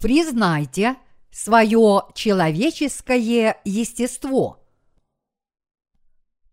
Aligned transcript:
Признайте 0.00 0.96
свое 1.30 2.04
человеческое 2.14 3.60
естество. 3.66 4.64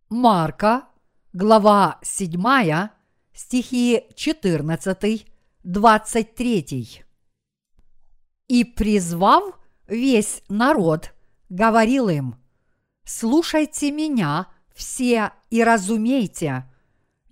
Марка, 0.09 0.89
глава 1.31 1.97
7, 2.03 2.89
стихи 3.33 4.03
14, 4.15 5.25
23. 5.63 7.05
И 8.49 8.63
призвав 8.65 9.57
весь 9.87 10.43
народ, 10.49 11.13
говорил 11.47 12.09
им, 12.09 12.35
«Слушайте 13.05 13.91
меня 13.91 14.47
все 14.75 15.31
и 15.49 15.63
разумейте, 15.63 16.69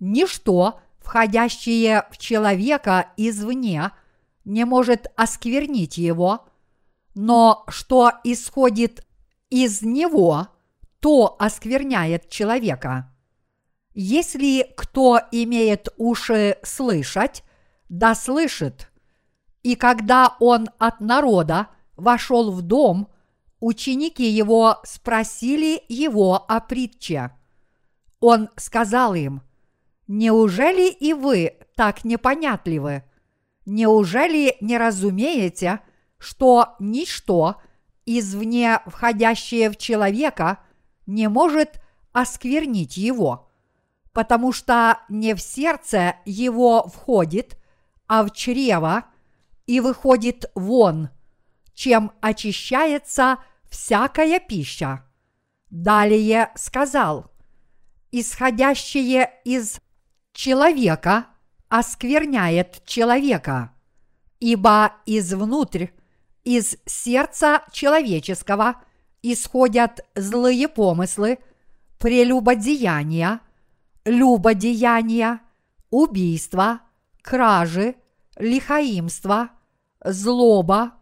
ничто, 0.00 0.80
входящее 0.98 2.06
в 2.10 2.16
человека 2.16 3.12
извне, 3.18 3.92
не 4.46 4.64
может 4.64 5.08
осквернить 5.16 5.98
его, 5.98 6.46
но 7.14 7.64
что 7.68 8.12
исходит 8.24 9.04
из 9.50 9.82
него, 9.82 10.48
то 11.00 11.36
оскверняет 11.38 12.30
человека. 12.30 13.12
Если 13.92 14.72
кто 14.76 15.20
имеет 15.32 15.88
уши 15.96 16.58
слышать, 16.62 17.42
да 17.88 18.14
слышит. 18.14 18.90
И 19.62 19.74
когда 19.74 20.36
он 20.38 20.68
от 20.78 21.00
народа 21.00 21.68
вошел 21.96 22.52
в 22.52 22.62
дом, 22.62 23.08
ученики 23.58 24.28
его 24.28 24.78
спросили 24.84 25.82
его 25.88 26.36
о 26.36 26.60
притче. 26.60 27.32
Он 28.20 28.48
сказал 28.56 29.14
им, 29.14 29.42
«Неужели 30.06 30.88
и 30.88 31.14
вы 31.14 31.56
так 31.74 32.04
непонятливы? 32.04 33.02
Неужели 33.66 34.56
не 34.60 34.78
разумеете, 34.78 35.80
что 36.18 36.76
ничто, 36.78 37.60
извне 38.06 38.80
входящее 38.86 39.70
в 39.70 39.76
человека, 39.76 40.60
не 41.06 41.28
может 41.28 41.82
осквернить 42.12 42.96
его, 42.96 43.50
потому 44.12 44.52
что 44.52 45.00
не 45.08 45.34
в 45.34 45.40
сердце 45.40 46.14
его 46.24 46.86
входит, 46.86 47.58
а 48.06 48.22
в 48.22 48.30
чрево 48.30 49.04
и 49.66 49.80
выходит 49.80 50.50
вон, 50.54 51.10
чем 51.74 52.12
очищается 52.20 53.38
всякая 53.68 54.38
пища. 54.38 55.04
Далее 55.70 56.52
сказал, 56.54 57.32
исходящее 58.12 59.32
из 59.44 59.80
человека 60.32 61.26
оскверняет 61.68 62.82
человека, 62.84 63.72
ибо 64.40 64.92
извнутрь, 65.06 65.88
из 66.44 66.76
сердца 66.86 67.62
человеческого 67.72 68.76
исходят 69.22 70.00
злые 70.14 70.68
помыслы, 70.68 71.38
прелюбодеяния, 71.98 73.40
любодеяния, 74.04 75.40
убийства, 75.90 76.80
кражи, 77.22 77.96
лихаимство, 78.36 79.50
злоба, 80.04 80.92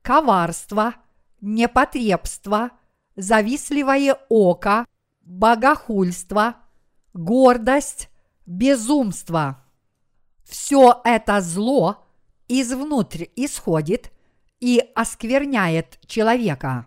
коварство, 0.00 0.94
непотребство, 1.40 2.70
завистливое 3.16 4.16
око, 4.28 4.86
богохульство, 5.20 6.56
гордость, 7.12 8.08
безумство. 8.46 9.63
Все 10.44 11.00
это 11.04 11.40
зло 11.40 12.04
извнутрь 12.48 13.26
исходит 13.36 14.12
и 14.60 14.82
оскверняет 14.94 15.98
человека. 16.06 16.86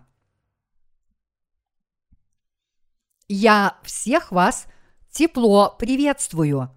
Я 3.28 3.76
всех 3.82 4.32
вас 4.32 4.66
тепло 5.10 5.76
приветствую. 5.78 6.70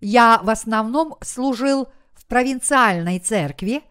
Я 0.00 0.40
в 0.42 0.50
основном 0.50 1.16
служил 1.22 1.88
в 2.12 2.26
провинциальной 2.26 3.18
церкви, 3.20 3.82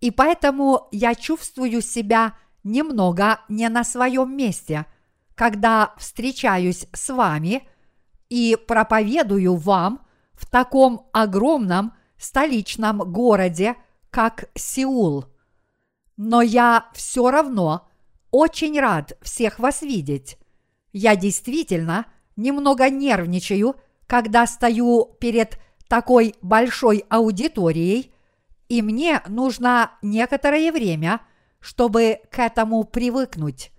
и 0.00 0.10
поэтому 0.10 0.88
я 0.92 1.14
чувствую 1.14 1.82
себя 1.82 2.36
немного 2.64 3.40
не 3.48 3.68
на 3.68 3.84
своем 3.84 4.36
месте, 4.36 4.86
когда 5.34 5.94
встречаюсь 5.98 6.86
с 6.92 7.12
вами 7.12 7.68
и 8.28 8.56
проповедую 8.66 9.56
вам 9.56 10.05
в 10.36 10.46
таком 10.46 11.08
огромном 11.12 11.94
столичном 12.18 12.98
городе, 12.98 13.76
как 14.10 14.48
Сеул. 14.54 15.26
Но 16.16 16.42
я 16.42 16.88
все 16.94 17.30
равно 17.30 17.88
очень 18.30 18.78
рад 18.78 19.16
всех 19.22 19.58
вас 19.58 19.82
видеть. 19.82 20.38
Я 20.92 21.16
действительно 21.16 22.06
немного 22.36 22.88
нервничаю, 22.88 23.76
когда 24.06 24.46
стою 24.46 25.16
перед 25.20 25.58
такой 25.88 26.34
большой 26.42 27.04
аудиторией, 27.08 28.12
и 28.68 28.82
мне 28.82 29.22
нужно 29.28 29.92
некоторое 30.02 30.72
время, 30.72 31.20
чтобы 31.60 32.20
к 32.30 32.38
этому 32.38 32.84
привыкнуть. 32.84 33.72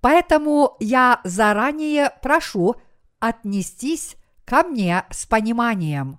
Поэтому 0.00 0.76
я 0.78 1.20
заранее 1.24 2.12
прошу 2.22 2.76
отнестись 3.18 4.16
ко 4.46 4.62
мне 4.62 5.04
с 5.10 5.26
пониманием. 5.26 6.18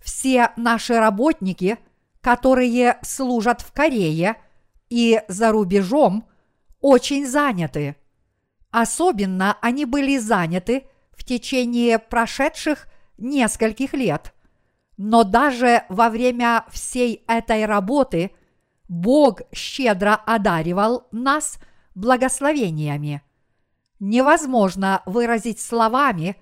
Все 0.00 0.50
наши 0.56 0.98
работники, 0.98 1.78
которые 2.20 2.98
служат 3.02 3.60
в 3.60 3.72
Корее 3.72 4.36
и 4.88 5.22
за 5.28 5.52
рубежом, 5.52 6.26
очень 6.80 7.26
заняты. 7.26 7.96
Особенно 8.70 9.58
они 9.60 9.84
были 9.84 10.16
заняты 10.16 10.86
в 11.12 11.22
течение 11.24 11.98
прошедших 11.98 12.88
нескольких 13.18 13.92
лет. 13.92 14.34
Но 14.96 15.22
даже 15.22 15.84
во 15.88 16.08
время 16.08 16.64
всей 16.70 17.24
этой 17.28 17.66
работы 17.66 18.32
Бог 18.88 19.42
щедро 19.52 20.14
одаривал 20.14 21.06
нас 21.12 21.58
благословениями. 21.94 23.22
Невозможно 23.98 25.02
выразить 25.04 25.60
словами, 25.60 26.36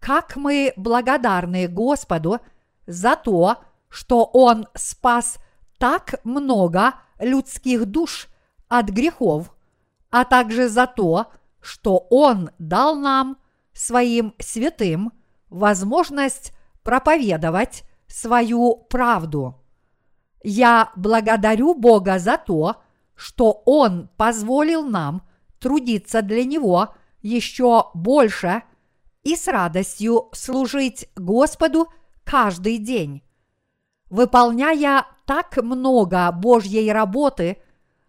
как 0.00 0.36
мы 0.36 0.72
благодарны 0.76 1.68
Господу 1.68 2.40
за 2.86 3.16
то, 3.16 3.58
что 3.88 4.24
Он 4.24 4.66
спас 4.74 5.38
так 5.78 6.20
много 6.24 6.94
людских 7.18 7.86
душ 7.86 8.28
от 8.68 8.88
грехов, 8.90 9.54
а 10.10 10.24
также 10.24 10.68
за 10.68 10.86
то, 10.86 11.26
что 11.60 12.06
Он 12.10 12.50
дал 12.58 12.96
нам, 12.96 13.38
своим 13.72 14.34
святым, 14.40 15.12
возможность 15.50 16.52
проповедовать 16.82 17.84
свою 18.08 18.74
правду. 18.74 19.54
Я 20.42 20.90
благодарю 20.96 21.74
Бога 21.74 22.18
за 22.18 22.38
то, 22.38 22.76
что 23.14 23.62
Он 23.66 24.08
позволил 24.16 24.84
нам 24.84 25.22
трудиться 25.60 26.22
для 26.22 26.44
Него 26.44 26.94
еще 27.22 27.90
больше 27.94 28.62
и 29.28 29.36
с 29.36 29.46
радостью 29.46 30.30
служить 30.32 31.06
Господу 31.14 31.88
каждый 32.24 32.78
день. 32.78 33.22
Выполняя 34.08 35.06
так 35.26 35.58
много 35.58 36.32
Божьей 36.32 36.90
работы, 36.90 37.58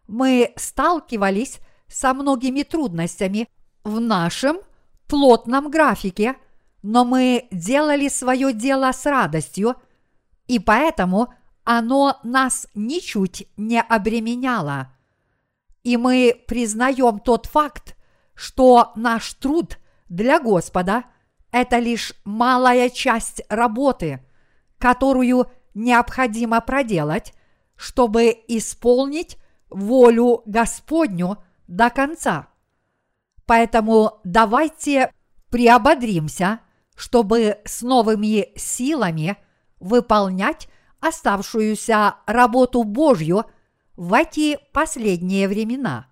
мы 0.08 0.54
сталкивались 0.56 1.60
со 1.90 2.14
многими 2.14 2.64
трудностями 2.64 3.50
в 3.84 4.00
нашем 4.00 4.60
плотном 5.10 5.70
графике, 5.70 6.38
но 6.84 7.04
мы 7.04 7.50
делали 7.52 8.08
свое 8.08 8.54
дело 8.54 8.90
с 8.94 9.06
радостью, 9.06 9.76
и 10.48 10.58
поэтому 10.58 11.34
оно 11.66 12.18
нас 12.24 12.66
ничуть 12.76 13.46
не 13.58 13.82
обременяло. 13.82 14.94
И 15.84 15.98
мы 15.98 16.42
признаем 16.48 17.20
тот 17.20 17.46
факт, 17.46 17.98
что 18.36 18.94
наш 18.96 19.34
труд 19.34 19.80
для 20.08 20.40
Господа– 20.40 21.04
это 21.52 21.80
лишь 21.80 22.14
малая 22.26 22.90
часть 22.90 23.42
работы, 23.50 24.26
которую 24.78 25.50
необходимо 25.74 26.62
проделать, 26.62 27.34
чтобы 27.76 28.36
исполнить 28.48 29.38
волю 29.70 30.42
Господню 30.46 31.38
до 31.68 31.90
конца. 31.90 32.48
Поэтому 33.46 34.20
давайте 34.24 35.12
приободримся, 35.50 36.60
чтобы 36.96 37.60
с 37.66 37.82
новыми 37.82 38.58
силами 38.58 39.38
выполнять 39.80 40.68
оставшуюся 41.00 42.16
работу 42.26 42.84
Божью 42.84 43.46
в 43.96 44.14
эти 44.14 44.60
последние 44.74 45.48
времена. 45.48 46.08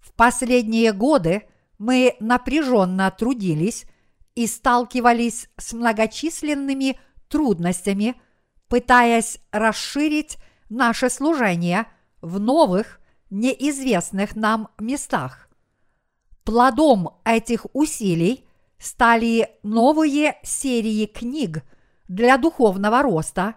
В 0.00 0.12
последние 0.12 0.92
годы 0.92 1.44
мы 1.78 2.16
напряженно 2.20 3.10
трудились 3.10 3.86
и 4.34 4.46
сталкивались 4.46 5.48
с 5.56 5.72
многочисленными 5.72 6.98
трудностями, 7.28 8.14
пытаясь 8.68 9.38
расширить 9.50 10.38
наше 10.68 11.10
служение 11.10 11.86
в 12.20 12.40
новых, 12.40 13.00
неизвестных 13.30 14.36
нам 14.36 14.68
местах. 14.78 15.48
Плодом 16.44 17.20
этих 17.24 17.66
усилий 17.72 18.44
стали 18.78 19.48
новые 19.62 20.38
серии 20.42 21.06
книг 21.06 21.62
для 22.08 22.36
духовного 22.36 23.02
роста, 23.02 23.54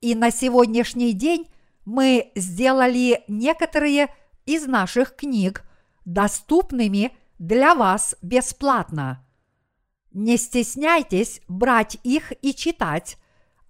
и 0.00 0.14
на 0.14 0.30
сегодняшний 0.30 1.12
день 1.12 1.48
мы 1.84 2.32
сделали 2.34 3.22
некоторые 3.28 4.14
из 4.46 4.66
наших 4.66 5.16
книг 5.16 5.62
доступными 6.04 7.16
для 7.38 7.74
вас 7.74 8.16
бесплатно. 8.20 9.24
Не 10.12 10.36
стесняйтесь 10.36 11.40
брать 11.48 11.98
их 12.02 12.32
и 12.42 12.54
читать, 12.54 13.18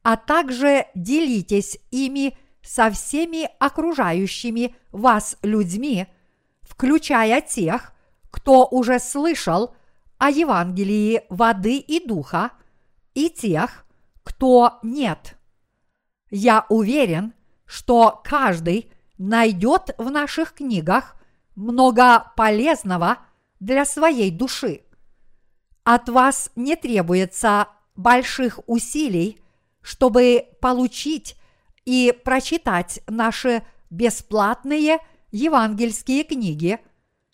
а 0.03 0.17
также 0.17 0.87
делитесь 0.95 1.79
ими 1.91 2.37
со 2.63 2.91
всеми 2.91 3.49
окружающими 3.59 4.75
вас 4.93 5.37
людьми, 5.43 6.07
включая 6.63 7.41
тех, 7.41 7.93
кто 8.31 8.67
уже 8.67 8.99
слышал 8.99 9.75
о 10.19 10.31
Евангелии 10.31 11.23
воды 11.29 11.79
и 11.79 12.07
духа, 12.07 12.53
и 13.15 13.31
тех, 13.31 13.85
кто 14.23 14.79
нет. 14.83 15.37
Я 16.31 16.67
уверен, 16.69 17.35
что 17.65 18.21
каждый 18.25 18.93
найдет 19.17 19.95
в 19.99 20.11
наших 20.11 20.55
книгах 20.55 21.17
много 21.55 22.33
полезного 22.37 23.19
для 23.61 23.85
своей 23.85 24.31
души. 24.31 24.83
От 25.91 26.11
вас 26.11 26.51
не 26.55 26.77
требуется 26.77 27.69
больших 27.97 28.61
усилий, 28.67 29.41
чтобы 29.81 30.45
получить 30.61 31.35
и 31.87 32.15
прочитать 32.27 33.01
наши 33.07 33.63
бесплатные 33.89 34.99
евангельские 35.31 36.25
книги, 36.25 36.79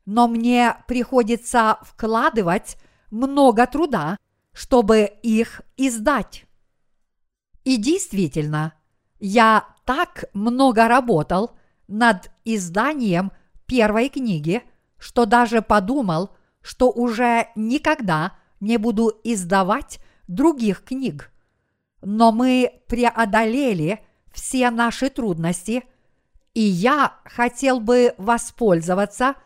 но 0.07 0.29
мне 0.29 0.77
приходится 0.87 1.79
вкладывать 1.83 2.77
много 3.11 3.67
труда, 3.67 4.19
чтобы 4.53 5.11
их 5.25 5.63
издать. 5.77 6.45
И 7.65 7.77
действительно, 7.77 8.75
я 9.19 9.67
так 9.85 10.27
много 10.33 10.87
работал 10.87 11.57
над 11.89 12.31
изданием 12.45 13.33
первой 13.67 14.09
книги, 14.11 14.63
что 14.97 15.27
даже 15.27 15.61
подумал, 15.61 16.31
что 16.63 16.93
уже 16.93 17.49
никогда 17.57 18.35
не 18.65 18.79
буду 18.79 19.13
издавать 19.23 20.01
других 20.27 20.83
книг. 20.85 21.31
Но 22.03 22.33
мы 22.33 22.83
преодолели 22.89 24.05
все 24.33 24.71
наши 24.71 25.11
трудности, 25.11 25.85
и 26.55 26.61
я 26.61 27.15
хотел 27.25 27.81
бы 27.81 28.15
воспользоваться 28.19 29.37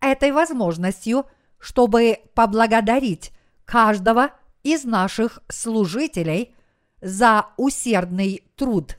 этой 0.00 0.32
возможностью, 0.32 1.26
чтобы 1.58 2.18
поблагодарить 2.34 3.32
каждого 3.64 4.30
из 4.62 4.84
наших 4.84 5.40
служителей 5.48 6.54
за 7.00 7.46
усердный 7.56 8.44
труд. 8.56 8.98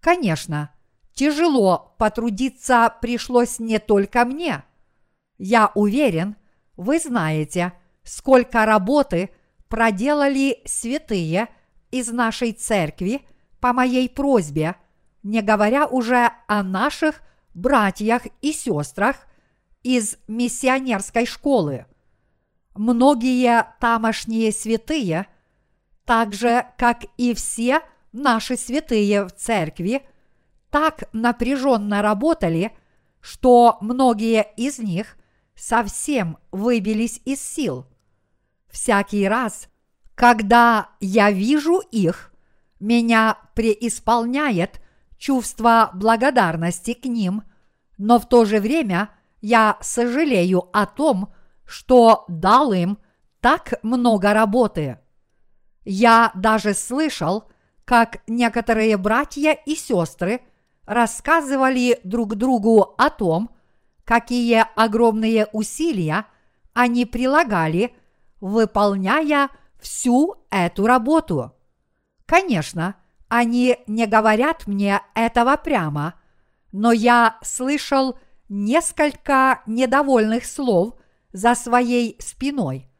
Конечно, 0.00 0.72
тяжело 1.12 1.94
потрудиться 1.98 2.94
пришлось 3.00 3.58
не 3.58 3.78
только 3.78 4.24
мне. 4.24 4.64
Я 5.38 5.70
уверен, 5.74 6.36
вы 6.76 6.98
знаете, 6.98 7.72
сколько 8.02 8.64
работы 8.64 9.30
проделали 9.68 10.60
святые 10.64 11.48
из 11.90 12.08
нашей 12.08 12.52
церкви 12.52 13.22
по 13.60 13.72
моей 13.72 14.08
просьбе, 14.08 14.76
не 15.22 15.42
говоря 15.42 15.86
уже 15.86 16.30
о 16.48 16.62
наших 16.62 17.22
братьях 17.54 18.22
и 18.40 18.52
сестрах 18.52 19.16
из 19.82 20.16
миссионерской 20.28 21.26
школы. 21.26 21.86
Многие 22.74 23.66
тамошние 23.80 24.52
святые, 24.52 25.26
так 26.04 26.32
же 26.32 26.66
как 26.78 27.04
и 27.16 27.34
все 27.34 27.80
наши 28.12 28.56
святые 28.56 29.24
в 29.24 29.32
церкви, 29.32 30.02
так 30.70 31.04
напряженно 31.12 32.02
работали, 32.02 32.72
что 33.20 33.78
многие 33.80 34.46
из 34.56 34.78
них 34.78 35.16
совсем 35.60 36.38
выбились 36.50 37.20
из 37.26 37.40
сил. 37.42 37.86
Всякий 38.68 39.28
раз, 39.28 39.68
когда 40.14 40.88
я 41.00 41.30
вижу 41.30 41.80
их, 41.90 42.32
меня 42.80 43.36
преисполняет 43.54 44.80
чувство 45.18 45.90
благодарности 45.92 46.94
к 46.94 47.04
ним, 47.04 47.42
но 47.98 48.18
в 48.18 48.26
то 48.26 48.46
же 48.46 48.58
время 48.58 49.10
я 49.42 49.76
сожалею 49.82 50.70
о 50.72 50.86
том, 50.86 51.34
что 51.66 52.24
дал 52.28 52.72
им 52.72 52.98
так 53.40 53.74
много 53.82 54.32
работы. 54.32 54.98
Я 55.84 56.30
даже 56.34 56.72
слышал, 56.72 57.44
как 57.84 58.22
некоторые 58.26 58.96
братья 58.96 59.52
и 59.52 59.74
сестры 59.74 60.40
рассказывали 60.86 62.00
друг 62.02 62.36
другу 62.36 62.94
о 62.96 63.10
том, 63.10 63.50
какие 64.10 64.66
огромные 64.74 65.46
усилия 65.52 66.26
они 66.72 67.06
прилагали, 67.06 67.94
выполняя 68.40 69.50
всю 69.80 70.34
эту 70.50 70.88
работу. 70.88 71.52
Конечно, 72.26 72.96
они 73.28 73.78
не 73.86 74.08
говорят 74.08 74.66
мне 74.66 75.00
этого 75.14 75.56
прямо, 75.56 76.14
но 76.72 76.90
я 76.90 77.38
слышал 77.44 78.18
несколько 78.48 79.62
недовольных 79.66 80.44
слов 80.44 80.96
за 81.32 81.54
своей 81.54 82.16
спиной. 82.18 82.90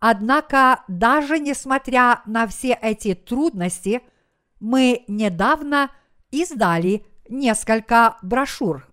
Однако, 0.00 0.82
даже 0.88 1.38
несмотря 1.38 2.22
на 2.26 2.48
все 2.48 2.72
эти 2.72 3.14
трудности, 3.14 4.02
мы 4.58 5.04
недавно 5.06 5.92
издали 6.32 7.06
несколько 7.28 8.16
брошюр. 8.22 8.89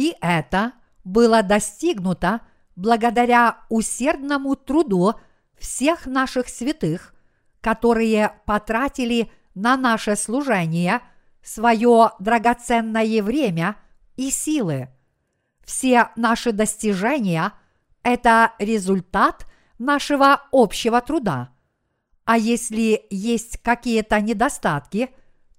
И 0.00 0.16
это 0.22 0.72
было 1.04 1.42
достигнуто 1.42 2.40
благодаря 2.74 3.58
усердному 3.68 4.56
труду 4.56 5.12
всех 5.58 6.06
наших 6.06 6.48
святых, 6.48 7.14
которые 7.60 8.32
потратили 8.46 9.30
на 9.54 9.76
наше 9.76 10.16
служение 10.16 11.02
свое 11.42 12.12
драгоценное 12.18 13.22
время 13.22 13.76
и 14.16 14.30
силы. 14.30 14.88
Все 15.66 16.08
наши 16.16 16.52
достижения– 16.52 17.52
это 18.02 18.54
результат 18.58 19.44
нашего 19.78 20.40
общего 20.50 21.02
труда. 21.02 21.50
А 22.24 22.38
если 22.38 23.04
есть 23.10 23.58
какие-то 23.58 24.18
недостатки, 24.22 25.10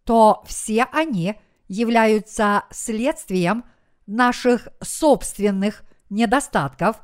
то 0.03 0.41
все 0.47 0.87
они 0.91 1.35
являются 1.67 2.63
следствием 2.71 3.65
наших 4.11 4.67
собственных 4.81 5.83
недостатков, 6.09 7.01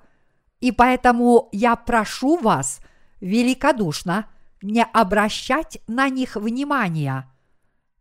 и 0.60 0.72
поэтому 0.72 1.50
я 1.52 1.76
прошу 1.76 2.38
вас 2.38 2.82
великодушно 3.22 4.28
не 4.62 4.84
обращать 4.84 5.80
на 5.88 6.10
них 6.10 6.36
внимания. 6.36 7.32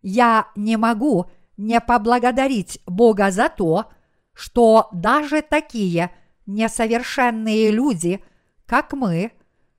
Я 0.03 0.49
не 0.57 0.77
могу 0.77 1.31
не 1.57 1.81
поблагодарить 1.81 2.81
Бога 2.87 3.31
за 3.31 3.49
то, 3.49 3.91
что 4.33 4.89
даже 4.93 5.43
такие 5.43 6.11
несовершенные 6.47 7.71
люди, 7.71 8.23
как 8.67 8.93
мы, 8.93 9.33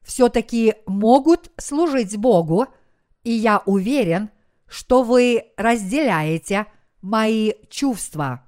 все-таки 0.03 0.75
могут 0.86 1.51
служить 1.57 2.15
Богу, 2.17 2.67
и 3.24 3.31
я 3.31 3.62
уверен, 3.65 4.29
что 4.67 5.03
вы 5.03 5.51
разделяете 5.57 6.65
мои 7.01 7.53
чувства. 7.69 8.47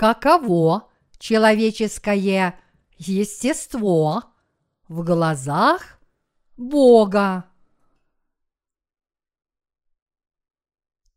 Каково 0.00 0.88
человеческое 1.18 2.58
естество 2.96 4.24
в 4.88 5.04
глазах 5.04 6.00
Бога? 6.56 7.44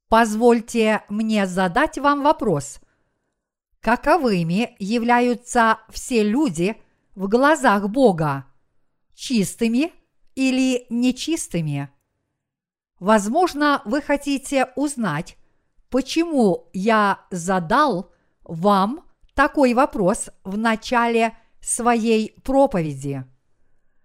Позвольте 0.09 1.05
мне 1.07 1.47
задать 1.47 1.97
вам 1.97 2.23
вопрос. 2.23 2.81
Каковыми 3.79 4.75
являются 4.79 5.79
все 5.87 6.21
люди 6.21 6.75
в 7.15 7.29
глазах 7.29 7.87
Бога? 7.87 8.47
Чистыми 9.13 9.93
или 10.35 10.87
нечистыми? 10.89 11.89
Возможно, 12.99 13.81
вы 13.85 14.01
хотите 14.01 14.73
узнать, 14.75 15.37
почему 15.89 16.69
я 16.73 17.25
задал 17.31 18.12
вам 18.43 19.05
такой 19.35 19.73
вопрос 19.73 20.29
в 20.43 20.57
начале 20.57 21.38
своей 21.62 22.35
проповеди. 22.43 23.25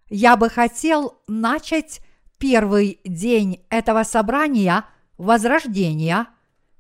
Я 0.09 0.37
бы 0.37 0.49
хотел 0.49 1.21
начать 1.26 2.00
первый 2.38 3.00
день 3.04 3.66
этого 3.68 4.04
собрания 4.04 4.85
Возрождения 5.18 6.28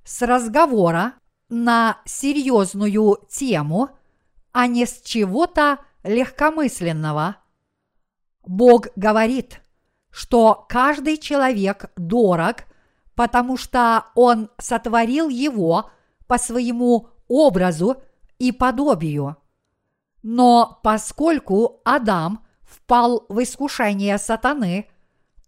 с 0.04 0.22
разговора 0.22 1.14
на 1.48 1.98
серьезную 2.04 3.18
тему, 3.28 3.90
а 4.52 4.68
не 4.68 4.86
с 4.86 5.02
чего-то 5.02 5.80
легкомысленного. 6.04 7.36
Бог 8.46 8.86
говорит, 8.94 9.60
что 10.10 10.66
каждый 10.68 11.18
человек 11.18 11.90
дорог, 11.96 12.64
потому 13.16 13.56
что 13.56 14.06
Он 14.14 14.50
сотворил 14.58 15.28
его 15.28 15.90
по 16.28 16.38
своему 16.38 17.08
образу 17.28 18.02
и 18.38 18.52
подобию. 18.52 19.36
Но 20.22 20.80
поскольку 20.82 21.80
Адам 21.84 22.44
впал 22.62 23.24
в 23.28 23.42
искушение 23.42 24.18
сатаны, 24.18 24.88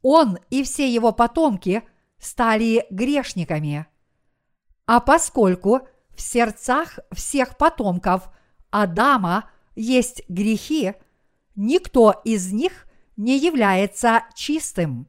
он 0.03 0.39
и 0.49 0.63
все 0.63 0.93
его 0.93 1.13
потомки 1.13 1.83
стали 2.19 2.87
грешниками. 2.91 3.87
А 4.87 5.01
поскольку 5.01 5.81
в 6.11 6.21
сердцах 6.21 6.99
всех 7.13 7.57
потомков 7.57 8.29
Адама 8.71 9.51
есть 9.75 10.23
грехи, 10.29 10.95
никто 11.57 12.21
из 12.25 12.53
них 12.53 12.87
не 13.17 13.39
является 13.39 14.25
чистым. 14.35 15.07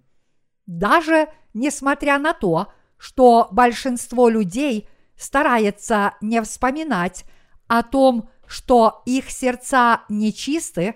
Даже 0.66 1.28
несмотря 1.54 2.18
на 2.20 2.34
то, 2.34 2.72
что 2.98 3.48
большинство 3.51 4.30
людей 4.30 4.88
старается 5.22 6.16
не 6.20 6.42
вспоминать 6.42 7.25
о 7.68 7.84
том, 7.84 8.30
что 8.48 9.04
их 9.06 9.30
сердца 9.30 10.01
нечисты, 10.10 10.96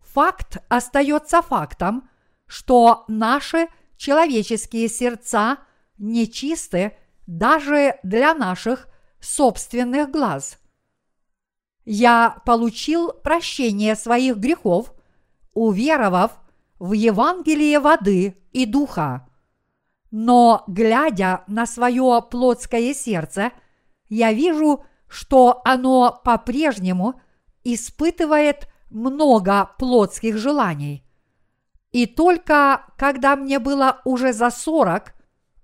факт 0.00 0.56
остается 0.68 1.42
фактом, 1.42 2.08
что 2.46 3.04
наши 3.08 3.68
человеческие 3.98 4.88
сердца 4.88 5.58
нечисты 5.98 6.96
даже 7.26 7.98
для 8.02 8.32
наших 8.32 8.88
собственных 9.20 10.10
глаз. 10.10 10.58
Я 11.84 12.40
получил 12.46 13.12
прощение 13.12 13.96
своих 13.96 14.38
грехов, 14.38 14.94
уверовав 15.52 16.32
в 16.78 16.92
Евангелие 16.94 17.80
воды 17.80 18.38
и 18.52 18.64
духа. 18.64 19.27
Но, 20.10 20.64
глядя 20.66 21.44
на 21.46 21.66
свое 21.66 22.22
плотское 22.30 22.94
сердце, 22.94 23.52
я 24.08 24.32
вижу, 24.32 24.84
что 25.06 25.60
оно 25.64 26.20
по-прежнему 26.24 27.20
испытывает 27.64 28.68
много 28.90 29.70
плотских 29.78 30.36
желаний. 30.38 31.04
И 31.92 32.06
только 32.06 32.86
когда 32.96 33.36
мне 33.36 33.58
было 33.58 34.00
уже 34.04 34.32
за 34.32 34.50
сорок, 34.50 35.14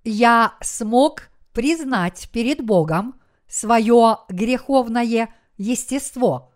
я 0.04 0.54
смог 0.60 1.30
признать 1.52 2.28
перед 2.32 2.64
Богом 2.64 3.20
свое 3.48 4.18
греховное 4.28 5.34
естество. 5.56 6.52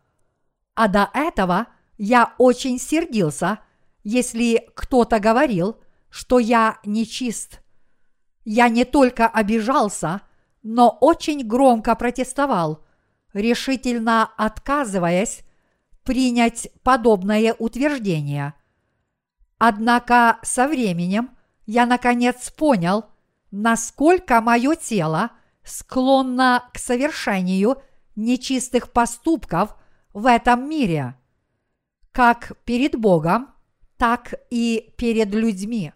А 0.74 0.88
до 0.88 1.10
этого 1.14 1.66
я 1.96 2.34
очень 2.38 2.78
сердился, 2.78 3.60
если 4.04 4.68
кто-то 4.74 5.20
говорил, 5.20 5.76
что 6.10 6.38
я 6.38 6.78
нечист. 6.84 7.60
Я 8.50 8.70
не 8.70 8.86
только 8.86 9.28
обижался, 9.28 10.22
но 10.62 10.88
очень 11.02 11.46
громко 11.46 11.94
протестовал, 11.94 12.82
решительно 13.34 14.30
отказываясь 14.38 15.42
принять 16.02 16.70
подобное 16.82 17.54
утверждение. 17.58 18.54
Однако 19.58 20.38
со 20.40 20.66
временем 20.66 21.36
я 21.66 21.84
наконец 21.84 22.50
понял, 22.50 23.04
насколько 23.50 24.40
мое 24.40 24.76
тело 24.76 25.32
склонно 25.62 26.70
к 26.72 26.78
совершению 26.78 27.82
нечистых 28.16 28.92
поступков 28.92 29.76
в 30.14 30.24
этом 30.24 30.66
мире, 30.70 31.16
как 32.12 32.52
перед 32.64 32.98
Богом, 32.98 33.48
так 33.98 34.32
и 34.48 34.94
перед 34.96 35.34
людьми. 35.34 35.92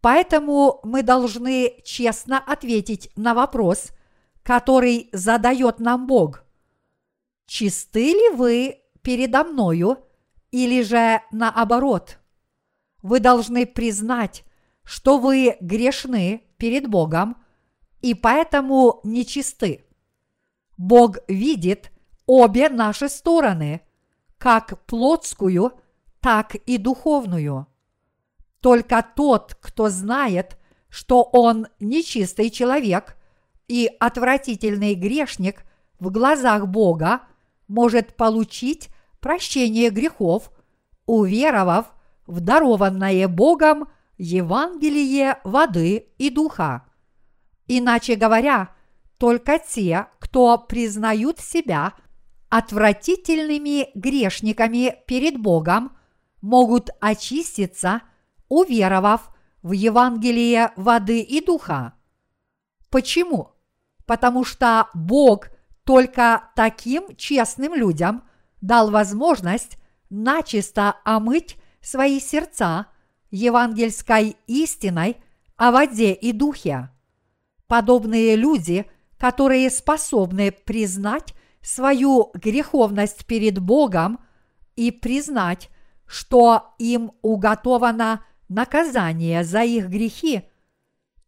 Поэтому 0.00 0.80
мы 0.82 1.02
должны 1.02 1.82
честно 1.84 2.38
ответить 2.38 3.10
на 3.16 3.34
вопрос, 3.34 3.90
который 4.42 5.10
задает 5.12 5.78
нам 5.78 6.06
Бог. 6.06 6.44
Чисты 7.46 8.12
ли 8.12 8.30
вы 8.30 8.80
передо 9.02 9.44
мною 9.44 9.98
или 10.50 10.82
же 10.82 11.20
наоборот? 11.32 12.18
Вы 13.02 13.20
должны 13.20 13.66
признать, 13.66 14.44
что 14.84 15.18
вы 15.18 15.56
грешны 15.60 16.44
перед 16.56 16.88
Богом 16.88 17.36
и 18.00 18.14
поэтому 18.14 19.00
нечисты. 19.04 19.84
Бог 20.78 21.18
видит 21.28 21.92
обе 22.26 22.70
наши 22.70 23.08
стороны, 23.08 23.82
как 24.38 24.82
плотскую, 24.86 25.72
так 26.20 26.54
и 26.54 26.78
духовную. 26.78 27.66
Только 28.60 29.04
тот, 29.16 29.56
кто 29.60 29.88
знает, 29.88 30.58
что 30.88 31.22
он 31.22 31.66
нечистый 31.78 32.50
человек 32.50 33.16
и 33.68 33.90
отвратительный 33.98 34.94
грешник 34.94 35.64
в 35.98 36.10
глазах 36.10 36.66
Бога, 36.66 37.22
может 37.68 38.16
получить 38.16 38.88
прощение 39.20 39.90
грехов, 39.90 40.50
уверовав 41.06 41.92
в 42.26 42.40
дарованное 42.40 43.28
Богом 43.28 43.88
Евангелие 44.18 45.38
воды 45.44 46.08
и 46.18 46.28
духа. 46.30 46.84
Иначе 47.66 48.16
говоря, 48.16 48.74
только 49.16 49.58
те, 49.58 50.08
кто 50.18 50.58
признают 50.58 51.38
себя 51.38 51.94
отвратительными 52.48 53.90
грешниками 53.94 54.96
перед 55.06 55.38
Богом, 55.40 55.96
могут 56.42 56.90
очиститься– 57.00 58.02
уверовав 58.50 59.30
в 59.62 59.72
Евангелие 59.72 60.72
воды 60.76 61.22
и 61.22 61.42
духа. 61.42 61.94
Почему? 62.90 63.52
Потому 64.04 64.44
что 64.44 64.88
Бог 64.92 65.48
только 65.84 66.50
таким 66.54 67.16
честным 67.16 67.74
людям 67.74 68.24
дал 68.60 68.90
возможность 68.90 69.78
начисто 70.10 70.96
омыть 71.04 71.56
свои 71.80 72.20
сердца 72.20 72.86
евангельской 73.30 74.36
истиной 74.46 75.16
о 75.56 75.70
воде 75.70 76.12
и 76.12 76.32
духе. 76.32 76.90
Подобные 77.68 78.34
люди, 78.34 78.86
которые 79.18 79.70
способны 79.70 80.50
признать 80.50 81.34
свою 81.62 82.30
греховность 82.34 83.26
перед 83.26 83.58
Богом 83.58 84.18
и 84.74 84.90
признать, 84.90 85.68
что 86.06 86.74
им 86.78 87.12
уготовано 87.22 88.24
наказание 88.50 89.44
за 89.44 89.62
их 89.62 89.88
грехи, 89.88 90.42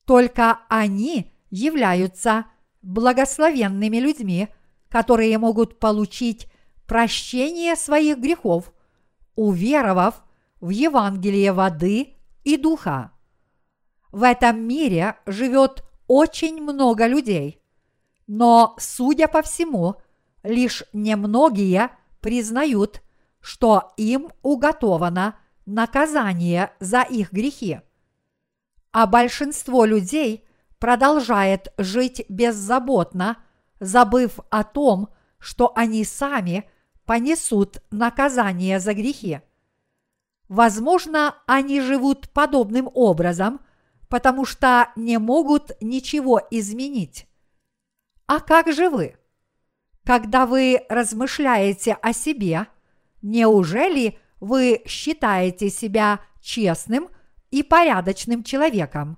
только 0.04 0.58
они 0.68 1.32
являются 1.50 2.46
благословенными 2.82 3.96
людьми, 3.96 4.48
которые 4.88 5.38
могут 5.38 5.78
получить 5.78 6.48
прощение 6.86 7.76
своих 7.76 8.18
грехов, 8.18 8.72
уверовав 9.36 10.22
в 10.60 10.68
Евангелие 10.70 11.52
воды 11.52 12.16
и 12.44 12.56
духа. 12.56 13.12
В 14.10 14.24
этом 14.24 14.60
мире 14.60 15.16
живет 15.24 15.84
очень 16.08 16.60
много 16.60 17.06
людей, 17.06 17.62
но, 18.26 18.74
судя 18.78 19.28
по 19.28 19.42
всему, 19.42 19.94
лишь 20.42 20.82
немногие 20.92 21.90
признают, 22.20 23.00
что 23.40 23.92
им 23.96 24.30
уготовано 24.42 25.36
наказание 25.66 26.72
за 26.80 27.02
их 27.02 27.32
грехи. 27.32 27.80
А 28.92 29.06
большинство 29.06 29.84
людей 29.84 30.46
продолжает 30.78 31.72
жить 31.78 32.24
беззаботно, 32.28 33.38
забыв 33.80 34.38
о 34.50 34.64
том, 34.64 35.08
что 35.38 35.72
они 35.74 36.04
сами 36.04 36.68
понесут 37.04 37.82
наказание 37.90 38.80
за 38.80 38.94
грехи. 38.94 39.40
Возможно, 40.48 41.36
они 41.46 41.80
живут 41.80 42.28
подобным 42.30 42.90
образом, 42.92 43.60
потому 44.08 44.44
что 44.44 44.92
не 44.96 45.18
могут 45.18 45.72
ничего 45.80 46.40
изменить. 46.50 47.26
А 48.26 48.40
как 48.40 48.72
же 48.72 48.90
вы? 48.90 49.16
Когда 50.04 50.46
вы 50.46 50.84
размышляете 50.88 51.94
о 51.94 52.12
себе, 52.12 52.66
неужели 53.22 54.18
вы 54.42 54.82
считаете 54.86 55.70
себя 55.70 56.18
честным 56.40 57.08
и 57.52 57.62
порядочным 57.62 58.42
человеком? 58.42 59.16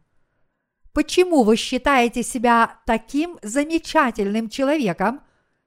Почему 0.92 1.44
вы 1.44 1.56
считаете 1.56 2.22
себя 2.22 2.78
таким 2.84 3.38
замечательным 3.42 4.50
человеком, 4.50 5.22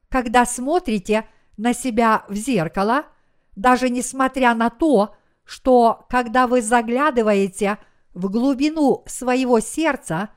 когда 0.10 0.46
смотрите 0.46 1.28
на 1.58 1.74
себя 1.74 2.24
в 2.30 2.36
зеркало, 2.36 3.08
даже 3.56 3.90
несмотря 3.90 4.54
на 4.54 4.70
то, 4.70 5.16
что 5.44 6.06
когда 6.08 6.46
вы 6.46 6.62
заглядываете 6.62 7.80
в 8.14 8.30
глубину 8.30 9.04
своего 9.08 9.60
сердца 9.60 10.30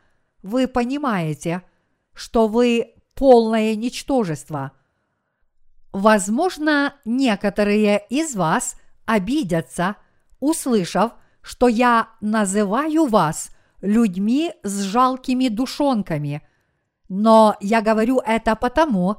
вы 0.42 0.66
понимаете, 0.66 1.62
что 2.14 2.48
вы 2.48 2.94
полное 3.14 3.74
ничтожество. 3.74 4.72
Возможно, 5.92 6.94
некоторые 7.04 8.02
из 8.08 8.34
вас 8.34 8.80
обидятся, 9.10 9.96
услышав, 10.38 11.12
что 11.42 11.66
я 11.66 12.10
называю 12.20 13.06
вас 13.06 13.50
людьми 13.80 14.52
с 14.62 14.82
жалкими 14.82 15.48
душонками. 15.48 16.46
Но 17.08 17.56
я 17.60 17.82
говорю 17.82 18.20
это 18.24 18.54
потому, 18.54 19.16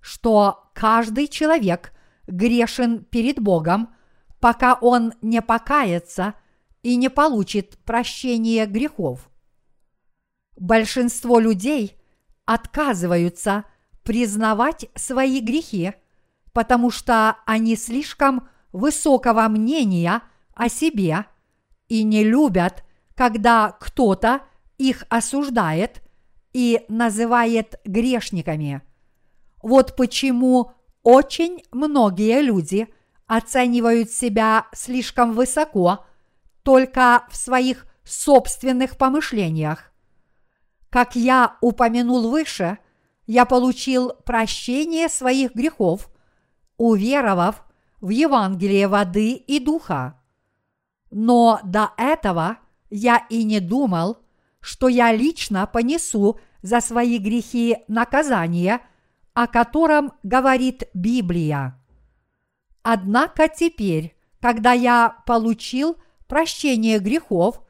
что 0.00 0.70
каждый 0.74 1.28
человек 1.28 1.92
грешен 2.26 3.04
перед 3.04 3.38
Богом, 3.38 3.94
пока 4.40 4.74
он 4.80 5.12
не 5.20 5.42
покается 5.42 6.34
и 6.82 6.96
не 6.96 7.10
получит 7.10 7.76
прощения 7.84 8.64
грехов. 8.64 9.28
Большинство 10.56 11.38
людей 11.38 11.98
отказываются 12.46 13.64
признавать 14.04 14.86
свои 14.94 15.40
грехи, 15.40 15.92
потому 16.54 16.90
что 16.90 17.36
они 17.44 17.76
слишком 17.76 18.48
высокого 18.74 19.46
мнения 19.48 20.20
о 20.52 20.68
себе 20.68 21.26
и 21.88 22.02
не 22.02 22.24
любят, 22.24 22.84
когда 23.14 23.70
кто-то 23.70 24.42
их 24.78 25.04
осуждает 25.08 26.02
и 26.52 26.84
называет 26.88 27.80
грешниками. 27.84 28.82
Вот 29.62 29.94
почему 29.94 30.72
очень 31.04 31.62
многие 31.70 32.42
люди 32.42 32.88
оценивают 33.26 34.10
себя 34.10 34.66
слишком 34.74 35.34
высоко 35.34 36.04
только 36.64 37.26
в 37.30 37.36
своих 37.36 37.86
собственных 38.02 38.98
помышлениях. 38.98 39.92
Как 40.90 41.14
я 41.14 41.58
упомянул 41.60 42.28
выше, 42.28 42.78
я 43.26 43.44
получил 43.44 44.14
прощение 44.24 45.08
своих 45.08 45.54
грехов, 45.54 46.10
уверовав 46.76 47.64
в 48.04 48.10
Евангелие 48.10 48.86
воды 48.86 49.32
и 49.32 49.58
духа. 49.58 50.20
Но 51.10 51.58
до 51.64 51.92
этого 51.96 52.58
я 52.90 53.24
и 53.30 53.44
не 53.44 53.60
думал, 53.60 54.18
что 54.60 54.88
я 54.88 55.10
лично 55.10 55.66
понесу 55.66 56.38
за 56.60 56.82
свои 56.82 57.16
грехи 57.16 57.78
наказание, 57.88 58.80
о 59.32 59.46
котором 59.46 60.12
говорит 60.22 60.82
Библия. 60.92 61.82
Однако 62.82 63.48
теперь, 63.48 64.14
когда 64.38 64.72
я 64.72 65.22
получил 65.24 65.96
прощение 66.26 66.98
грехов, 66.98 67.62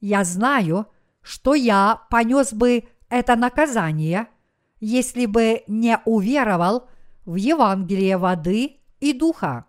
я 0.00 0.22
знаю, 0.22 0.86
что 1.20 1.56
я 1.56 2.02
понес 2.10 2.52
бы 2.52 2.84
это 3.08 3.34
наказание, 3.34 4.28
если 4.78 5.26
бы 5.26 5.64
не 5.66 5.98
уверовал 6.04 6.88
в 7.24 7.34
Евангелие 7.34 8.18
воды 8.18 8.76
и 9.00 9.12
духа. 9.12 9.66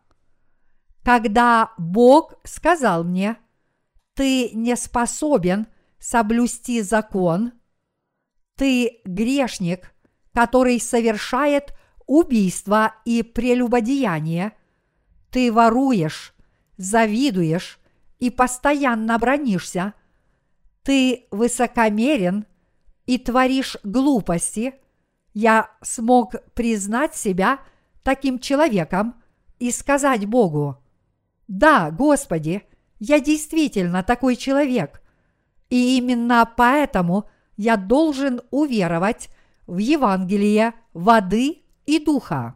Когда 1.04 1.72
Бог 1.78 2.36
сказал 2.44 3.04
мне, 3.04 3.38
ты 4.14 4.52
не 4.52 4.76
способен 4.76 5.68
соблюсти 6.00 6.82
закон, 6.82 7.54
ты 8.56 9.02
грешник, 9.06 9.94
который 10.34 10.80
совершает 10.80 11.74
убийство 12.06 12.94
и 13.06 13.24
прелюбодеяние, 13.24 14.54
ты 15.32 15.52
воруешь, 15.52 16.36
завидуешь 16.78 17.80
и 18.20 18.30
постоянно 18.30 19.18
бронишься, 19.18 19.94
ты 20.84 21.28
высокомерен 21.32 22.46
и 23.06 23.18
творишь 23.18 23.78
глупости, 23.84 24.76
я 25.34 25.72
смог 25.82 26.36
признать 26.54 27.16
себя 27.16 27.60
таким 28.04 28.40
человеком 28.40 29.16
и 29.60 29.72
сказать 29.72 30.26
Богу, 30.26 30.81
«Да, 31.52 31.92
Господи, 31.92 32.64
я 33.00 33.20
действительно 33.20 34.04
такой 34.04 34.38
человек, 34.38 35.02
и 35.70 35.98
именно 35.98 36.50
поэтому 36.56 37.30
я 37.58 37.76
должен 37.76 38.40
уверовать 38.52 39.28
в 39.68 39.78
Евангелие 39.78 40.72
воды 40.94 41.64
и 41.86 42.00
духа». 42.00 42.56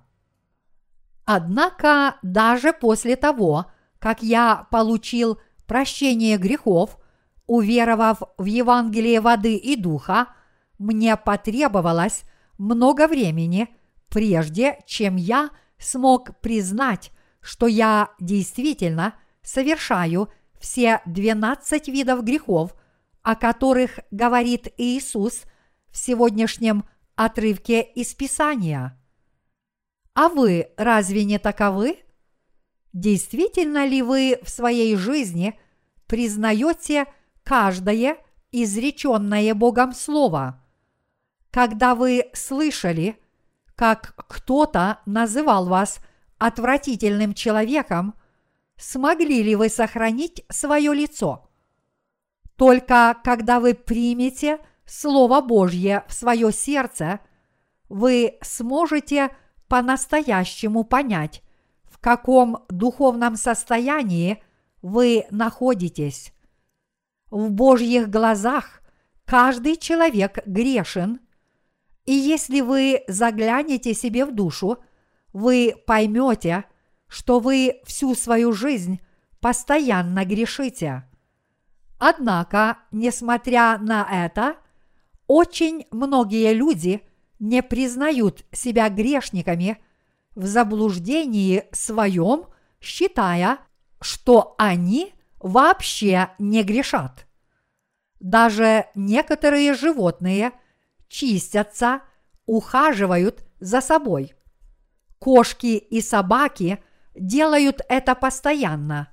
Однако 1.25 2.15
даже 2.21 2.71
после 2.71 3.17
того, 3.17 3.65
как 3.99 4.23
я 4.23 4.65
получил 4.71 5.41
прощение 5.67 6.37
грехов, 6.37 6.97
уверовав 7.47 8.21
в 8.37 8.45
Евангелие 8.45 9.19
воды 9.19 9.57
и 9.57 9.75
духа, 9.75 10.27
мне 10.79 11.17
потребовалось 11.17 12.23
много 12.57 13.09
времени, 13.09 13.67
прежде 14.07 14.79
чем 14.85 15.17
я 15.17 15.49
смог 15.77 16.39
признать, 16.39 17.11
что 17.45 17.67
я 17.67 18.09
действительно 18.19 19.13
совершаю 19.43 20.29
все 20.59 21.01
12 21.05 21.87
видов 21.89 22.23
грехов, 22.23 22.75
о 23.21 23.35
которых 23.35 23.99
говорит 24.09 24.67
Иисус 24.77 25.43
в 25.91 25.97
сегодняшнем 25.97 26.85
отрывке 27.15 27.83
из 27.83 28.15
Писания. 28.15 28.99
А 30.15 30.29
вы 30.29 30.69
разве 30.75 31.23
не 31.23 31.37
таковы? 31.37 31.99
Действительно 32.93 33.85
ли 33.85 34.01
вы 34.01 34.39
в 34.41 34.49
своей 34.49 34.95
жизни 34.95 35.59
признаете 36.07 37.05
каждое 37.43 38.17
изреченное 38.51 39.53
Богом 39.53 39.93
Слово? 39.93 40.63
Когда 41.51 41.93
вы 41.93 42.25
слышали, 42.33 43.19
как 43.75 44.15
кто-то 44.27 45.01
называл 45.05 45.67
вас 45.67 45.99
отвратительным 46.37 47.33
человеком, 47.33 48.15
смогли 48.77 49.43
ли 49.43 49.55
вы 49.55 49.69
сохранить 49.69 50.43
свое 50.49 50.93
лицо? 50.93 51.49
Только 52.55 53.17
когда 53.23 53.59
вы 53.59 53.73
примете 53.73 54.59
Слово 54.85 55.41
Божье 55.41 56.05
в 56.07 56.13
свое 56.13 56.51
сердце, 56.51 57.19
вы 57.89 58.37
сможете 58.41 59.35
по-настоящему 59.67 60.83
понять, 60.83 61.41
каком 62.05 62.59
духовном 62.69 63.35
состоянии 63.35 64.43
вы 64.83 65.25
находитесь. 65.31 66.33
В 67.31 67.49
Божьих 67.49 68.11
глазах 68.11 68.83
каждый 69.25 69.75
человек 69.75 70.37
грешен, 70.45 71.19
и 72.05 72.13
если 72.13 72.61
вы 72.61 73.03
заглянете 73.07 73.95
себе 73.95 74.23
в 74.25 74.35
душу, 74.35 74.77
вы 75.35 75.75
поймете, 75.85 76.65
что 77.07 77.39
вы 77.39 77.81
всю 77.85 78.15
свою 78.15 78.53
жизнь 78.53 78.99
постоянно 79.39 80.25
грешите. 80.25 81.03
Однако, 81.99 82.79
несмотря 82.91 83.77
на 83.77 84.07
это, 84.11 84.55
очень 85.27 85.85
многие 85.91 86.53
люди 86.53 87.01
не 87.39 87.61
признают 87.61 88.45
себя 88.51 88.89
грешниками– 88.89 89.77
в 90.35 90.45
заблуждении 90.45 91.63
своем, 91.71 92.47
считая, 92.79 93.59
что 94.01 94.53
они 94.57 95.13
вообще 95.39 96.29
не 96.37 96.63
грешат. 96.63 97.25
Даже 98.19 98.87
некоторые 98.95 99.73
животные 99.73 100.51
чистятся, 101.07 102.01
ухаживают 102.45 103.45
за 103.59 103.81
собой. 103.81 104.34
Кошки 105.19 105.77
и 105.77 106.01
собаки 106.01 106.83
делают 107.15 107.81
это 107.89 108.15
постоянно. 108.15 109.09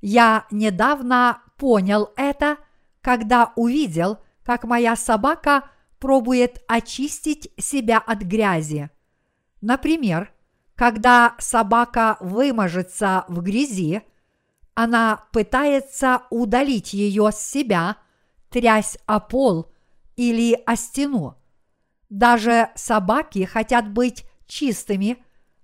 Я 0.00 0.46
недавно 0.50 1.42
понял 1.56 2.10
это, 2.16 2.56
когда 3.00 3.52
увидел, 3.56 4.18
как 4.44 4.64
моя 4.64 4.96
собака 4.96 5.70
пробует 5.98 6.62
очистить 6.66 7.50
себя 7.58 7.98
от 7.98 8.22
грязи– 8.22 8.90
Например, 9.62 10.32
когда 10.74 11.36
собака 11.38 12.18
выможется 12.20 13.24
в 13.28 13.40
грязи, 13.40 14.02
она 14.74 15.24
пытается 15.32 16.22
удалить 16.30 16.92
ее 16.92 17.30
с 17.30 17.38
себя, 17.38 17.96
трясь 18.50 18.98
о 19.06 19.20
пол 19.20 19.72
или 20.16 20.60
о 20.66 20.74
стену. 20.76 21.36
Даже 22.10 22.70
собаки 22.74 23.44
хотят 23.44 23.88
быть 23.88 24.24
чистыми, 24.52 25.16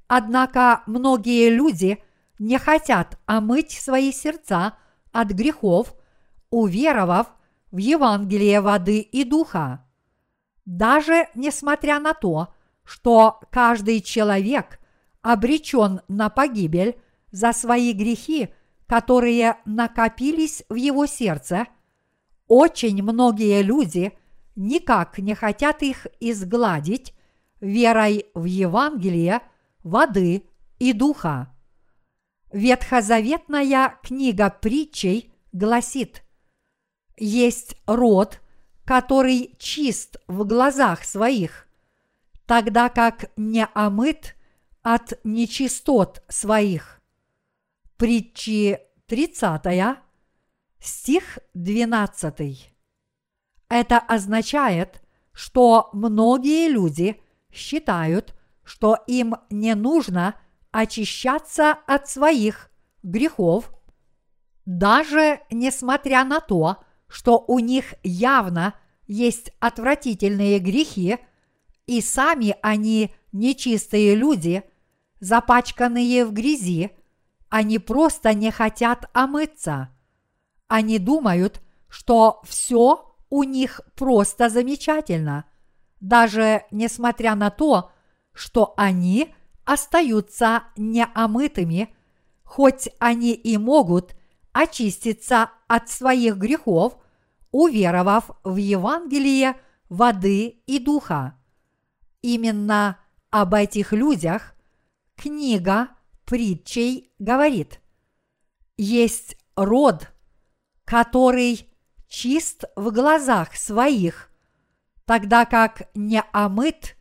однако 0.07 0.83
многие 0.87 1.51
люди 1.51 2.03
не 2.39 2.59
хотят 2.59 3.19
омыть 3.27 3.73
свои 3.73 4.13
сердца 4.13 4.79
от 5.13 5.29
грехов, 5.29 5.95
уверовав 6.51 7.27
в 7.71 7.77
Евангелие 7.77 8.61
воды 8.63 9.01
и 9.01 9.25
духа. 9.25 9.85
Даже 10.65 11.29
несмотря 11.35 12.01
на 12.01 12.15
то, 12.15 12.55
что 12.85 13.41
каждый 13.51 14.01
человек 14.01 14.79
обречен 15.21 16.01
на 16.09 16.31
погибель 16.31 16.99
за 17.31 17.53
свои 17.53 17.93
грехи, 17.93 18.49
которые 18.87 19.57
накопились 19.67 20.65
в 20.71 20.77
его 20.77 21.05
сердце, 21.05 21.67
очень 22.47 23.03
многие 23.03 23.61
люди 23.61 24.13
никак 24.57 25.19
не 25.19 25.35
хотят 25.35 25.83
их 25.83 26.07
изгладить 26.21 27.13
верой 27.61 28.27
в 28.35 28.45
Евангелие, 28.45 29.43
воды 29.83 30.45
и 30.79 30.93
духа. 30.93 31.55
Ветхозаветная 32.53 33.99
книга 34.03 34.51
притчей 34.51 35.33
гласит, 35.53 36.23
есть 37.17 37.77
род, 37.87 38.41
который 38.85 39.55
чист 39.59 40.17
в 40.29 40.45
глазах 40.47 41.05
своих, 41.05 41.69
тогда 42.47 42.89
как 42.89 43.31
не 43.37 43.67
омыт 43.75 44.35
от 44.83 45.19
нечистот 45.25 46.23
своих. 46.29 47.03
Притчи 47.97 48.79
30, 49.07 49.99
стих 50.81 51.39
12. 51.55 52.73
Это 53.69 53.99
означает, 53.99 55.03
что 55.33 55.91
многие 55.93 56.69
люди 56.69 57.21
считают, 57.53 58.35
что 58.65 58.99
им 59.07 59.37
не 59.51 59.75
нужно 59.75 60.35
очищаться 60.71 61.73
от 61.87 62.09
своих 62.09 62.71
грехов, 63.03 63.73
даже 64.67 65.41
несмотря 65.51 66.25
на 66.25 66.41
то, 66.41 66.85
что 67.09 67.43
у 67.47 67.59
них 67.59 67.95
явно 68.03 68.75
есть 69.07 69.51
отвратительные 69.61 70.59
грехи, 70.59 71.17
и 71.87 72.03
сами 72.03 72.55
они 72.61 73.15
нечистые 73.33 74.15
люди, 74.15 74.63
запачканные 75.21 76.27
в 76.27 76.33
грязи, 76.33 76.91
они 77.49 77.79
просто 77.79 78.35
не 78.35 78.51
хотят 78.51 79.09
омыться. 79.15 79.89
Они 80.67 80.99
думают, 80.99 81.63
что 81.89 82.43
все 82.47 83.17
у 83.31 83.43
них 83.43 83.81
просто 83.95 84.51
замечательно, 84.51 85.47
даже 86.01 86.65
несмотря 86.71 87.35
на 87.35 87.51
то, 87.51 87.91
что 88.33 88.75
они 88.77 89.35
остаются 89.65 90.65
неомытыми, 90.77 91.95
хоть 92.45 92.89
они 92.99 93.33
и 93.33 93.57
могут 93.57 94.15
очиститься 94.53 95.51
от 95.67 95.89
своих 95.89 96.37
грехов, 96.37 96.97
уверовав 97.51 98.31
в 98.45 98.57
Евангелие 98.57 99.57
воды 99.89 100.63
и 100.67 100.79
духа. 100.79 101.35
Именно 102.23 102.99
об 103.31 103.55
этих 103.55 103.93
людях 103.93 104.55
книга 105.17 105.89
притчей 106.25 107.13
говорит. 107.19 107.81
Есть 108.77 109.37
род, 109.57 110.09
который 110.85 111.69
чист 112.09 112.65
в 112.77 112.91
глазах 112.91 113.55
своих, 113.57 114.28
тогда 115.09 115.47
как 115.47 115.89
не 115.95 116.23
омыт 116.33 116.95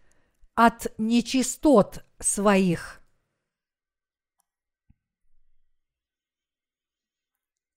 от 0.55 0.87
нечистот 0.97 2.05
своих. 2.19 3.01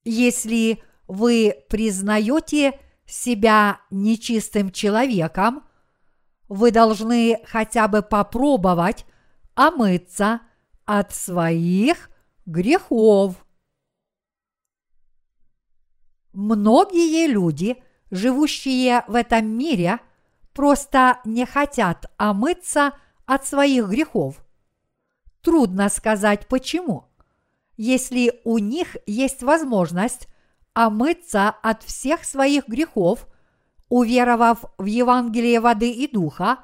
Если 0.04 0.80
вы 1.08 1.64
признаете 1.68 2.78
себя 3.06 3.80
нечистым 3.90 4.70
человеком, 4.70 5.68
вы 6.46 6.70
должны 6.70 7.42
хотя 7.44 7.88
бы 7.88 8.00
попробовать 8.00 9.06
омыться 9.56 10.42
от 10.84 11.12
своих 11.12 12.08
грехов. 12.46 13.34
Многие 16.32 17.26
люди, 17.26 17.82
живущие 18.12 19.02
в 19.08 19.16
этом 19.16 19.48
мире, 19.48 19.98
просто 20.60 21.20
не 21.24 21.46
хотят 21.46 22.04
омыться 22.18 22.92
от 23.24 23.46
своих 23.46 23.88
грехов. 23.88 24.44
Трудно 25.40 25.88
сказать 25.88 26.48
почему. 26.48 27.06
Если 27.78 28.38
у 28.44 28.58
них 28.58 28.98
есть 29.06 29.42
возможность 29.42 30.28
омыться 30.74 31.48
от 31.48 31.82
всех 31.82 32.26
своих 32.26 32.68
грехов, 32.68 33.26
уверовав 33.88 34.66
в 34.76 34.84
Евангелие 34.84 35.60
воды 35.60 35.90
и 35.92 36.06
духа, 36.06 36.58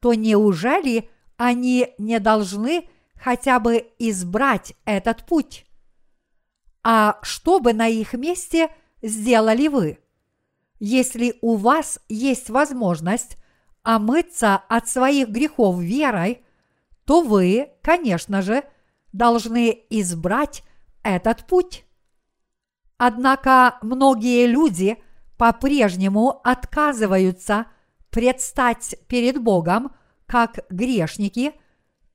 то 0.00 0.14
неужели 0.14 1.10
они 1.36 1.92
не 1.98 2.18
должны 2.20 2.88
хотя 3.16 3.60
бы 3.60 3.86
избрать 3.98 4.72
этот 4.86 5.26
путь? 5.26 5.66
А 6.82 7.18
что 7.20 7.60
бы 7.60 7.74
на 7.74 7.86
их 7.86 8.14
месте 8.14 8.70
сделали 9.02 9.68
вы? 9.68 9.98
Если 10.78 11.36
у 11.40 11.56
вас 11.56 11.98
есть 12.08 12.50
возможность 12.50 13.36
омыться 13.82 14.56
от 14.68 14.88
своих 14.88 15.28
грехов 15.28 15.78
верой, 15.78 16.44
то 17.04 17.22
вы, 17.22 17.70
конечно 17.82 18.42
же, 18.42 18.64
должны 19.12 19.84
избрать 19.90 20.62
этот 21.02 21.46
путь. 21.46 21.84
Однако 22.98 23.78
многие 23.82 24.46
люди 24.46 24.98
по-прежнему 25.38 26.40
отказываются 26.44 27.66
предстать 28.10 28.96
перед 29.06 29.40
Богом 29.40 29.94
как 30.26 30.60
грешники, 30.70 31.52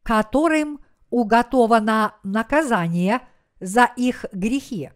которым 0.04 0.84
уготовано 1.10 2.16
наказание 2.24 3.22
за 3.60 3.90
их 3.96 4.26
грехи. 4.32 4.92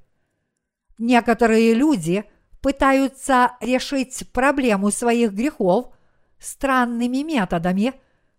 Некоторые 0.97 1.73
люди 1.73 2.25
пытаются 2.65 3.57
решить 3.61 4.27
проблему 4.33 4.89
своих 4.89 5.33
грехов 5.33 5.93
странными 6.39 7.21
методами, 7.21 7.93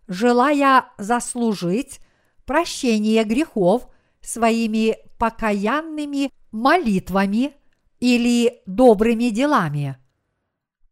желая 0.09 0.89
заслужить 0.97 2.01
прощение 2.45 3.23
грехов 3.23 3.87
своими 4.19 4.97
покаянными 5.17 6.29
молитвами 6.51 7.53
или 8.01 8.61
добрыми 8.65 9.29
делами. 9.29 9.97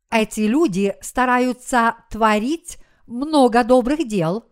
Эти 0.09 0.47
люди 0.47 0.95
стараются 1.01 1.97
творить 2.09 2.77
много 3.05 3.65
добрых 3.65 4.07
дел 4.07 4.45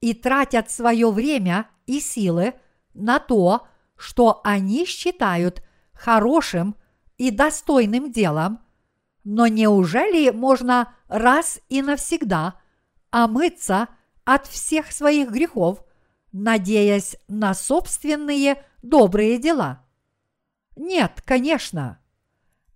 и 0.00 0.14
тратят 0.14 0.70
свое 0.70 1.10
время 1.10 1.66
и 1.86 1.98
силы 1.98 2.54
на 2.94 3.18
то, 3.18 3.66
что 3.96 4.40
они 4.44 4.86
считают 4.86 5.64
хорошим 5.92 6.76
и 7.20 7.30
достойным 7.30 8.10
делом, 8.10 8.60
но 9.24 9.46
неужели 9.46 10.30
можно 10.30 10.94
раз 11.06 11.60
и 11.68 11.82
навсегда 11.82 12.54
омыться 13.10 13.88
от 14.24 14.46
всех 14.46 14.90
своих 14.90 15.30
грехов, 15.30 15.84
надеясь 16.32 17.18
на 17.28 17.52
собственные 17.52 18.64
добрые 18.82 19.36
дела? 19.36 19.84
Нет, 20.76 21.20
конечно. 21.26 21.98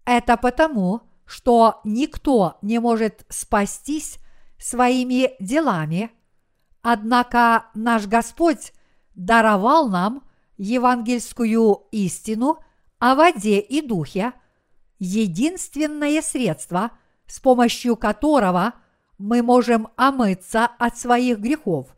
Это 0.05 0.37
потому, 0.37 1.01
что 1.25 1.81
никто 1.83 2.59
не 2.61 2.81
может 2.81 3.25
спастись 3.31 4.19
своими 4.59 5.43
делами, 5.43 6.11
однако 6.83 7.71
наш 7.73 8.07
Господь 8.07 8.75
даровал 9.15 9.89
нам 9.89 10.23
евангельскую 10.59 11.87
истину 11.93 12.59
о 12.99 13.15
воде 13.15 13.61
и 13.61 13.81
духе, 13.81 14.33
единственное 14.99 16.23
средство, 16.23 16.93
с 17.27 17.41
помощью 17.41 17.97
которого 17.97 18.75
мы 19.19 19.43
можем 19.43 19.89
омыться 19.97 20.67
от 20.79 20.99
своих 20.99 21.39
грехов. 21.39 21.95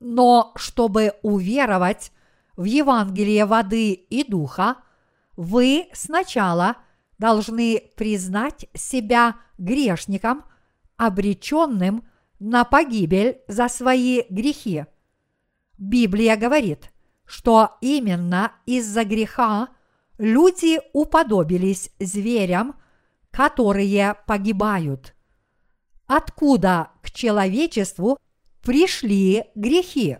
Но 0.00 0.52
чтобы 0.56 1.14
уверовать 1.22 2.12
в 2.56 2.64
Евангелие 2.64 3.46
воды 3.46 3.92
и 3.92 4.24
духа– 4.24 4.76
вы 5.38 5.86
сначала 5.92 6.78
должны 7.16 7.80
признать 7.94 8.66
себя 8.74 9.36
грешником, 9.56 10.44
обреченным 10.96 12.04
на 12.40 12.64
погибель 12.64 13.38
за 13.46 13.68
свои 13.68 14.22
грехи. 14.30 14.86
Библия 15.78 16.36
говорит, 16.36 16.90
что 17.24 17.76
именно 17.80 18.50
из-за 18.66 19.04
греха 19.04 19.68
люди 20.18 20.80
уподобились 20.92 21.90
зверям, 21.98 22.76
которые 23.30 24.16
погибают. 24.26 25.14
Откуда 26.06 26.90
к 27.02 27.10
человечеству 27.10 28.18
пришли 28.62 29.44
грехи? 29.54 30.18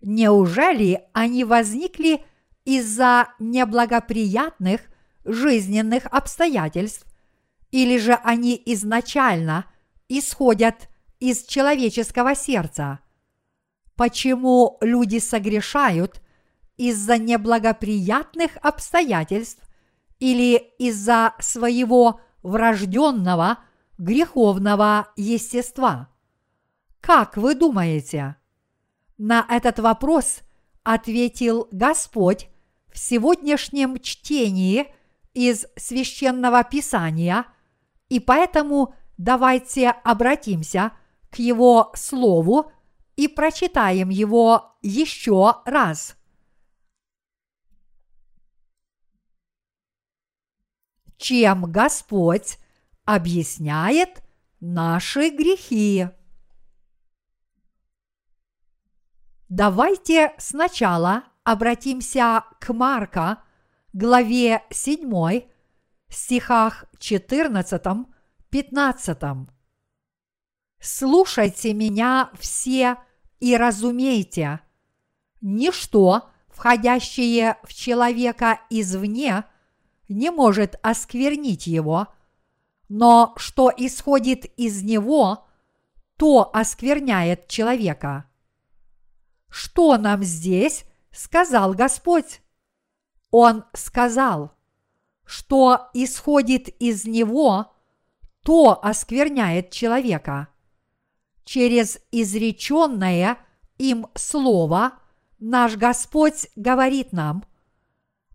Неужели 0.00 1.04
они 1.12 1.44
возникли 1.44 2.24
из-за 2.64 3.28
неблагоприятных 3.38 4.80
жизненных 5.24 6.06
обстоятельств, 6.06 7.06
или 7.70 7.98
же 7.98 8.14
они 8.22 8.60
изначально 8.66 9.66
исходят 10.08 10.88
из 11.18 11.44
человеческого 11.44 12.34
сердца. 12.34 13.00
Почему 13.96 14.78
люди 14.80 15.18
согрешают 15.18 16.20
из-за 16.76 17.18
неблагоприятных 17.18 18.52
обстоятельств 18.62 19.62
или 20.18 20.56
из-за 20.78 21.34
своего 21.38 22.20
врожденного 22.42 23.58
греховного 23.98 25.08
естества. 25.16 26.08
Как 27.00 27.36
вы 27.36 27.54
думаете? 27.54 28.36
На 29.18 29.46
этот 29.48 29.78
вопрос 29.78 30.40
ответил 30.82 31.68
Господь 31.70 32.48
в 32.92 32.98
сегодняшнем 32.98 33.98
чтении 33.98 34.86
из 35.32 35.66
священного 35.76 36.64
писания, 36.64 37.46
и 38.08 38.20
поэтому 38.20 38.94
давайте 39.16 39.90
обратимся 39.90 40.92
к 41.30 41.38
Его 41.38 41.92
Слову 41.94 42.70
и 43.16 43.28
прочитаем 43.28 44.08
его 44.08 44.76
еще 44.82 45.56
раз. 45.64 46.16
Чем 51.16 51.70
Господь 51.70 52.58
объясняет 53.04 54.22
наши 54.60 55.30
грехи? 55.30 56.08
Давайте 59.48 60.34
сначала 60.38 61.24
обратимся 61.44 62.44
к 62.60 62.72
Марка, 62.72 63.42
главе 63.92 64.64
7, 64.70 65.42
стихах 66.08 66.86
14-15. 66.98 69.48
Слушайте 70.80 71.74
меня 71.74 72.30
все 72.38 72.96
и 73.40 73.56
разумейте, 73.56 74.60
ничто, 75.40 76.30
входящее 76.48 77.56
в 77.62 77.72
человека 77.72 78.60
извне, 78.70 79.44
не 80.08 80.30
может 80.30 80.78
осквернить 80.82 81.66
его, 81.66 82.08
но 82.88 83.32
что 83.36 83.72
исходит 83.76 84.44
из 84.58 84.82
него, 84.82 85.46
то 86.16 86.50
оскверняет 86.52 87.48
человека. 87.48 88.26
Что 89.48 89.96
нам 89.96 90.22
здесь 90.22 90.84
сказал 91.10 91.74
Господь? 91.74 92.40
Он 93.30 93.64
сказал, 93.72 94.52
что 95.24 95.88
исходит 95.94 96.68
из 96.68 97.04
него, 97.04 97.72
то 98.42 98.78
оскверняет 98.84 99.70
человека– 99.70 100.48
через 101.44 101.98
изреченное 102.10 103.38
им 103.78 104.06
слово 104.14 104.94
наш 105.38 105.76
Господь 105.76 106.48
говорит 106.56 107.12
нам, 107.12 107.44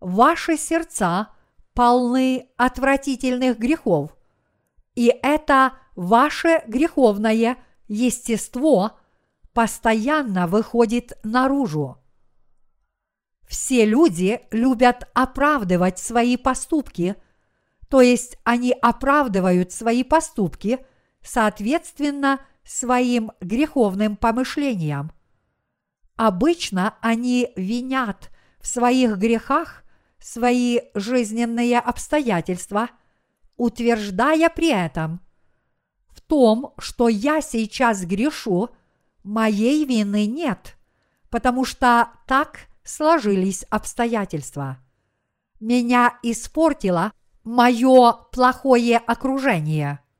ваши 0.00 0.56
сердца 0.56 1.28
полны 1.80 2.50
отвратительных 2.58 3.58
грехов, 3.58 4.14
и 4.94 5.06
это 5.22 5.72
ваше 5.96 6.62
греховное 6.66 7.56
естество 7.88 8.98
постоянно 9.54 10.46
выходит 10.46 11.18
наружу. 11.22 11.96
Все 13.48 13.86
люди 13.86 14.42
любят 14.50 15.08
оправдывать 15.14 15.98
свои 15.98 16.36
поступки, 16.36 17.16
то 17.88 18.02
есть 18.02 18.36
они 18.44 18.72
оправдывают 18.72 19.72
свои 19.72 20.04
поступки, 20.04 20.84
соответственно, 21.22 22.40
своим 22.62 23.32
греховным 23.40 24.18
помышлениям. 24.18 25.12
Обычно 26.16 26.98
они 27.00 27.54
винят 27.56 28.30
в 28.60 28.66
своих 28.66 29.16
грехах 29.16 29.79
свои 30.20 30.80
жизненные 30.94 31.78
обстоятельства, 31.78 32.90
утверждая 33.56 34.48
при 34.50 34.68
этом 34.68 35.20
в 36.08 36.20
том, 36.20 36.74
что 36.78 37.08
я 37.08 37.40
сейчас 37.40 38.04
грешу, 38.04 38.70
моей 39.22 39.84
вины 39.84 40.26
нет, 40.26 40.76
потому 41.30 41.64
что 41.64 42.10
так 42.26 42.68
сложились 42.84 43.64
обстоятельства. 43.70 44.78
Меня 45.58 46.18
испортило 46.22 47.12
мое 47.44 48.12
плохое 48.32 48.98
окружение– 48.98 50.00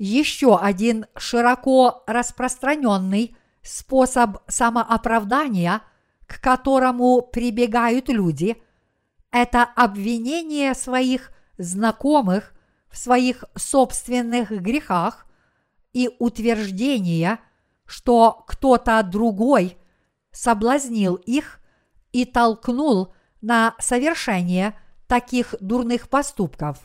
еще 0.00 0.58
один 0.58 1.04
широко 1.14 2.04
распространенный 2.06 3.36
способ 3.62 4.38
самооправдания, 4.48 5.82
к 6.26 6.40
которому 6.40 7.20
прибегают 7.20 8.08
люди, 8.08 8.56
это 9.30 9.62
обвинение 9.62 10.74
своих 10.74 11.32
знакомых 11.58 12.54
в 12.88 12.96
своих 12.96 13.44
собственных 13.56 14.50
грехах 14.50 15.26
и 15.92 16.10
утверждение, 16.18 17.38
что 17.86 18.44
кто-то 18.46 19.02
другой 19.02 19.76
соблазнил 20.32 21.14
их 21.14 21.60
и 22.12 22.24
толкнул 22.24 23.14
на 23.40 23.74
совершение 23.78 24.78
таких 25.06 25.54
дурных 25.60 26.08
поступков. 26.08 26.78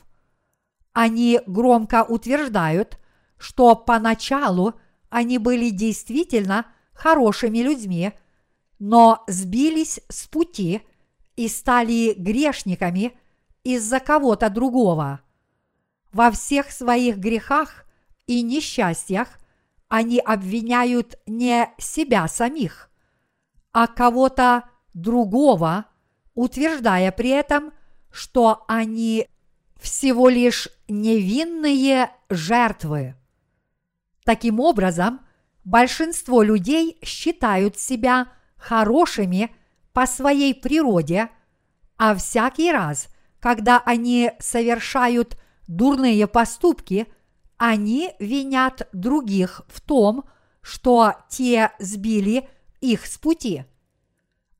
Они 0.93 1.41
громко 1.45 2.03
утверждают, 2.03 2.99
что 3.37 3.75
поначалу 3.75 4.75
они 5.09 5.37
были 5.37 5.69
действительно 5.69 6.65
хорошими 6.93 7.59
людьми, 7.59 8.13
но 8.79 9.23
сбились 9.27 9.99
с 10.09 10.27
пути 10.27 10.81
и 11.35 11.47
стали 11.47 12.13
грешниками 12.13 13.17
из-за 13.63 13.99
кого-то 13.99 14.49
другого. 14.49 15.21
Во 16.11 16.31
всех 16.31 16.71
своих 16.71 17.17
грехах 17.17 17.85
и 18.27 18.41
несчастьях 18.41 19.39
они 19.87 20.19
обвиняют 20.19 21.19
не 21.25 21.69
себя 21.77 22.27
самих, 22.27 22.89
а 23.71 23.87
кого-то 23.87 24.63
другого, 24.93 25.85
утверждая 26.33 27.11
при 27.11 27.29
этом, 27.29 27.73
что 28.11 28.63
они 28.67 29.27
всего 29.79 30.29
лишь 30.29 30.69
невинные 30.87 32.11
жертвы. 32.29 33.15
Таким 34.23 34.59
образом, 34.59 35.19
большинство 35.63 36.41
людей 36.41 36.97
считают 37.03 37.77
себя 37.77 38.29
хорошими 38.57 39.53
по 39.95 40.05
своей 40.05 40.53
природе, 40.53 41.29
а 41.97 42.15
всякий 42.15 42.69
раз, 42.69 43.07
когда 43.39 43.81
они 43.85 44.33
совершают 44.39 45.37
дурные 45.67 46.27
поступки, 46.27 47.07
они 47.55 48.11
винят 48.19 48.89
других 48.91 49.61
в 49.69 49.79
том, 49.79 50.25
что 50.59 51.13
те 51.29 51.71
сбили 51.79 52.49
их 52.81 53.05
с 53.05 53.17
пути. 53.17 53.63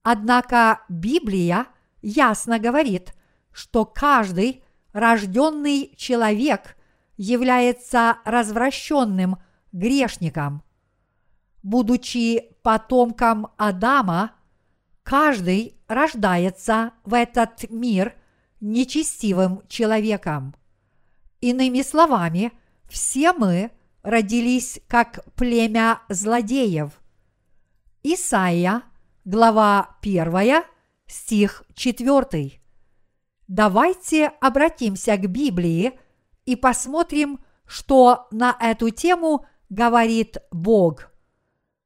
Однако 0.03 0.79
Библия 0.87 1.67
ясно 2.01 2.57
говорит, 2.57 3.13
что 3.51 3.83
каждый 3.83 4.63
рожденный 4.93 5.93
человек 5.97 6.77
является 7.17 8.19
развращенным 8.23 9.35
грешником. 9.73 10.63
Будучи 11.61 12.55
потомком 12.63 13.49
Адама, 13.57 14.31
каждый 15.05 15.77
рождается 15.87 16.91
в 17.05 17.13
этот 17.13 17.69
мир 17.69 18.15
нечестивым 18.59 19.61
человеком. 19.67 20.55
Иными 21.41 21.83
словами, 21.83 22.51
все 22.89 23.31
мы 23.31 23.71
родились 24.01 24.79
как 24.87 25.23
племя 25.35 26.01
злодеев. 26.09 26.91
Исайя, 28.01 28.81
глава 29.25 29.95
1, 30.01 30.63
стих 31.05 31.63
4. 31.75 32.59
Давайте 33.47 34.27
обратимся 34.41 35.17
к 35.17 35.27
Библии 35.29 35.99
и 36.45 36.55
посмотрим, 36.55 37.39
что 37.67 38.27
на 38.31 38.57
эту 38.59 38.89
тему 38.89 39.45
говорит 39.69 40.37
Бог. 40.51 41.11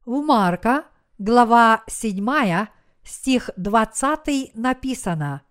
В 0.06 0.22
Марка, 0.22 0.86
глава 1.18 1.84
7, 1.88 2.68
стих 3.10 3.50
20 3.58 4.56
написано 4.56 5.42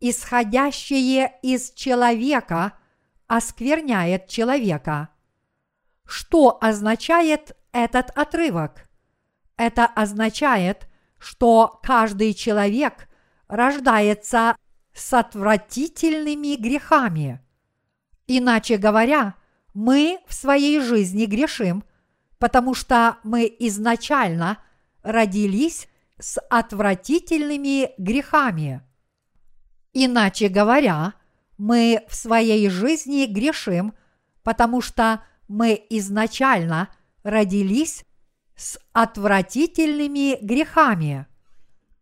«Исходящее 0.00 1.32
из 1.42 1.72
человека 1.72 2.78
оскверняет 3.26 4.28
человека». 4.28 5.10
Что 6.06 6.58
означает 6.60 7.56
этот 7.72 8.10
отрывок? 8.16 8.88
Это 9.56 9.86
означает, 9.86 10.88
что 11.18 11.78
каждый 11.82 12.34
человек 12.34 13.08
рождается 13.46 14.56
с 14.92 15.12
отвратительными 15.12 16.56
грехами. 16.56 17.40
Иначе 18.26 18.76
говоря, 18.76 19.34
мы 19.74 20.20
в 20.26 20.34
своей 20.34 20.80
жизни 20.80 21.26
грешим, 21.26 21.84
потому 22.38 22.74
что 22.74 23.18
мы 23.22 23.54
изначально 23.60 24.58
родились 25.02 25.88
с 26.20 26.40
отвратительными 26.50 27.92
грехами. 27.98 28.82
Иначе 29.92 30.48
говоря, 30.48 31.14
мы 31.58 32.04
в 32.08 32.14
своей 32.14 32.68
жизни 32.68 33.26
грешим, 33.26 33.94
потому 34.42 34.80
что 34.80 35.22
мы 35.48 35.84
изначально 35.90 36.88
родились 37.22 38.04
с 38.56 38.78
отвратительными 38.92 40.38
грехами. 40.44 41.26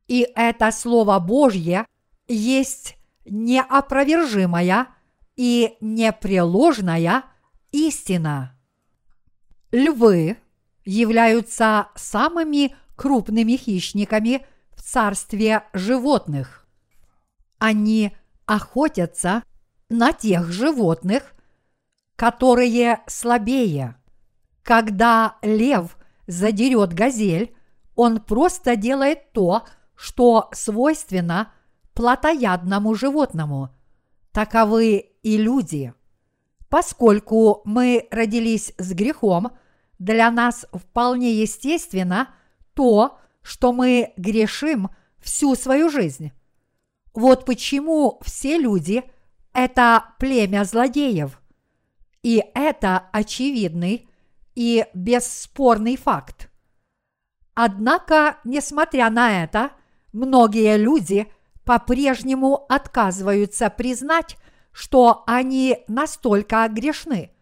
И 0.06 0.26
это 0.34 0.70
Слово 0.70 1.18
Божье 1.18 1.86
есть 2.26 2.96
неопровержимая 3.24 4.88
и 5.36 5.76
непреложная 5.80 7.24
истина. 7.72 8.54
Львы 9.70 10.38
являются 10.84 11.88
самыми 11.94 12.74
крупными 12.98 13.56
хищниками 13.56 14.44
в 14.74 14.82
царстве 14.82 15.62
животных. 15.72 16.66
Они 17.58 18.14
охотятся 18.44 19.44
на 19.88 20.12
тех 20.12 20.50
животных, 20.50 21.32
которые 22.16 23.00
слабее. 23.06 23.94
Когда 24.62 25.36
лев 25.42 25.96
задерет 26.26 26.92
газель, 26.92 27.54
он 27.94 28.20
просто 28.20 28.74
делает 28.74 29.32
то, 29.32 29.64
что 29.94 30.48
свойственно 30.52 31.52
плотоядному 31.94 32.94
животному. 32.94 33.70
Таковы 34.32 35.12
и 35.22 35.36
люди. 35.36 35.94
Поскольку 36.68 37.62
мы 37.64 38.08
родились 38.10 38.74
с 38.76 38.92
грехом, 38.92 39.52
для 39.98 40.30
нас 40.30 40.66
вполне 40.72 41.32
естественно 41.32 42.28
то, 42.78 43.18
что 43.42 43.72
мы 43.72 44.12
грешим 44.16 44.90
всю 45.18 45.56
свою 45.56 45.90
жизнь. 45.90 46.30
Вот 47.12 47.44
почему 47.44 48.20
все 48.22 48.56
люди– 48.56 49.02
это 49.52 50.14
племя 50.20 50.62
злодеев. 50.62 51.42
И 52.22 52.40
это 52.54 53.08
очевидный 53.10 54.08
и 54.54 54.86
бесспорный 54.94 55.96
факт. 55.96 56.52
Однако, 57.54 58.38
несмотря 58.44 59.10
на 59.10 59.42
это, 59.42 59.72
многие 60.12 60.76
люди 60.76 61.26
по-прежнему 61.64 62.64
отказываются 62.68 63.70
признать, 63.70 64.36
что 64.70 65.24
они 65.26 65.82
настолько 65.88 66.68
грешны. 66.68 67.32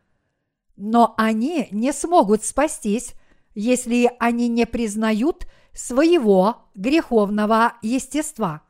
Но 0.77 1.13
они 1.19 1.69
не 1.73 1.93
смогут 1.93 2.43
спастись, 2.43 3.13
если 3.57 4.13
они 4.21 4.49
не 4.49 4.67
признают 4.67 5.47
своего 5.73 6.69
греховного 6.75 7.73
естества. 7.83 8.63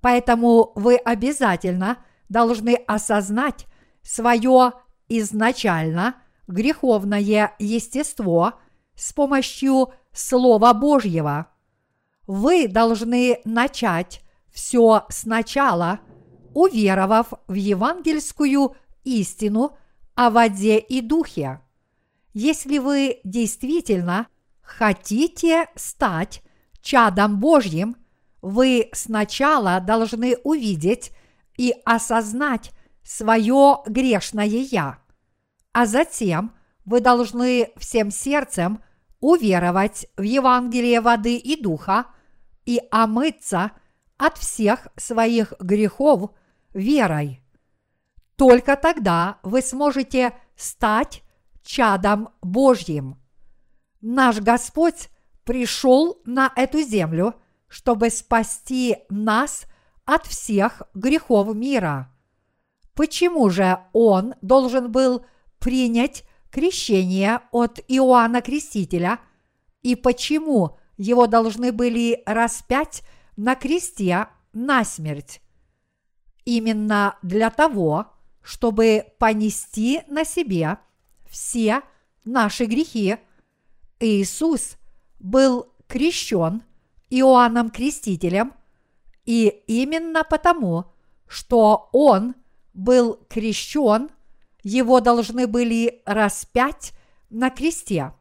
Поэтому 0.00 0.72
вы 0.74 0.96
обязательно 0.96 1.98
должны 2.28 2.74
осознать 2.74 3.66
свое 4.02 4.72
изначально 5.08 6.16
греховное 6.48 7.54
естество 7.60 8.54
с 8.96 9.12
помощью 9.12 9.92
Слова 10.12 10.74
Божьего. 10.74 11.46
Вы 12.26 12.66
должны 12.66 13.40
начать 13.44 14.22
все 14.52 15.06
сначала, 15.08 16.00
уверовав 16.52 17.32
в 17.46 17.54
евангельскую 17.54 18.74
истину 19.04 19.76
о 20.16 20.30
воде 20.30 20.78
и 20.78 21.00
духе. 21.00 21.60
Если 22.32 22.78
вы 22.78 23.20
действительно 23.24 24.28
хотите 24.62 25.66
стать 25.74 26.42
чадом 26.80 27.40
Божьим, 27.40 27.96
вы 28.40 28.88
сначала 28.92 29.80
должны 29.80 30.36
увидеть 30.44 31.12
и 31.56 31.74
осознать 31.84 32.70
свое 33.02 33.78
грешное 33.86 34.46
«я», 34.46 34.98
а 35.72 35.86
затем 35.86 36.54
вы 36.84 37.00
должны 37.00 37.72
всем 37.76 38.10
сердцем 38.10 38.82
уверовать 39.20 40.06
в 40.16 40.22
Евангелие 40.22 41.00
воды 41.00 41.36
и 41.36 41.60
духа 41.60 42.06
и 42.64 42.80
омыться 42.90 43.72
от 44.16 44.38
всех 44.38 44.88
своих 44.96 45.52
грехов 45.60 46.30
верой. 46.72 47.42
Только 48.36 48.76
тогда 48.76 49.38
вы 49.42 49.60
сможете 49.60 50.32
стать 50.56 51.22
чадом 51.62 52.30
Божьим. 52.42 53.20
Наш 54.00 54.40
Господь 54.40 55.08
пришел 55.44 56.20
на 56.24 56.52
эту 56.56 56.82
землю– 56.82 57.34
чтобы 57.70 58.10
спасти 58.10 58.96
нас 59.08 59.64
от 60.04 60.26
всех 60.26 60.82
грехов 60.92 61.54
мира. 61.54 62.12
Почему 62.94 63.48
же 63.48 63.78
он 63.92 64.34
должен 64.42 64.90
был 64.90 65.24
принять 65.60 66.24
крещение 66.50 67.40
от 67.52 67.78
Иоанна 67.86 68.42
Крестителя 68.42 69.20
и 69.82 69.94
почему 69.94 70.76
его 70.98 71.28
должны 71.28 71.72
были 71.72 72.22
распять 72.26 73.02
на 73.36 73.54
кресте 73.54 74.26
на 74.52 74.84
смерть? 74.84 75.40
Именно 76.44 77.16
для 77.22 77.50
того, 77.50 78.06
чтобы 78.42 79.04
понести 79.20 80.02
на 80.08 80.24
себе 80.24 80.78
все 81.30 81.82
наши 82.24 82.66
грехи, 82.66 83.16
Иисус 84.00 84.76
был 85.18 85.72
крещен– 85.86 86.62
Иоанном 87.10 87.70
Крестителем, 87.70 88.54
и 89.26 89.48
именно 89.66 90.24
потому, 90.24 90.86
что 91.26 91.88
он 91.92 92.34
был 92.72 93.18
крещен, 93.28 94.10
его 94.62 95.00
должны 95.00 95.46
были 95.46 96.02
распять 96.06 96.92
на 97.28 97.50
кресте. 97.50 98.12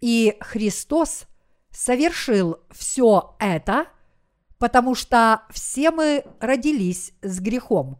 И 0.00 0.36
Христос 0.40 1.24
совершил 1.70 2.58
все 2.70 3.36
это, 3.38 3.86
потому 4.58 4.94
что 4.94 5.42
все 5.50 5.90
мы 5.90 6.24
родились 6.40 7.12
с 7.22 7.40
грехом. 7.40 7.98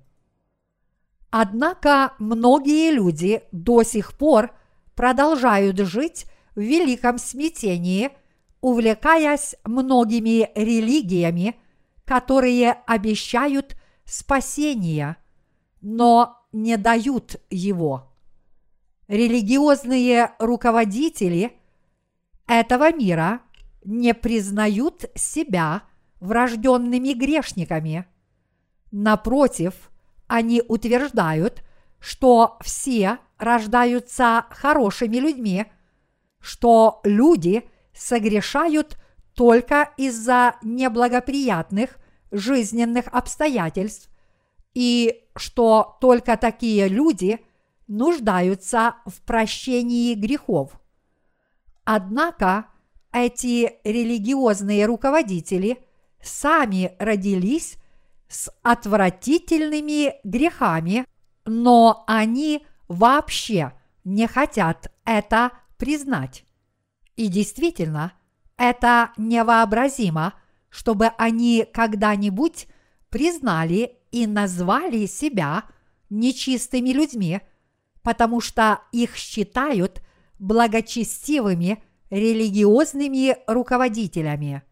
Однако 1.36 2.12
многие 2.18 2.92
люди 2.92 3.42
до 3.50 3.82
сих 3.82 4.16
пор 4.16 4.52
продолжают 4.94 5.78
жить 5.78 6.26
в 6.54 6.60
великом 6.60 7.18
смятении– 7.18 8.10
увлекаясь 8.64 9.56
многими 9.66 10.50
религиями, 10.54 11.54
которые 12.06 12.72
обещают 12.86 13.76
спасение, 14.06 15.16
но 15.82 16.38
не 16.50 16.78
дают 16.78 17.36
его. 17.50 18.10
Религиозные 19.06 20.30
руководители 20.38 21.52
этого 22.46 22.90
мира 22.90 23.42
не 23.84 24.14
признают 24.14 25.10
себя 25.14 25.82
врожденными 26.20 27.12
грешниками. 27.12 28.06
Напротив, 28.92 29.90
они 30.26 30.62
утверждают, 30.66 31.62
что 32.00 32.58
все 32.62 33.18
рождаются 33.38 34.46
хорошими 34.50 35.16
людьми, 35.16 35.66
что 36.40 37.00
люди– 37.04 37.68
согрешают 37.94 38.98
только 39.34 39.90
из-за 39.96 40.56
неблагоприятных 40.62 41.96
жизненных 42.30 43.06
обстоятельств 43.08 44.10
и 44.74 45.24
что 45.36 45.96
только 46.00 46.36
такие 46.36 46.88
люди 46.88 47.40
нуждаются 47.86 48.96
в 49.06 49.20
прощении 49.22 50.14
грехов. 50.14 50.72
Однако 51.84 52.66
эти 53.12 53.78
религиозные 53.84 54.86
руководители 54.86 55.78
сами 56.22 56.96
родились 56.98 57.76
с 58.34 58.50
отвратительными 58.62 60.14
грехами, 60.24 61.06
но 61.44 62.02
они 62.08 62.66
вообще 62.88 63.72
не 64.02 64.26
хотят 64.26 64.92
это 65.04 65.52
признать. 65.78 66.44
И 67.14 67.28
действительно, 67.28 68.12
это 68.56 69.12
невообразимо, 69.16 70.34
чтобы 70.68 71.06
они 71.16 71.64
когда-нибудь 71.72 72.66
признали 73.08 73.98
и 74.10 74.26
назвали 74.26 75.06
себя 75.06 75.64
нечистыми 76.10 76.90
людьми, 76.90 77.40
потому 78.02 78.40
что 78.40 78.80
их 78.90 79.14
считают 79.14 80.02
благочестивыми 80.40 81.82
религиозными 82.10 83.36
руководителями. 83.46 84.62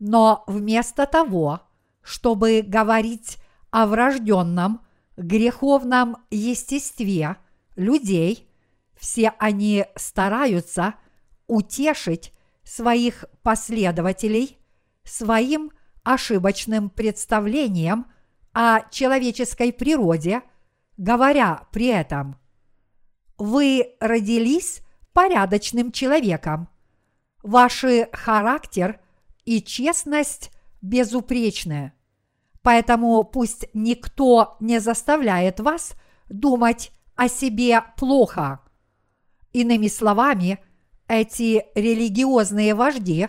Но 0.00 0.42
вместо 0.48 1.06
того, 1.06 1.60
чтобы 2.02 2.62
говорить 2.66 3.38
о 3.70 3.86
врожденном 3.86 4.84
греховном 5.16 6.16
естестве 6.30 7.36
людей, 7.76 8.48
все 8.94 9.32
они 9.38 9.86
стараются 9.96 10.94
утешить 11.46 12.32
своих 12.64 13.24
последователей 13.42 14.58
своим 15.04 15.72
ошибочным 16.04 16.90
представлением 16.90 18.06
о 18.52 18.80
человеческой 18.90 19.72
природе, 19.72 20.42
говоря 20.96 21.66
при 21.72 21.86
этом, 21.86 22.38
вы 23.38 23.94
родились 24.00 24.82
порядочным 25.12 25.92
человеком, 25.92 26.68
ваш 27.42 27.84
характер 28.12 29.00
и 29.44 29.60
честность 29.62 30.50
безупречны. 30.82 31.92
Поэтому 32.62 33.24
пусть 33.24 33.66
никто 33.72 34.56
не 34.60 34.78
заставляет 34.78 35.60
вас 35.60 35.94
думать 36.28 36.92
о 37.16 37.28
себе 37.28 37.82
плохо. 37.96 38.60
Иными 39.52 39.88
словами, 39.88 40.58
эти 41.08 41.64
религиозные 41.74 42.74
вожди 42.74 43.28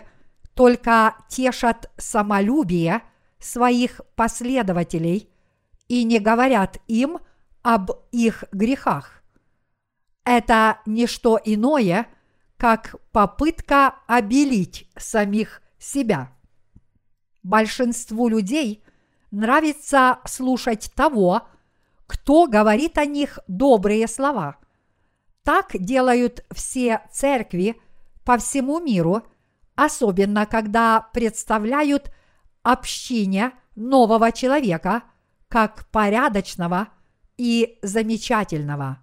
только 0.54 1.16
тешат 1.28 1.90
самолюбие 1.96 3.02
своих 3.38 4.00
последователей 4.14 5.28
и 5.88 6.04
не 6.04 6.18
говорят 6.18 6.78
им 6.86 7.18
об 7.62 7.90
их 8.12 8.44
грехах. 8.52 9.22
Это 10.24 10.80
не 10.86 11.06
что 11.06 11.38
иное, 11.44 12.06
как 12.56 12.96
попытка 13.12 13.96
обелить 14.06 14.88
самих 14.96 15.60
себя. 15.78 16.33
Большинству 17.44 18.28
людей 18.28 18.82
нравится 19.30 20.18
слушать 20.24 20.90
того, 20.96 21.46
кто 22.06 22.46
говорит 22.46 22.96
о 22.96 23.04
них 23.04 23.38
добрые 23.46 24.08
слова. 24.08 24.56
Так 25.42 25.72
делают 25.74 26.42
все 26.50 27.02
церкви 27.12 27.76
по 28.24 28.38
всему 28.38 28.80
миру, 28.80 29.22
особенно 29.74 30.46
когда 30.46 31.02
представляют 31.12 32.10
общине 32.62 33.52
нового 33.76 34.32
человека 34.32 35.02
как 35.48 35.86
порядочного 35.90 36.88
и 37.36 37.78
замечательного. 37.82 39.00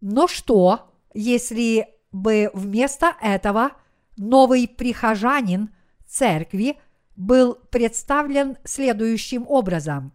Но 0.00 0.26
что, 0.26 0.90
если 1.14 1.88
бы 2.10 2.50
вместо 2.52 3.14
этого 3.20 3.72
новый 4.16 4.66
прихожанин 4.66 5.72
церкви 6.04 6.80
был 7.18 7.56
представлен 7.56 8.56
следующим 8.64 9.44
образом. 9.48 10.12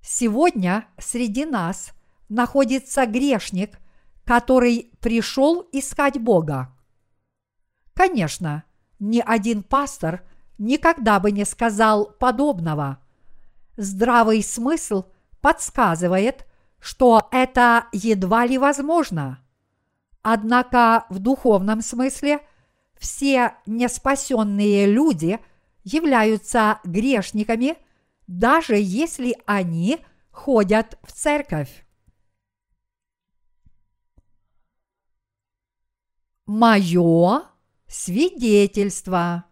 Сегодня 0.00 0.86
среди 0.98 1.44
нас 1.44 1.90
находится 2.28 3.06
грешник, 3.06 3.80
который 4.24 4.92
пришел 5.00 5.68
искать 5.72 6.20
Бога. 6.20 6.72
Конечно, 7.92 8.62
ни 9.00 9.18
один 9.18 9.64
пастор 9.64 10.22
никогда 10.58 11.18
бы 11.18 11.32
не 11.32 11.44
сказал 11.44 12.12
подобного. 12.12 12.98
Здравый 13.76 14.44
смысл 14.44 15.06
подсказывает, 15.40 16.46
что 16.78 17.28
это 17.32 17.88
едва 17.92 18.46
ли 18.46 18.58
возможно. 18.58 19.40
Однако 20.22 21.04
в 21.10 21.18
духовном 21.18 21.82
смысле 21.82 22.46
все 22.96 23.54
неспасенные 23.66 24.86
люди 24.86 25.40
являются 25.86 26.80
грешниками, 26.84 27.78
даже 28.26 28.76
если 28.76 29.34
они 29.46 30.04
ходят 30.30 30.98
в 31.02 31.12
церковь. 31.12 31.86
Мое 36.44 37.44
свидетельство. 37.86 39.44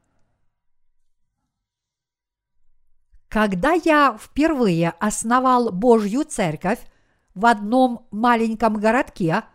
Когда 3.29 3.73
я 3.73 4.19
впервые 4.21 4.91
основал 5.01 5.73
Божью 5.73 6.25
церковь 6.25 6.81
в 7.35 7.47
одном 7.47 8.07
маленьком 8.11 8.75
городке– 8.75 9.45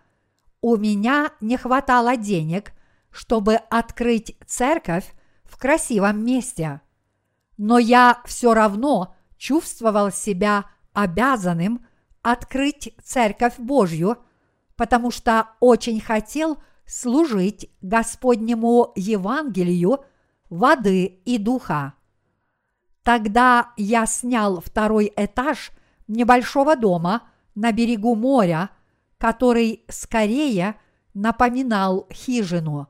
у 0.62 0.76
меня 0.76 1.32
не 1.40 1.58
хватало 1.58 2.18
денег, 2.18 2.74
чтобы 3.12 3.56
открыть 3.56 4.38
церковь 4.46 5.14
в 5.50 5.58
красивом 5.58 6.24
месте. 6.24 6.82
Но 7.58 7.78
я 7.78 8.22
все 8.26 8.54
равно 8.54 9.16
чувствовал 9.38 10.12
себя 10.12 10.66
обязанным 10.94 11.86
открыть 12.22 12.94
церковь 13.04 13.58
Божью, 13.58 14.18
потому 14.76 15.12
что 15.12 15.50
очень 15.60 16.00
хотел 16.00 16.58
служить 16.86 17.70
Господнему 17.82 18.92
Евангелию 18.96 20.04
воды 20.50 21.06
и 21.26 21.38
духа. 21.38 21.94
Тогда 23.04 23.74
я 23.78 24.06
снял 24.06 24.62
второй 24.62 25.12
этаж 25.16 25.72
небольшого 26.08 26.76
дома 26.76 27.24
на 27.56 27.72
берегу 27.72 28.16
моря– 28.16 28.70
который 29.20 29.84
скорее 29.90 30.76
напоминал 31.14 32.08
хижину. 32.12 32.88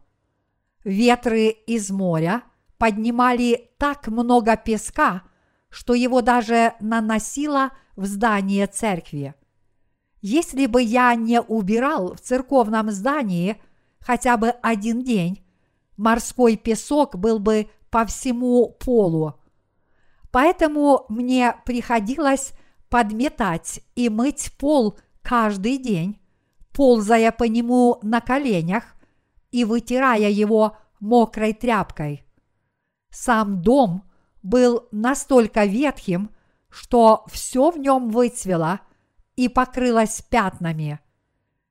Ветры 0.85 1.49
из 1.49 1.89
моря 1.89 2.43
поднимали 2.79 3.69
так 3.77 4.07
много 4.07 4.57
песка, 4.57 5.21
что 5.69 5.93
его 5.93 6.21
даже 6.21 6.73
наносило 6.79 7.71
в 7.95 8.05
здание 8.05 8.65
церкви. 8.65 9.35
Если 10.21 10.65
бы 10.65 10.81
я 10.81 11.13
не 11.13 11.41
убирал 11.41 12.15
в 12.15 12.21
церковном 12.21 12.89
здании 12.89 13.61
хотя 13.99 14.37
бы 14.37 14.49
один 14.49 15.03
день, 15.03 15.45
морской 15.97 16.55
песок 16.55 17.17
был 17.17 17.39
бы 17.39 17.69
по 17.91 18.05
всему 18.05 18.69
полу. 18.79 19.35
Поэтому 20.31 21.05
мне 21.09 21.55
приходилось 21.65 22.53
подметать 22.89 23.81
и 23.95 24.09
мыть 24.09 24.51
пол 24.57 24.97
каждый 25.21 25.77
день, 25.77 26.19
ползая 26.73 27.31
по 27.31 27.43
нему 27.43 27.99
на 28.03 28.21
коленях 28.21 28.95
и 29.51 29.65
вытирая 29.65 30.29
его 30.29 30.77
мокрой 30.99 31.53
тряпкой. 31.53 32.25
Сам 33.09 33.61
дом 33.61 34.03
был 34.43 34.87
настолько 34.91 35.65
ветхим, 35.65 36.31
что 36.69 37.25
все 37.27 37.71
в 37.71 37.77
нем 37.77 38.09
выцвело 38.09 38.81
и 39.35 39.47
покрылось 39.47 40.21
пятнами. 40.21 40.99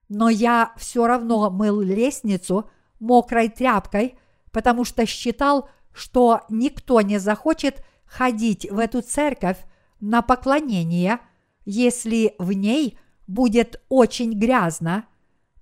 Но 0.08 0.28
я 0.28 0.72
все 0.76 1.06
равно 1.06 1.50
мыл 1.50 1.80
лестницу 1.80 2.70
мокрой 2.98 3.48
тряпкой, 3.48 4.18
потому 4.50 4.84
что 4.84 5.06
считал, 5.06 5.68
что 5.92 6.42
никто 6.48 7.00
не 7.00 7.18
захочет 7.18 7.84
ходить 8.04 8.70
в 8.70 8.78
эту 8.78 9.02
церковь 9.02 9.58
на 10.00 10.22
поклонение, 10.22 11.20
если 11.64 12.34
в 12.38 12.52
ней– 12.52 12.98
будет 13.28 13.80
очень 13.88 14.32
грязно, 14.32 15.04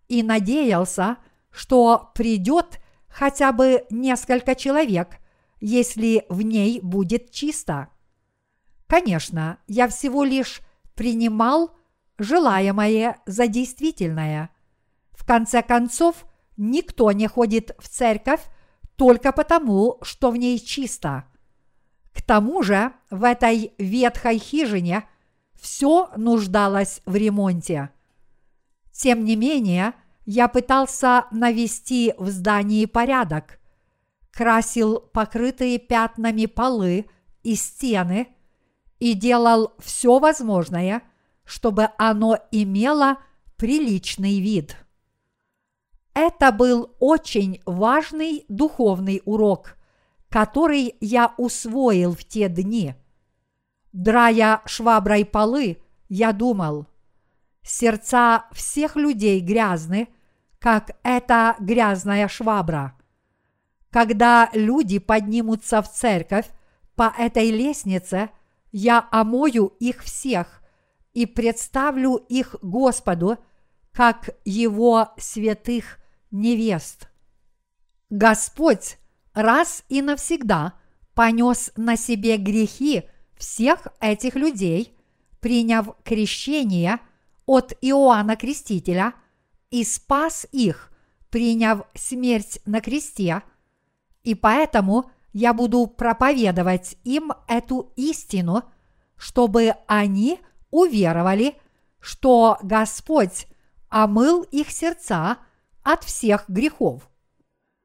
и 0.08 0.22
надеялся, 0.22 1.18
что 1.50 2.10
придет 2.14 2.80
хотя 3.08 3.52
бы 3.52 3.84
несколько 3.90 4.54
человек, 4.54 5.18
если 5.66 6.24
в 6.28 6.42
ней 6.42 6.80
будет 6.80 7.30
чисто. 7.30 7.88
Конечно, 8.86 9.58
я 9.66 9.88
всего 9.88 10.24
лишь 10.24 10.60
принимал 10.94 11.76
желаемое 12.18 13.16
за 13.26 13.46
действительное. 13.46 14.50
В 15.12 15.26
конце 15.26 15.62
концов, 15.62 16.26
никто 16.56 17.10
не 17.12 17.26
ходит 17.26 17.74
в 17.78 17.88
церковь 17.88 18.42
только 18.96 19.32
потому, 19.32 19.98
что 20.02 20.30
в 20.30 20.36
ней 20.36 20.58
чисто. 20.58 21.24
К 22.14 22.22
тому 22.22 22.62
же 22.62 22.92
в 23.10 23.24
этой 23.24 23.72
ветхой 23.78 24.38
хижине– 24.38 25.08
все 25.60 26.10
нуждалось 26.16 27.02
в 27.06 27.16
ремонте. 27.16 27.90
Тем 28.92 29.24
не 29.24 29.36
менее, 29.36 29.94
я 30.24 30.48
пытался 30.48 31.26
навести 31.30 32.14
в 32.18 32.28
здании 32.30 32.86
порядок, 32.86 33.58
красил 34.36 35.00
покрытые 35.00 35.78
пятнами 35.78 36.46
полы 36.46 37.06
и 37.42 37.54
стены 37.54 38.28
и 38.98 39.14
делал 39.14 39.72
все 39.78 40.18
возможное, 40.18 41.02
чтобы 41.44 41.90
оно 41.98 42.38
имело 42.50 43.18
приличный 43.56 44.40
вид. 44.40 44.76
Это 46.12 46.50
был 46.52 46.94
очень 46.98 47.60
важный 47.66 48.44
духовный 48.48 49.22
урок, 49.24 49.76
который 50.28 50.96
я 51.00 51.34
усвоил 51.36 52.12
в 52.12 52.24
те 52.24 52.48
дни– 52.48 52.94
Драя 53.96 54.60
шваброй 54.66 55.24
полы, 55.24 55.78
я 56.10 56.34
думал, 56.34 56.86
сердца 57.62 58.44
всех 58.52 58.94
людей 58.94 59.40
грязны, 59.40 60.08
как 60.58 60.90
эта 61.02 61.56
грязная 61.60 62.28
швабра. 62.28 62.92
Когда 63.96 64.50
люди 64.52 64.98
поднимутся 64.98 65.80
в 65.80 65.90
церковь 65.90 66.44
по 66.96 67.14
этой 67.16 67.50
лестнице, 67.50 68.28
я 68.70 69.08
омою 69.10 69.68
их 69.80 70.02
всех 70.04 70.60
и 71.14 71.24
представлю 71.24 72.16
их 72.16 72.56
Господу, 72.60 73.38
как 73.92 74.36
его 74.44 75.14
святых 75.16 75.96
невест. 76.30 77.08
Господь 78.10 78.98
раз 79.32 79.82
и 79.88 80.02
навсегда 80.02 80.74
понес 81.14 81.72
на 81.76 81.96
себе 81.96 82.36
грехи 82.36 83.04
всех 83.38 83.86
этих 84.00 84.34
людей, 84.34 84.94
приняв 85.40 85.96
крещение 86.04 86.98
от 87.46 87.72
Иоанна 87.80 88.36
Крестителя 88.36 89.14
и 89.70 89.82
спас 89.84 90.46
их, 90.52 90.92
приняв 91.30 91.86
смерть 91.94 92.60
на 92.66 92.82
кресте, 92.82 93.42
и 94.26 94.34
поэтому 94.34 95.08
я 95.32 95.54
буду 95.54 95.86
проповедовать 95.86 96.98
им 97.04 97.32
эту 97.46 97.92
истину, 97.94 98.64
чтобы 99.16 99.74
они 99.86 100.40
уверовали, 100.72 101.54
что 102.00 102.58
Господь 102.60 103.46
омыл 103.88 104.42
их 104.42 104.72
сердца 104.72 105.38
от 105.84 106.02
всех 106.02 106.46
грехов. 106.48 107.08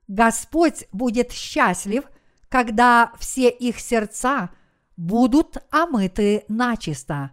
Господь 0.08 0.88
будет 0.92 1.32
счастлив, 1.32 2.06
когда 2.50 3.14
все 3.20 3.50
их 3.50 3.80
сердца 3.80 4.50
будут 4.98 5.58
омыты 5.70 6.44
начисто. 6.48 7.32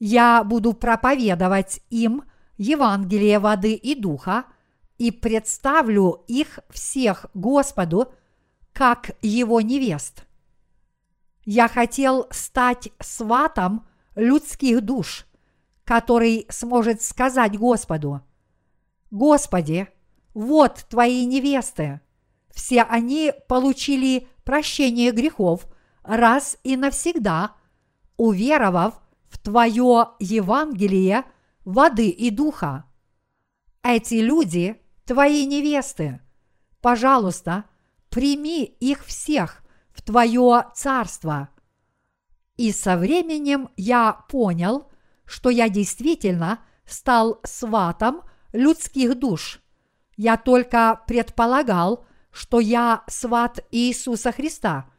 Я 0.00 0.42
буду 0.42 0.72
проповедовать 0.72 1.80
им 1.90 2.24
Евангелие 2.58 3.38
воды 3.38 3.74
и 3.74 3.94
духа 3.94 4.46
и 5.00 5.10
представлю 5.10 6.24
их 6.28 6.58
всех 6.68 7.24
Господу 7.32 8.12
как 8.74 9.12
его 9.22 9.62
невест. 9.62 10.26
Я 11.46 11.68
хотел 11.68 12.26
стать 12.30 12.90
сватом 13.00 13.86
людских 14.14 14.82
душ, 14.82 15.26
который 15.84 16.46
сможет 16.50 17.00
сказать 17.00 17.58
Господу, 17.58 18.20
«Господи, 19.10 19.88
вот 20.34 20.84
твои 20.90 21.24
невесты. 21.24 22.02
Все 22.50 22.82
они 22.82 23.32
получили 23.48 24.28
прощение 24.44 25.12
грехов 25.12 25.66
раз 26.02 26.58
и 26.62 26.76
навсегда, 26.76 27.56
уверовав 28.18 29.00
в 29.30 29.38
Твое 29.38 30.08
Евангелие 30.18 31.24
воды 31.64 32.10
и 32.10 32.28
духа. 32.30 32.84
Эти 33.82 34.16
люди– 34.16 34.76
Твои 35.10 35.44
невесты. 35.44 36.20
Пожалуйста, 36.80 37.64
прими 38.10 38.62
их 38.62 39.04
всех 39.04 39.64
в 39.92 40.02
Твое 40.02 40.66
царство. 40.72 41.48
И 42.56 42.70
со 42.70 42.96
временем 42.96 43.70
я 43.76 44.12
понял, 44.12 44.88
что 45.24 45.50
я 45.50 45.68
действительно 45.68 46.60
стал 46.86 47.40
сватом 47.42 48.22
людских 48.52 49.18
душ– 49.18 49.60
я 50.16 50.36
только 50.36 51.00
предполагал, 51.08 52.04
что 52.30 52.60
я 52.60 53.02
сват 53.08 53.64
Иисуса 53.70 54.30
Христа. 54.30 54.90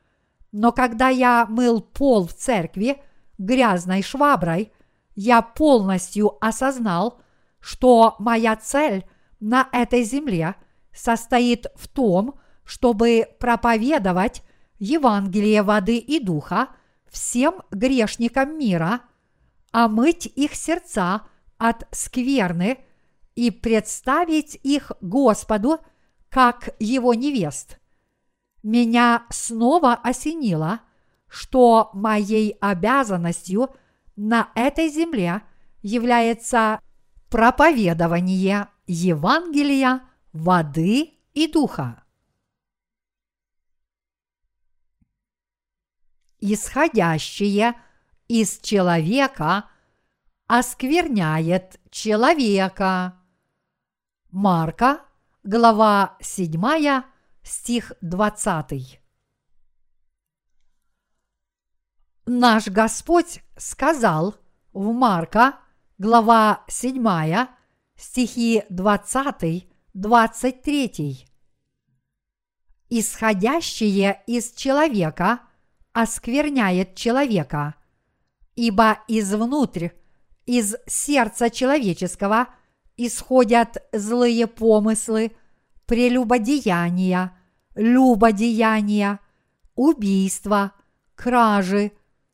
Но 0.52 0.74
когда 0.74 1.08
я 1.08 1.46
мыл 1.48 1.80
пол 1.80 2.28
в 2.28 2.34
церкви 2.34 3.02
грязной 3.38 4.02
шваброй, 4.02 4.74
я 5.14 5.42
полностью 5.42 6.44
осознал, 6.44 7.22
что 7.60 8.16
моя 8.18 8.56
цель 8.56 9.06
на 9.42 9.68
этой 9.74 10.04
земле 10.04 10.56
состоит 10.94 11.68
в 11.76 11.90
том, 11.90 12.40
чтобы 12.64 13.28
проповедовать 13.40 14.44
Евангелие 14.80 15.62
воды 15.62 15.98
и 15.98 16.24
духа 16.24 16.70
всем 17.10 17.64
грешникам 17.72 18.58
мира, 18.58 19.02
омыть 19.74 20.26
их 20.28 20.56
сердца 20.56 21.24
от 21.58 21.86
скверны– 21.92 22.78
и 23.36 23.52
представить 23.52 24.60
их 24.64 24.92
Господу 25.02 25.80
как 26.30 26.76
его 26.80 27.14
невест. 27.14 27.80
Меня 28.64 29.26
снова 29.30 29.96
осенило, 29.96 30.82
что 31.28 31.90
моей 31.94 32.52
обязанностью 32.62 33.70
на 34.16 34.50
этой 34.56 34.90
земле 34.90 35.42
является 35.82 36.80
проповедование 37.30 38.68
Евангелия, 38.94 40.02
воды 40.34 41.18
и 41.34 41.50
духа. 41.50 42.04
Исходящее 46.40 47.82
из 48.28 48.60
человека 48.60 49.70
оскверняет 50.48 51.80
человека. 51.90 53.18
Марка, 54.30 55.06
глава 55.44 56.18
7, 56.20 57.04
стих 57.44 57.94
20. 58.02 59.00
Наш 62.26 62.68
Господь 62.68 63.42
сказал 63.56 64.36
в 64.74 64.92
Марка, 64.92 65.60
глава 65.98 66.66
7, 66.68 67.61
стихи 68.02 68.64
20-23. 68.70 71.26
Исходящее 72.90 74.22
из 74.28 74.52
человека 74.52 75.40
оскверняет 75.94 76.96
человека, 76.96 77.76
ибо 78.56 79.00
извнутрь, 79.08 79.90
из 80.46 80.76
сердца 80.88 81.50
человеческого– 81.50 82.48
исходят 83.06 83.78
злые 83.92 84.48
помыслы, 84.48 85.32
прелюбодеяния, 85.86 87.38
любодеяния, 87.76 89.20
убийства, 89.76 90.74
кражи, 91.16 91.92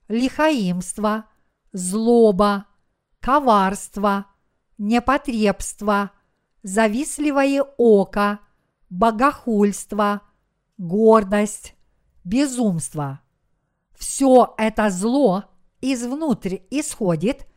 лихаимство, 0.07 1.25
злоба, 1.71 2.65
коварство, 3.19 4.27
непотребство, 4.77 6.11
завистливое 6.63 7.63
око, 7.77 8.39
богохульство, 8.89 10.21
гордость, 10.77 11.75
безумство. 12.23 13.21
Все 13.97 14.53
это 14.57 14.89
зло 14.89 15.45
извнутрь 15.81 16.57
исходит 16.69 17.47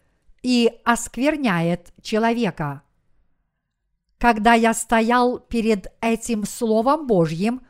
и 0.42 0.70
оскверняет 0.84 1.92
человека. 2.02 2.82
Когда 4.18 4.54
я 4.54 4.74
стоял 4.74 5.38
перед 5.38 5.92
этим 6.00 6.44
Словом 6.44 7.06
Божьим, 7.06 7.66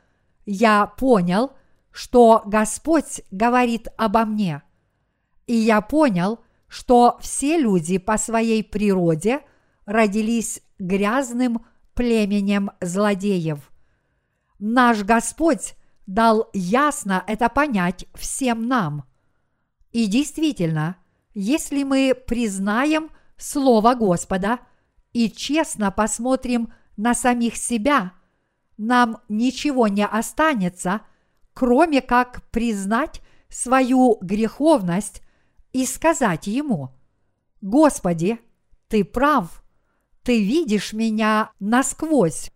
я 0.46 0.86
понял, 0.86 1.52
что 1.92 2.42
Господь 2.44 3.22
говорит 3.30 3.88
обо 3.96 4.24
мне. 4.24 4.62
И 5.46 5.54
я 5.54 5.80
понял, 5.80 6.40
что 6.70 7.18
все 7.20 7.58
люди 7.58 7.98
по 7.98 8.16
своей 8.16 8.64
природе 8.64 9.40
родились 9.84 10.62
грязным 10.78 11.66
племенем 11.92 12.70
злодеев. 12.80 13.70
Наш 14.58 15.02
Господь 15.02 15.74
дал 16.06 16.48
ясно 16.54 17.22
это 17.26 17.50
понять 17.50 18.06
всем 18.14 18.66
нам. 18.66 19.04
И 19.92 20.06
действительно, 20.06 20.96
если 21.34 21.82
мы 21.82 22.14
признаем 22.14 23.10
Слово 23.36 23.94
Господа– 23.94 24.60
и 25.12 25.30
честно 25.30 25.90
посмотрим 25.90 26.72
на 26.96 27.14
самих 27.14 27.56
себя, 27.56 28.12
нам 28.76 29.18
ничего 29.28 29.88
не 29.88 30.06
останется, 30.06 31.02
кроме 31.52 32.00
как 32.00 32.42
признать 32.50 33.20
свою 33.48 34.18
греховность 34.20 35.22
и 35.72 35.86
сказать 35.86 36.46
Ему, 36.46 36.94
«Господи, 37.60 38.38
Ты 38.88 39.04
прав, 39.04 39.62
Ты 40.22 40.42
видишь 40.42 40.92
меня 40.92 41.52
насквозь, 41.60 42.50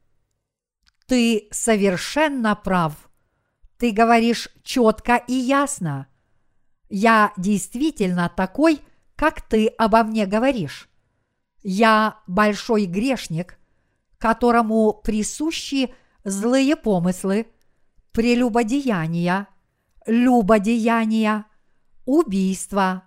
Ты 1.07 1.49
совершенно 1.51 2.55
прав, 2.55 3.11
Ты 3.79 3.93
говоришь 3.93 4.49
четко 4.63 5.17
и 5.17 5.35
ясно, 5.35 6.09
я 6.89 7.33
действительно 7.37 8.31
такой, 8.35 8.81
как 9.17 9.43
Ты 9.43 9.69
обо 9.69 10.03
мне 10.03 10.27
говоришь». 10.27 10.89
Я 11.67 12.21
большой 12.27 12.85
грешник, 12.85 13.59
которому 14.19 14.93
присущи 14.93 15.95
злые 16.23 16.77
помыслы, 16.77 17.47
прелюбодеяния, 18.13 19.49
любодеяния, 20.07 21.47
убийства, 22.05 23.05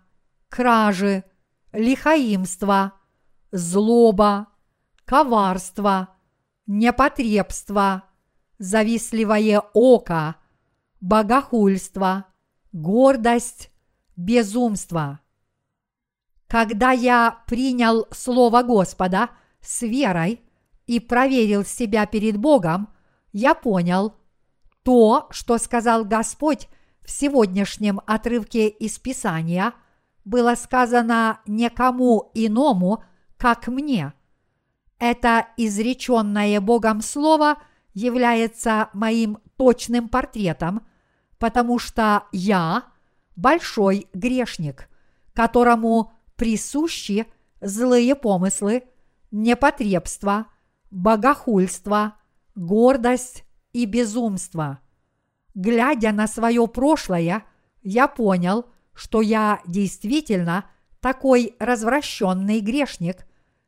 кражи, 0.49 1.23
лихаимство, 1.71 2.93
злоба, 3.51 4.47
коварство, 5.05 6.09
непотребство, 6.65 8.03
завистливое 8.59 9.61
око, 9.73 10.35
богохульство, 10.99 12.25
гордость, 12.71 13.71
безумство– 14.15 15.19
когда 16.47 16.91
я 16.91 17.43
принял 17.45 18.07
Слово 18.11 18.63
Господа 18.63 19.29
с 19.61 19.81
верой 19.81 20.41
и 20.85 20.99
проверил 20.99 21.65
себя 21.65 22.05
перед 22.05 22.37
Богом, 22.37 22.89
я 23.33 23.53
понял, 23.53 24.15
то, 24.83 25.27
что 25.31 25.57
сказал 25.57 26.05
Господь 26.05 26.69
в 27.07 27.11
сегодняшнем 27.11 28.01
отрывке 28.05 28.67
из 28.67 28.99
Писания 28.99 29.73
было 30.25 30.55
сказано 30.55 31.39
никому 31.47 32.31
иному, 32.33 33.01
как 33.37 33.69
мне. 33.69 34.11
Это 34.99 35.47
изреченное 35.55 36.59
Богом 36.59 37.01
Слово 37.01 37.59
является 37.93 38.89
моим 38.91 39.37
точным 39.55 40.09
портретом, 40.09 40.85
потому 41.39 41.79
что 41.79 42.25
я 42.33 42.83
большой 43.37 44.09
грешник, 44.13 44.89
которому 45.33 46.11
присущи 46.35 47.25
злые 47.61 48.15
помыслы, 48.15 48.83
непотребство, 49.31 50.47
богохульство, 50.91 52.15
гордость 52.53 53.45
и 53.71 53.85
безумство. 53.85 54.81
Глядя 55.57 56.11
на 56.11 56.27
свое 56.27 56.67
прошлое, 56.67 57.43
я 57.81 58.07
понял, 58.07 58.67
что 58.93 59.23
я 59.23 59.59
действительно 59.65 60.65
такой 60.99 61.55
развращенный 61.57 62.59
грешник, 62.59 63.25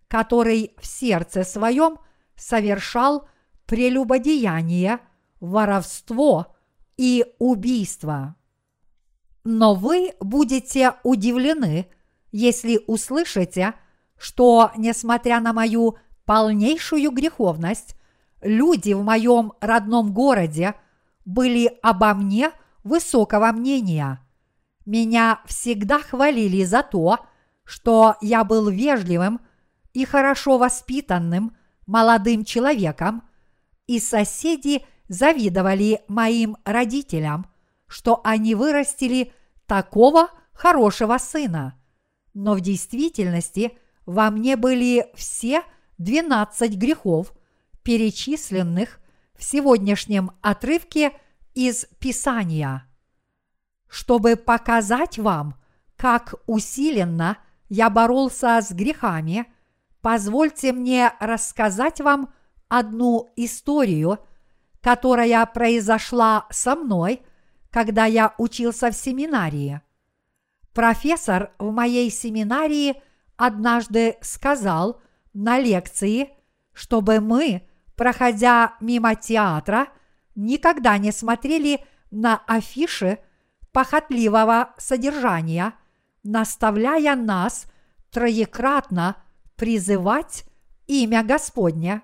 который 0.08 0.76
в 0.78 0.86
сердце 0.86 1.44
своем 1.44 1.98
совершал 2.36 3.28
прелюбодеяние, 3.66 5.00
воровство 5.40 6.56
и 6.96 7.26
убийство. 7.40 8.36
Но 9.44 9.74
вы 9.74 10.14
будете 10.20 10.94
удивлены, 11.02 11.88
если 12.32 12.84
услышите, 12.86 13.74
что, 14.16 14.70
несмотря 14.78 15.40
на 15.40 15.54
мою 15.54 15.98
полнейшую 16.26 17.10
греховность, 17.10 17.96
люди 18.44 18.94
в 18.94 19.02
моем 19.02 19.54
родном 19.60 20.14
городе 20.14 20.76
были 21.30 21.78
обо 21.84 22.16
мне 22.16 22.52
высокого 22.84 23.52
мнения. 23.52 24.20
Меня 24.88 25.42
всегда 25.46 26.00
хвалили 26.00 26.64
за 26.64 26.82
то, 26.82 27.20
что 27.64 28.16
я 28.20 28.44
был 28.44 28.68
вежливым 28.70 29.40
и 29.94 30.06
хорошо 30.06 30.58
воспитанным 30.58 31.56
молодым 31.86 32.46
человеком, 32.46 33.22
и 33.86 34.00
соседи 34.00 34.84
завидовали 35.08 36.02
моим 36.08 36.58
родителям, 36.66 37.46
что 37.86 38.22
они 38.24 38.56
вырастили 38.56 39.32
такого 39.68 40.30
хорошего 40.52 41.20
сына. 41.20 41.80
Но 42.34 42.56
в 42.56 42.62
действительности 42.62 43.78
во 44.08 44.32
мне 44.32 44.56
были 44.56 45.06
все 45.14 45.62
двенадцать 46.00 46.76
грехов, 46.76 47.34
перечисленных 47.84 49.00
в 49.40 49.44
сегодняшнем 49.44 50.32
отрывке 50.42 51.14
из 51.56 51.86
Писания. 52.00 52.86
Чтобы 53.88 54.36
показать 54.36 55.18
вам, 55.18 55.56
как 55.96 56.36
усиленно 56.46 57.38
я 57.70 57.90
боролся 57.90 58.60
с 58.62 58.72
грехами, 58.72 59.52
позвольте 60.02 60.74
мне 60.74 61.14
рассказать 61.20 62.02
вам 62.02 62.34
одну 62.68 63.32
историю, 63.38 64.20
которая 64.82 65.46
произошла 65.46 66.46
со 66.52 66.76
мной, 66.76 67.22
когда 67.72 68.06
я 68.06 68.36
учился 68.38 68.92
в 68.92 68.96
семинарии. 68.96 69.82
Профессор 70.74 71.52
в 71.58 71.72
моей 71.72 72.12
семинарии 72.12 73.02
однажды 73.38 74.18
сказал 74.22 75.02
на 75.34 75.60
лекции, 75.60 76.30
чтобы 76.74 77.20
мы 77.22 77.69
проходя 78.00 78.76
мимо 78.80 79.14
театра, 79.14 79.90
никогда 80.34 80.98
не 80.98 81.12
смотрели 81.12 81.84
на 82.12 82.42
афиши 82.48 83.20
похотливого 83.74 84.74
содержания, 84.78 85.74
наставляя 86.24 87.18
нас 87.18 87.66
троекратно 88.10 89.18
призывать 89.58 90.46
имя 90.88 91.26
Господня, 91.26 92.04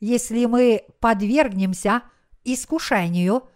если 0.00 0.46
мы 0.46 0.86
подвергнемся 0.98 2.04
искушению 2.42 3.46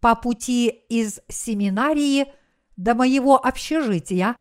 по 0.00 0.14
пути 0.14 0.68
из 0.68 1.20
семинарии 1.28 2.32
до 2.78 2.94
моего 2.94 3.36
общежития, 3.36 4.34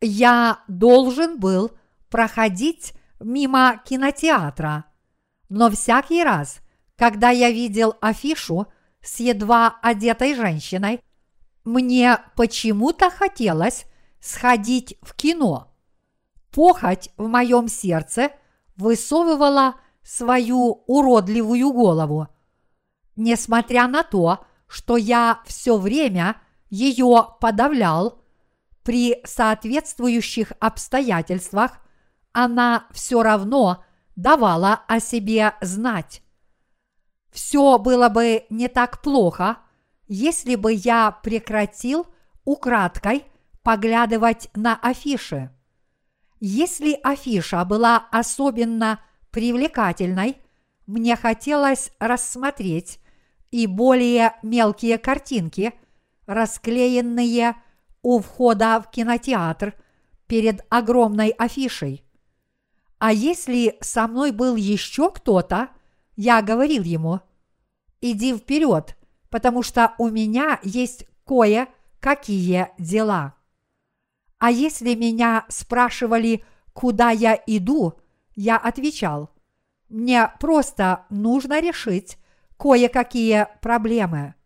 я 0.00 0.58
должен 0.66 1.38
был 1.38 1.70
проходить 2.10 2.94
мимо 3.20 3.80
кинотеатра– 3.86 4.86
но 5.52 5.70
всякий 5.70 6.24
раз, 6.24 6.62
когда 6.96 7.28
я 7.28 7.50
видел 7.50 7.94
афишу 8.00 8.68
с 9.02 9.20
едва 9.20 9.76
одетой 9.82 10.34
женщиной, 10.34 11.02
мне 11.62 12.18
почему-то 12.36 13.10
хотелось 13.10 13.84
сходить 14.18 14.96
в 15.02 15.14
кино. 15.14 15.70
Похоть 16.52 17.10
в 17.18 17.28
моем 17.28 17.68
сердце 17.68 18.30
высовывала 18.76 19.74
свою 20.02 20.84
уродливую 20.86 21.70
голову. 21.70 22.28
Несмотря 23.16 23.88
на 23.88 24.04
то, 24.04 24.46
что 24.66 24.96
я 24.96 25.42
все 25.44 25.76
время 25.76 26.36
ее 26.70 27.26
подавлял, 27.42 28.22
при 28.84 29.20
соответствующих 29.24 30.54
обстоятельствах 30.60 31.72
она 32.32 32.86
все 32.90 33.22
равно 33.22 33.84
давала 34.16 34.82
о 34.88 35.00
себе 35.00 35.54
знать. 35.60 36.22
Все 37.30 37.78
было 37.78 38.08
бы 38.08 38.44
не 38.50 38.68
так 38.68 39.00
плохо, 39.02 39.58
если 40.06 40.54
бы 40.54 40.72
я 40.72 41.10
прекратил 41.10 42.06
украдкой 42.44 43.24
поглядывать 43.62 44.50
на 44.54 44.76
афиши. 44.76 45.50
Если 46.40 46.98
афиша 47.02 47.64
была 47.64 48.08
особенно 48.10 49.00
привлекательной, 49.30 50.38
мне 50.86 51.16
хотелось 51.16 51.92
рассмотреть 51.98 52.98
и 53.50 53.66
более 53.66 54.34
мелкие 54.42 54.98
картинки, 54.98 55.72
расклеенные 56.26 57.54
у 58.02 58.20
входа 58.20 58.82
в 58.84 58.90
кинотеатр 58.90 59.74
перед 60.26 60.66
огромной 60.68 61.28
афишей. 61.30 62.04
А 63.04 63.12
если 63.12 63.76
со 63.80 64.06
мной 64.06 64.30
был 64.30 64.54
еще 64.54 65.10
кто-то, 65.10 65.70
я 66.14 66.40
говорил 66.40 66.84
ему, 66.84 67.18
иди 68.00 68.32
вперед, 68.32 68.96
потому 69.28 69.64
что 69.64 69.96
у 69.98 70.08
меня 70.08 70.60
есть 70.62 71.08
кое-какие 71.26 72.68
дела. 72.78 73.34
А 74.38 74.52
если 74.52 74.94
меня 74.94 75.46
спрашивали, 75.48 76.44
куда 76.74 77.10
я 77.10 77.34
иду, 77.44 77.94
я 78.36 78.56
отвечал, 78.56 79.30
мне 79.88 80.32
просто 80.38 81.04
нужно 81.10 81.60
решить 81.60 82.18
кое-какие 82.56 83.48
проблемы. 83.60 84.36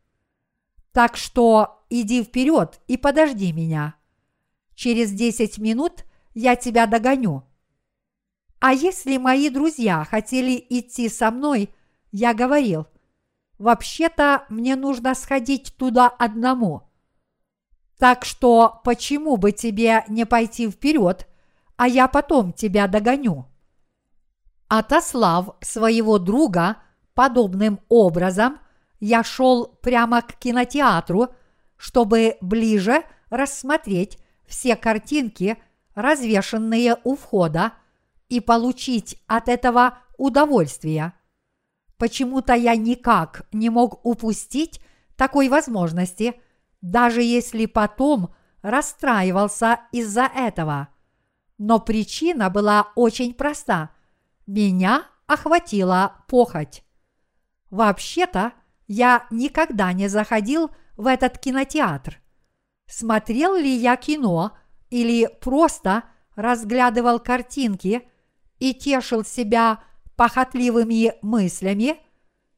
Так 0.93 1.19
что 1.19 1.85
иди 1.91 2.25
вперед 2.25 2.81
и 2.89 2.97
подожди 2.97 3.53
меня. 3.53 3.97
Через 4.75 5.13
десять 5.13 5.59
минут 5.59 6.07
я 6.33 6.57
тебя 6.57 6.87
догоню. 6.87 7.47
А 8.59 8.73
если 8.73 9.19
мои 9.19 9.51
друзья 9.51 10.05
хотели 10.05 10.65
идти 10.71 11.09
со 11.09 11.31
мной, 11.31 11.71
я 12.11 12.33
говорил, 12.33 12.87
вообще-то 13.59 14.47
мне 14.49 14.77
нужно 14.77 15.15
сходить 15.15 15.75
туда 15.77 16.09
одному. 16.09 16.83
Так 17.99 18.25
что 18.25 18.81
почему 18.85 19.37
бы 19.37 19.53
тебе 19.53 20.05
не 20.09 20.25
пойти 20.25 20.69
вперед, 20.71 21.27
а 21.77 21.89
я 21.89 22.09
потом 22.09 22.53
тебя 22.53 22.87
догоню? 22.87 23.47
Отослав 24.69 25.57
своего 25.61 26.19
друга 26.19 26.79
подобным 27.15 27.81
образом, 27.89 28.59
я 29.01 29.23
шел 29.23 29.67
прямо 29.67 30.23
к 30.23 30.35
кинотеатру, 30.35 31.29
чтобы 31.77 32.39
ближе 32.41 33.05
рассмотреть 33.29 34.19
все 34.47 34.77
картинки, 34.77 35.59
развешенные 35.95 36.97
у 37.05 37.17
входа– 37.17 37.73
и 38.29 38.41
получить 38.41 39.23
от 39.27 39.49
этого 39.49 39.99
удовольствие. 40.17 41.13
Почему-то 41.99 42.55
я 42.55 42.77
никак 42.77 43.47
не 43.53 43.71
мог 43.71 44.05
упустить 44.05 44.81
такой 45.17 45.49
возможности, 45.49 46.41
даже 46.83 47.23
если 47.23 47.67
потом 47.67 48.35
расстраивался 48.63 49.81
из-за 49.93 50.25
этого. 50.25 50.89
Но 51.59 51.81
причина 51.81 52.51
была 52.51 52.93
очень 52.97 53.33
проста. 53.33 53.91
Меня 54.47 55.05
охватила 55.27 56.25
похоть. 56.29 56.85
Вообще-то 57.71 58.53
я 58.87 59.27
никогда 59.31 59.93
не 59.93 60.09
заходил 60.09 60.71
в 60.97 61.07
этот 61.07 61.39
кинотеатр. 61.39 62.21
Смотрел 62.87 63.57
ли 63.57 63.75
я 63.75 63.97
кино 63.97 64.57
или 64.91 65.29
просто 65.41 66.05
разглядывал 66.35 67.19
картинки– 67.19 68.09
и 68.59 68.75
тешил 68.75 69.25
себя 69.25 69.81
похотливыми 70.17 71.15
мыслями, 71.23 71.99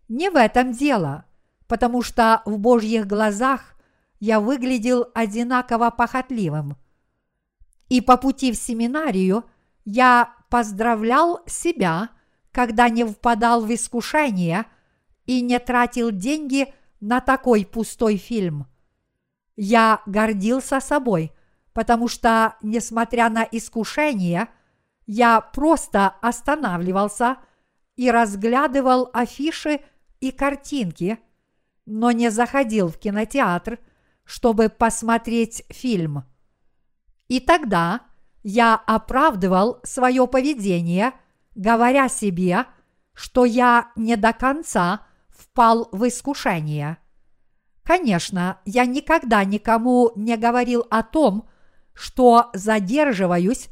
не 0.09 0.30
в 0.30 0.36
этом 0.36 0.72
дело, 0.72 1.24
потому 1.66 2.03
что 2.03 2.42
в 2.46 2.59
Божьих 2.59 3.07
глазах 3.07 3.74
я 4.20 4.40
выглядел 4.40 5.07
одинаково 5.14 5.90
похотливым. 5.90 6.76
И 7.88 8.01
по 8.01 8.16
пути 8.16 8.53
в 8.53 8.57
семинарию 8.57 9.44
я 9.84 10.34
поздравлял 10.51 11.40
себя, 11.46 12.11
когда 12.53 12.88
не 12.88 13.05
впадал 13.05 13.64
в 13.64 13.72
искушение 13.72 14.66
и 15.26 15.40
не 15.40 15.59
тратил 15.59 16.11
деньги 16.11 16.72
на 17.01 17.20
такой 17.20 17.64
пустой 17.64 18.16
фильм. 18.16 18.66
Я 19.57 20.03
гордился 20.07 20.80
собой, 20.80 21.32
потому 21.72 22.09
что, 22.09 22.57
несмотря 22.62 23.28
на 23.28 23.42
искушение, 23.42 24.49
я 25.09 25.41
просто 25.41 26.09
останавливался 26.21 27.39
и 27.97 28.11
разглядывал 28.11 29.09
афиши 29.15 29.81
и 30.21 30.31
картинки, 30.31 31.19
но 31.87 32.11
не 32.11 32.31
заходил 32.31 32.89
в 32.89 32.99
кинотеатр, 32.99 33.79
чтобы 34.25 34.69
посмотреть 34.69 35.65
фильм. 35.71 36.25
И 37.27 37.41
тогда 37.41 38.03
я 38.43 38.75
оправдывал 38.75 39.81
свое 39.83 40.27
поведение, 40.29 41.15
говоря 41.55 42.11
себе, 42.11 42.67
что 43.15 43.47
я 43.47 43.91
не 43.97 44.15
до 44.17 44.35
конца 44.35 45.07
впал 45.31 45.89
в 45.91 46.07
искушение. 46.07 46.99
Конечно, 47.83 48.61
я 48.67 48.85
никогда 48.85 49.43
никому 49.45 50.13
не 50.17 50.37
говорил 50.37 50.87
о 50.91 51.03
том, 51.03 51.49
что 51.95 52.51
задерживаюсь 52.53 53.71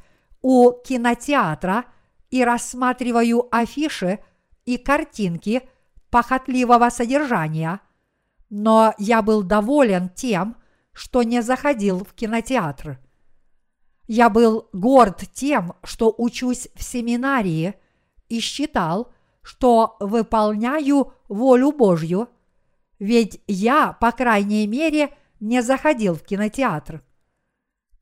у 0.48 0.70
кинотеатра 0.70 1.86
и 2.30 2.44
рассматриваю 2.44 3.48
афиши 3.50 4.20
и 4.64 4.78
картинки 4.78 5.68
похотливого 6.08 6.88
содержания, 6.88 7.80
но 8.48 8.94
я 8.96 9.22
был 9.22 9.42
доволен 9.42 10.08
тем, 10.08 10.56
что 10.92 11.24
не 11.24 11.42
заходил 11.42 12.04
в 12.04 12.12
кинотеатр. 12.12 13.00
Я 14.06 14.30
был 14.30 14.68
горд 14.72 15.24
тем, 15.32 15.74
что 15.82 16.14
учусь 16.16 16.68
в 16.76 16.82
семинарии 16.84 17.74
и 18.28 18.38
считал, 18.38 19.12
что 19.42 19.96
выполняю 19.98 21.12
волю 21.26 21.72
Божью, 21.72 22.28
ведь 23.00 23.40
я, 23.48 23.94
по 23.94 24.12
крайней 24.12 24.68
мере, 24.68 25.12
не 25.40 25.60
заходил 25.60 26.14
в 26.14 26.22
кинотеатр. 26.22 27.02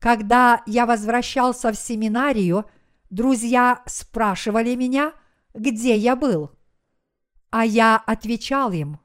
Когда 0.05 0.61
я 0.67 0.85
возвращался 0.85 1.71
в 1.71 1.75
семинарию, 1.75 2.65
друзья 3.09 3.81
спрашивали 3.87 4.75
меня, 4.75 5.13
где 5.55 5.95
я 5.95 6.15
был. 6.15 6.51
А 7.49 7.65
я 7.65 7.97
отвечал 7.97 8.71
им, 8.71 8.99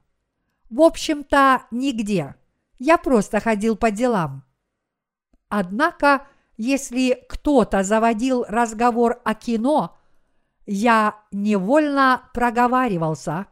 в 0.69 0.79
общем-то, 0.79 1.63
нигде. 1.71 2.35
Я 2.77 2.99
просто 2.99 3.39
ходил 3.39 3.75
по 3.75 3.89
делам. 3.89 4.43
Однако, 5.49 6.27
если 6.55 7.25
кто-то 7.27 7.81
заводил 7.81 8.45
разговор 8.47 9.21
о 9.25 9.33
кино, 9.33 9.97
я 10.67 11.15
невольно 11.31 12.29
проговаривался. 12.31 13.47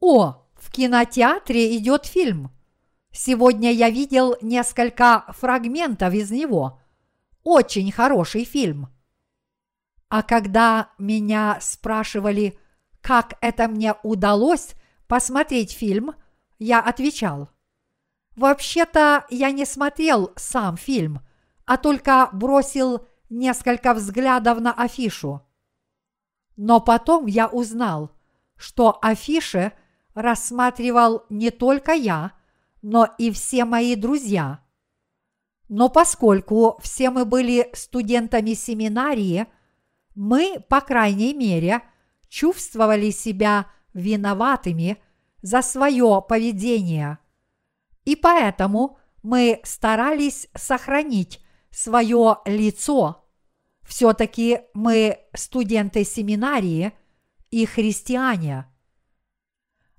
О, 0.00 0.44
в 0.52 0.70
кинотеатре 0.70 1.74
идет 1.78 2.04
фильм. 2.04 2.50
Сегодня 3.12 3.70
я 3.70 3.90
видел 3.90 4.36
несколько 4.40 5.24
фрагментов 5.28 6.14
из 6.14 6.30
него. 6.30 6.80
Очень 7.44 7.92
хороший 7.92 8.44
фильм. 8.44 8.88
А 10.08 10.22
когда 10.22 10.90
меня 10.98 11.58
спрашивали, 11.60 12.58
как 13.00 13.34
это 13.40 13.68
мне 13.68 13.94
удалось 14.02 14.74
посмотреть 15.06 15.72
фильм, 15.72 16.14
я 16.58 16.80
отвечал. 16.80 17.50
Вообще-то 18.36 19.26
я 19.28 19.50
не 19.50 19.66
смотрел 19.66 20.32
сам 20.36 20.76
фильм, 20.78 21.20
а 21.66 21.76
только 21.76 22.30
бросил 22.32 23.06
несколько 23.28 23.92
взглядов 23.92 24.60
на 24.60 24.72
афишу. 24.72 25.42
Но 26.56 26.80
потом 26.80 27.26
я 27.26 27.46
узнал, 27.46 28.10
что 28.56 28.98
афиши 29.02 29.72
рассматривал 30.14 31.24
не 31.28 31.50
только 31.50 31.92
я, 31.92 32.32
но 32.82 33.08
и 33.16 33.30
все 33.30 33.64
мои 33.64 33.94
друзья. 33.94 34.60
Но 35.68 35.88
поскольку 35.88 36.78
все 36.82 37.10
мы 37.10 37.24
были 37.24 37.70
студентами 37.72 38.52
семинарии, 38.52 39.46
мы, 40.14 40.62
по 40.68 40.80
крайней 40.80 41.32
мере, 41.32 41.80
чувствовали 42.28 43.10
себя 43.10 43.70
виноватыми 43.94 44.98
за 45.40 45.62
свое 45.62 46.22
поведение. 46.28 47.18
И 48.04 48.16
поэтому 48.16 48.98
мы 49.22 49.60
старались 49.64 50.48
сохранить 50.54 51.40
свое 51.70 52.38
лицо. 52.44 53.24
Все-таки 53.82 54.60
мы 54.74 55.20
студенты 55.34 56.04
семинарии 56.04 56.92
и 57.50 57.64
христиане. 57.64 58.66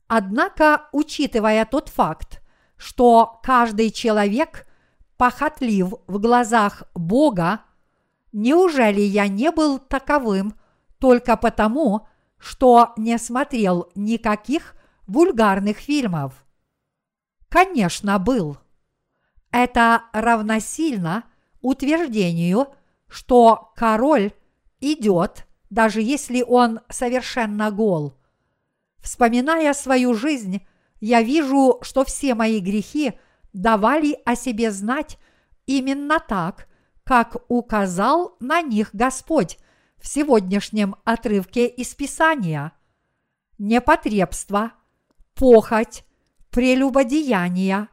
Однако, 0.07 0.89
учитывая 0.91 1.65
тот 1.65 1.89
факт, 1.89 2.42
что 2.83 3.39
каждый 3.43 3.91
человек 3.91 4.67
похотлив 5.15 5.93
в 6.05 6.19
глазах 6.19 6.83
Бога, 6.93 7.61
неужели 8.33 8.99
я 8.99 9.29
не 9.29 9.51
был 9.51 9.79
таковым 9.79 10.53
только 10.99 11.37
потому, 11.37 12.05
что 12.37 12.91
не 12.97 13.17
смотрел 13.17 13.89
никаких 13.95 14.75
вульгарных 15.07 15.77
фильмов? 15.77 16.33
Конечно, 17.47 18.19
был. 18.19 18.57
Это 19.49 20.03
равносильно 20.11 21.23
утверждению, 21.61 22.67
что 23.07 23.71
король 23.77 24.33
идет, 24.81 25.47
даже 25.69 26.01
если 26.01 26.41
он 26.41 26.81
совершенно 26.89 27.71
гол. 27.71 28.13
Вспоминая 28.99 29.73
свою 29.73 30.13
жизнь, 30.15 30.67
я 31.05 31.21
вижу, 31.21 31.79
что 31.81 32.05
все 32.05 32.33
мои 32.33 32.61
грехи 32.61 33.11
давали 33.51 34.17
о 34.23 34.37
себе 34.37 34.71
знать 34.71 35.19
именно 35.65 36.21
так, 36.25 36.69
как 37.03 37.35
указал 37.49 38.37
на 38.39 38.61
них 38.61 38.91
Господь 38.93 39.57
в 39.97 40.07
сегодняшнем 40.07 40.95
отрывке 41.03 41.67
из 41.67 41.93
Писания. 41.93 42.71
Непотребство, 43.57 44.71
похоть, 45.35 46.05
прелюбодеяния, 46.51 47.89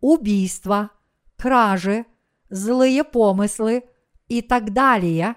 убийства, 0.00 0.90
кражи, 1.36 2.06
злые 2.48 3.02
помыслы 3.02 3.82
и 4.28 4.40
так 4.40 4.72
далее, 4.72 5.34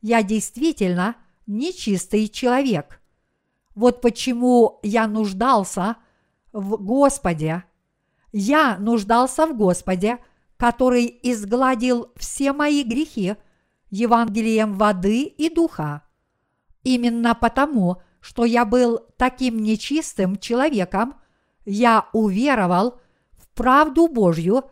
я 0.00 0.22
действительно 0.22 1.16
нечистый 1.48 2.28
человек. 2.28 3.02
Вот 3.74 4.00
почему 4.00 4.78
я 4.84 5.08
нуждался– 5.08 5.96
в 6.52 6.76
Господе. 6.76 7.64
Я 8.32 8.78
нуждался 8.78 9.46
в 9.46 9.56
Господе, 9.56 10.18
который 10.56 11.18
изгладил 11.22 12.12
все 12.16 12.52
мои 12.52 12.82
грехи 12.82 13.36
Евангелием 13.90 14.74
воды 14.74 15.22
и 15.22 15.48
духа. 15.48 16.02
Именно 16.82 17.34
потому, 17.34 18.02
что 18.20 18.44
я 18.44 18.64
был 18.64 19.00
таким 19.16 19.62
нечистым 19.62 20.36
человеком, 20.36 21.14
я 21.64 22.08
уверовал 22.12 23.00
в 23.32 23.48
правду 23.54 24.08
Божью 24.08 24.64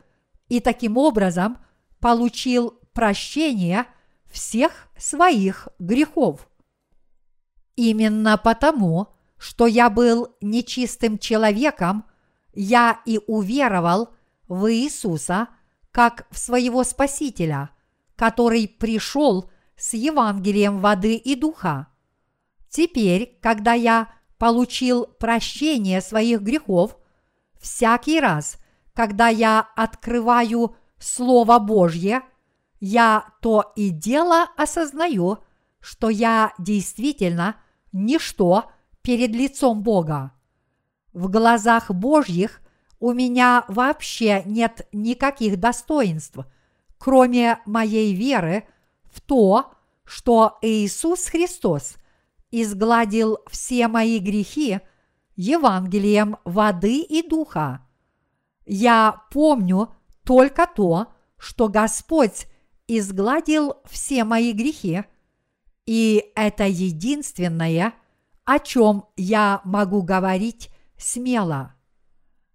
и 0.49 0.61
таким 0.61 0.97
образом 0.97 1.59
получил 2.01 2.79
прощение 2.93 3.87
всех 4.31 4.89
своих 4.97 5.69
грехов. 5.79 6.49
Именно 7.77 8.39
потому, 8.39 9.09
что 9.39 9.67
я 9.67 9.91
был 9.91 10.35
нечистым 10.41 11.19
человеком, 11.19 12.05
я 12.55 13.01
и 13.05 13.21
уверовал 13.27 14.15
в 14.49 14.73
Иисуса 14.73 15.49
как 15.93 16.27
в 16.31 16.39
своего 16.39 16.85
Спасителя, 16.85 17.71
который 18.17 18.69
пришел 18.69 19.51
с 19.77 19.95
Евангелием 19.95 20.81
воды 20.81 21.17
и 21.17 21.35
духа. 21.35 21.89
Теперь, 22.69 23.39
когда 23.43 23.75
я 23.75 24.09
получил 24.39 25.07
прощение 25.07 26.01
своих 26.01 26.43
грехов, 26.43 26.97
всякий 27.61 28.21
раз, 28.21 28.59
когда 28.95 29.29
я 29.29 29.61
открываю 29.77 30.77
Слово 30.99 31.59
Божье, 31.59 32.23
я 32.81 33.27
то 33.41 33.73
и 33.77 33.91
дело 33.91 34.49
осознаю, 34.57 35.39
что 35.81 36.09
я 36.11 36.53
действительно 36.59 37.57
ничто 37.93 38.71
перед 39.07 39.31
лицом 39.31 39.85
Бога. 39.85 40.33
В 41.13 41.31
глазах 41.31 41.93
Божьих 41.93 42.61
у 42.99 43.13
меня 43.13 43.65
вообще 43.69 44.43
нет 44.45 44.89
никаких 44.91 45.61
достоинств, 45.61 46.39
кроме 46.99 47.61
моей 47.67 48.13
веры 48.17 48.67
в 49.05 49.21
то, 49.21 49.73
что 50.03 50.59
Иисус 50.61 51.27
Христос 51.27 51.99
изгладил 52.51 53.39
все 53.49 53.87
мои 53.87 54.19
грехи 54.19 54.81
Евангелием 55.37 56.39
воды 56.45 56.99
и 56.99 57.23
духа. 57.23 57.87
Я 58.65 59.23
помню 59.31 59.95
только 60.25 60.67
то, 60.67 61.13
что 61.39 61.69
Господь 61.69 62.49
изгладил 62.89 63.77
все 63.85 64.25
мои 64.25 64.51
грехи, 64.51 65.05
и 65.85 66.33
это 66.35 66.65
единственное, 66.65 67.95
о 68.47 68.61
чем 68.61 69.07
я 69.17 69.61
могу 69.65 70.03
говорить 70.03 70.71
смело. 70.97 71.75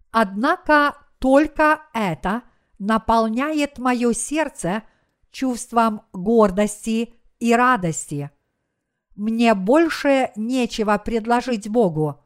Однако 0.09 0.95
только 1.19 1.81
это 1.93 2.43
наполняет 2.79 3.77
мое 3.77 4.13
сердце 4.13 4.83
чувством 5.31 6.03
гордости 6.13 7.13
и 7.39 7.53
радости. 7.53 8.31
Мне 9.15 9.53
больше 9.53 10.31
нечего 10.37 10.97
предложить 10.97 11.69
Богу. 11.69 12.23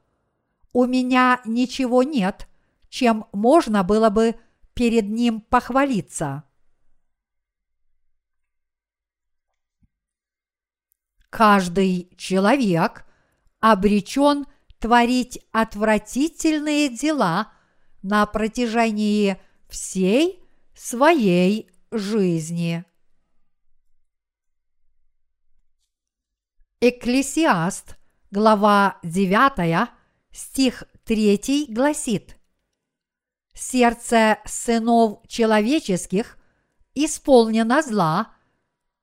У 0.71 0.85
меня 0.85 1.41
ничего 1.43 2.03
нет, 2.03 2.47
чем 2.89 3.25
можно 3.33 3.83
было 3.83 4.11
бы 4.11 4.35
перед 4.75 5.09
Ним 5.09 5.41
похвалиться. 5.41 6.43
Каждый 11.31 12.11
человек 12.15 13.05
обречен 13.59 14.45
творить 14.79 15.39
отвратительные 15.51 16.89
дела 16.89 17.51
на 18.01 18.25
протяжении 18.25 19.39
всей 19.67 20.43
своей 20.75 21.69
жизни. 21.91 22.85
Экклесиаст, 26.81 27.97
глава 28.29 28.99
9, 29.03 29.89
стих 30.31 30.83
3 31.05 31.67
гласит 31.69 32.37
«Сердце 33.53 34.37
сынов 34.45 35.25
человеческих 35.27 36.37
исполнено 36.93 37.81
зла, 37.81 38.33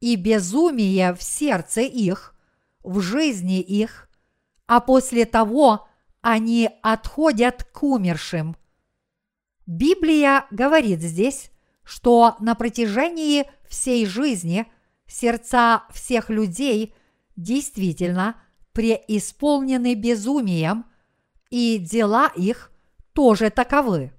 и 0.01 0.17
безумие 0.17 1.15
в 1.15 1.23
сердце 1.23 1.83
их, 1.83 2.35
в 2.83 3.01
жизни 3.01 3.61
их, 3.61 4.09
а 4.75 4.81
после 4.81 5.27
того 5.27 5.87
они 6.23 6.71
отходят 6.83 7.63
к 7.63 7.83
умершим. 7.83 8.57
Библия 9.67 10.47
говорит 10.51 11.03
здесь, 11.03 11.51
что 11.85 12.37
на 12.41 12.55
протяжении 12.55 13.45
всей 13.69 14.07
жизни 14.07 14.67
сердца 15.07 15.83
всех 15.93 16.31
людей 16.31 16.95
действительно 17.37 18.37
преисполнены 18.73 19.95
безумием, 19.95 20.87
и 21.51 21.77
дела 21.77 22.33
их 22.35 22.73
тоже 23.13 23.51
таковы. 23.51 24.11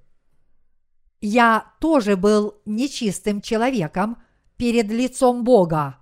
Я 1.20 1.74
тоже 1.80 2.16
был 2.16 2.62
нечистым 2.66 3.42
человеком– 3.42 4.22
перед 4.58 4.92
лицом 4.92 5.44
Бога. 5.44 5.98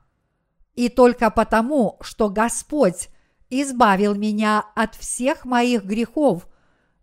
И 0.76 0.90
только 0.90 1.32
потому, 1.32 1.98
что 2.02 2.30
Господь 2.30 3.08
избавил 3.52 4.16
меня 4.16 4.66
от 4.74 4.96
всех 4.96 5.46
моих 5.46 5.84
грехов, 5.84 6.48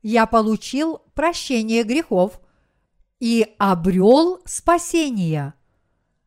я 0.02 0.26
получил 0.26 1.02
прощение 1.14 1.84
грехов 1.84 2.40
и 3.20 3.54
обрел 3.58 4.40
спасение. 4.44 5.54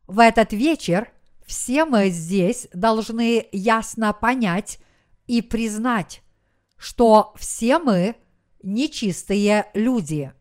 В 0.06 0.18
этот 0.18 0.54
вечер 0.54 1.12
все 1.46 1.84
мы 1.84 2.08
здесь 2.08 2.68
должны 2.72 3.46
ясно 3.52 4.14
понять 4.14 4.78
и 5.26 5.42
признать, 5.42 6.22
что 6.78 7.34
все 7.36 7.78
мы 7.78 8.16
нечистые 8.62 9.66
люди. 9.74 10.32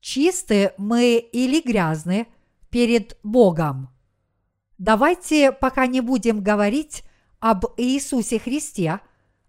Чисты 0.00 0.72
мы 0.78 1.18
или 1.18 1.60
грязны– 1.60 2.26
перед 2.70 3.18
Богом. 3.22 3.88
Давайте 4.78 5.52
пока 5.52 5.86
не 5.86 6.00
будем 6.00 6.42
говорить 6.42 7.02
об 7.40 7.66
Иисусе 7.76 8.38
Христе, 8.38 9.00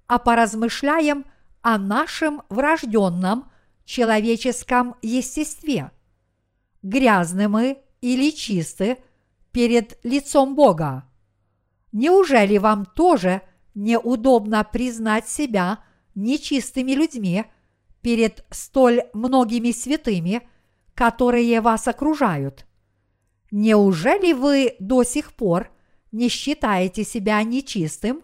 а 0.07 0.19
поразмышляем 0.19 1.25
о 1.61 1.77
нашем 1.77 2.41
врожденном 2.49 3.49
человеческом 3.85 4.95
естестве. 5.01 5.91
Грязны 6.81 7.47
мы 7.47 7.79
или 8.01 8.31
чисты 8.31 8.97
перед 9.51 9.99
лицом 10.03 10.55
Бога? 10.55 11.05
Неужели 11.91 12.57
вам 12.57 12.85
тоже 12.85 13.41
неудобно 13.73 14.63
признать 14.63 15.27
себя 15.27 15.83
нечистыми 16.15 16.91
людьми 16.91 17.45
перед 18.01 18.45
столь 18.51 19.03
многими 19.13 19.71
святыми, 19.71 20.47
которые 20.93 21.61
вас 21.61 21.87
окружают? 21.87 22.65
Неужели 23.51 24.33
вы 24.33 24.75
до 24.79 25.03
сих 25.03 25.33
пор 25.33 25.71
не 26.11 26.29
считаете 26.29 27.03
себя 27.03 27.41
нечистым? 27.43 28.23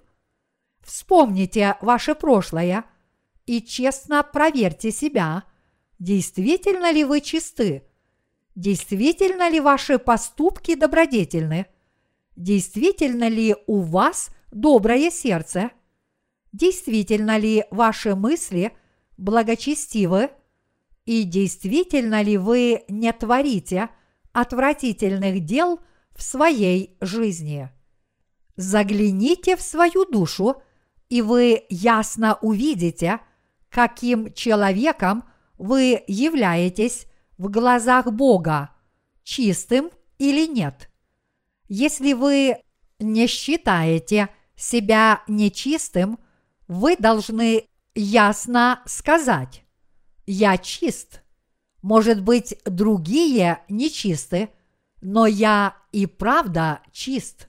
Вспомните 0.83 1.77
ваше 1.81 2.15
прошлое 2.15 2.85
и 3.45 3.61
честно 3.61 4.23
проверьте 4.23 4.91
себя, 4.91 5.43
действительно 5.99 6.91
ли 6.91 7.03
вы 7.03 7.21
чисты, 7.21 7.83
действительно 8.55 9.49
ли 9.49 9.59
ваши 9.59 9.97
поступки 9.99 10.75
добродетельны, 10.75 11.67
действительно 12.35 13.27
ли 13.27 13.55
у 13.67 13.81
вас 13.81 14.29
доброе 14.51 15.09
сердце, 15.09 15.71
действительно 16.51 17.37
ли 17.37 17.65
ваши 17.71 18.15
мысли 18.15 18.75
благочестивы 19.17 20.29
и 21.05 21.23
действительно 21.23 22.21
ли 22.21 22.37
вы 22.37 22.83
не 22.87 23.11
творите– 23.13 23.89
отвратительных 24.35 25.45
дел 25.45 25.79
в 26.13 26.21
своей 26.21 26.97
жизни. 26.99 27.69
Загляните 28.57 29.55
в 29.55 29.61
свою 29.61 30.05
душу, 30.05 30.61
и 31.09 31.21
вы 31.21 31.65
ясно 31.69 32.37
увидите, 32.41 33.19
каким 33.69 34.33
человеком 34.33 35.25
вы 35.57 36.03
являетесь 36.07 37.07
в 37.37 37.49
глазах 37.49 38.11
Бога, 38.11 38.71
чистым 39.23 39.91
или 40.17 40.47
нет. 40.47 40.89
Если 41.67 42.13
вы 42.13 42.57
не 42.99 43.27
считаете 43.27 44.29
себя 44.55 45.23
нечистым, 45.27 46.19
вы 46.67 46.95
должны 46.95 47.67
ясно 47.93 48.81
сказать 48.85 49.63
«Я 50.25 50.57
чист». 50.57 51.21
Может 51.81 52.23
быть, 52.23 52.57
другие 52.65 53.59
нечисты, 53.69 54.49
но 55.01 55.27
я 55.27 55.77
и 55.91 56.07
правда 56.07 56.81
чист. 56.91 57.47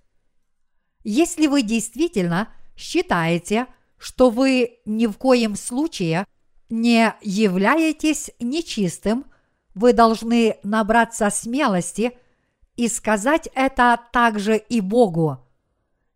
Если 1.09 1.47
вы 1.47 1.63
действительно 1.63 2.49
считаете, 2.77 3.69
что 3.97 4.29
вы 4.29 4.81
ни 4.85 5.07
в 5.07 5.13
коем 5.13 5.55
случае 5.55 6.27
не 6.69 7.15
являетесь 7.23 8.33
нечистым, 8.41 9.25
вы 9.73 9.93
должны 9.93 10.57
набраться 10.65 11.31
смелости 11.31 12.19
и 12.75 12.89
сказать 12.89 13.49
это 13.55 14.01
также 14.13 14.57
и 14.57 14.81
Богу. 14.81 15.39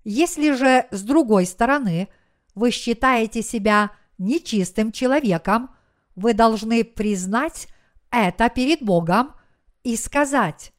Если 0.02 0.50
же 0.56 0.88
с 0.90 1.02
другой 1.02 1.46
стороны 1.46 2.08
вы 2.56 2.72
считаете 2.72 3.42
себя 3.42 3.92
нечистым 4.18 4.90
человеком, 4.90 5.70
вы 6.16 6.34
должны 6.34 6.82
признать 6.82 7.68
это 8.10 8.48
перед 8.48 8.82
Богом 8.82 9.34
и 9.84 9.94
сказать, 9.94 10.72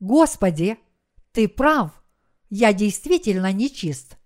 Господи, 0.00 0.76
Ты 1.30 1.46
прав, 1.46 2.03
я 2.54 2.72
действительно 2.72 3.52
нечист. 3.52 4.16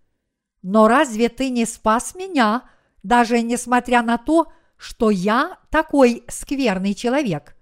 Но 0.61 0.87
разве 0.87 1.31
Ты 1.31 1.49
не 1.49 1.65
спас 1.65 2.15
меня, 2.15 2.69
даже 3.03 3.41
несмотря 3.41 4.03
на 4.03 4.19
то, 4.19 4.53
что 4.77 5.09
я 5.09 5.57
такой 5.71 6.25
скверный 6.29 6.93
человек? 6.93 7.57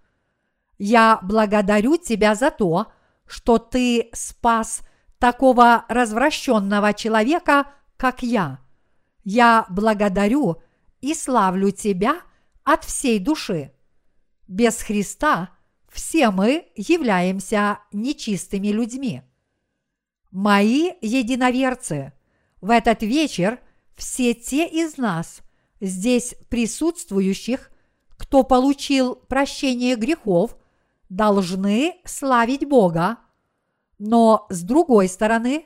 Я 0.76 1.20
благодарю 1.22 1.98
Тебя 1.98 2.34
за 2.34 2.50
то, 2.50 2.88
что 3.26 3.58
Ты 3.58 4.10
спас 4.12 4.80
такого 5.20 5.84
развращенного 5.88 6.94
человека, 6.94 7.68
как 7.96 8.24
я. 8.24 8.58
Я 9.22 9.66
благодарю 9.70 10.60
и 11.00 11.14
славлю 11.14 11.70
Тебя 11.70 12.22
от 12.64 12.82
всей 12.82 13.20
души. 13.20 13.72
Без 14.48 14.82
Христа 14.82 15.50
все 15.92 16.32
мы 16.32 16.72
являемся 16.74 17.78
нечистыми 17.92 18.68
людьми. 18.68 19.22
Мои 20.36 20.90
единоверцы, 21.00 22.12
в 22.60 22.68
этот 22.68 23.02
вечер 23.02 23.58
все 23.94 24.34
те 24.34 24.68
из 24.68 24.98
нас, 24.98 25.40
здесь 25.80 26.34
присутствующих, 26.50 27.70
кто 28.18 28.42
получил 28.42 29.14
прощение 29.14 29.96
грехов, 29.96 30.58
должны 31.08 31.94
славить 32.04 32.68
Бога. 32.68 33.16
Но 33.98 34.46
с 34.50 34.60
другой 34.60 35.08
стороны, 35.08 35.64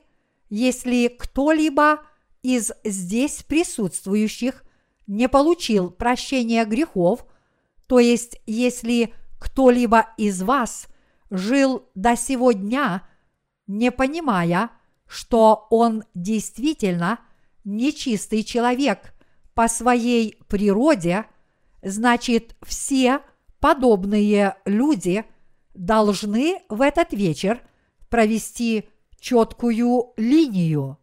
если 0.51 1.09
кто-либо 1.09 2.03
из 2.45 2.71
здесь 2.85 3.43
присутствующих 3.43 4.63
не 5.09 5.29
получил 5.29 5.91
прощения 5.91 6.65
грехов, 6.65 7.27
то 7.89 7.99
есть, 7.99 8.41
если 8.47 9.15
кто-либо 9.41 10.11
из 10.17 10.41
вас 10.45 10.87
жил 11.29 11.89
до 11.97 12.15
сего 12.15 12.53
дня, 12.53 13.03
не 13.71 13.93
понимая, 13.93 14.71
что 15.07 15.69
он 15.71 16.03
действительно 16.15 17.21
нечистый 17.63 18.43
человек 18.43 19.15
по 19.55 19.69
своей 19.69 20.37
природе, 20.49 21.27
значит 21.81 22.57
все 22.63 23.21
подобные 23.61 24.57
люди 24.65 25.25
должны 25.75 26.63
в 26.69 26.83
этот 26.83 27.13
вечер 27.13 27.63
провести 28.09 28.89
четкую 29.21 30.15
линию. 30.17 30.99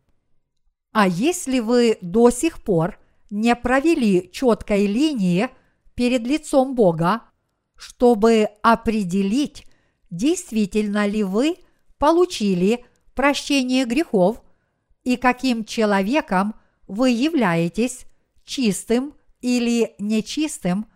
А 0.91 1.07
если 1.07 1.59
вы 1.59 1.97
до 2.01 2.31
сих 2.31 2.61
пор 2.61 2.99
не 3.29 3.55
провели 3.55 4.29
четкой 4.31 4.87
линии 4.87 5.47
перед 5.95 6.23
лицом 6.23 6.75
Бога, 6.75 7.21
чтобы 7.77 8.49
определить, 8.61 9.65
действительно 10.09 11.07
ли 11.07 11.23
вы 11.23 11.55
получили 11.97 12.85
прощение 13.15 13.85
грехов 13.85 14.41
и 15.03 15.15
каким 15.15 15.65
человеком 15.65 16.55
вы 16.87 17.09
являетесь, 17.09 18.05
чистым 18.45 19.13
или 19.41 19.95
нечистым, 19.99 20.87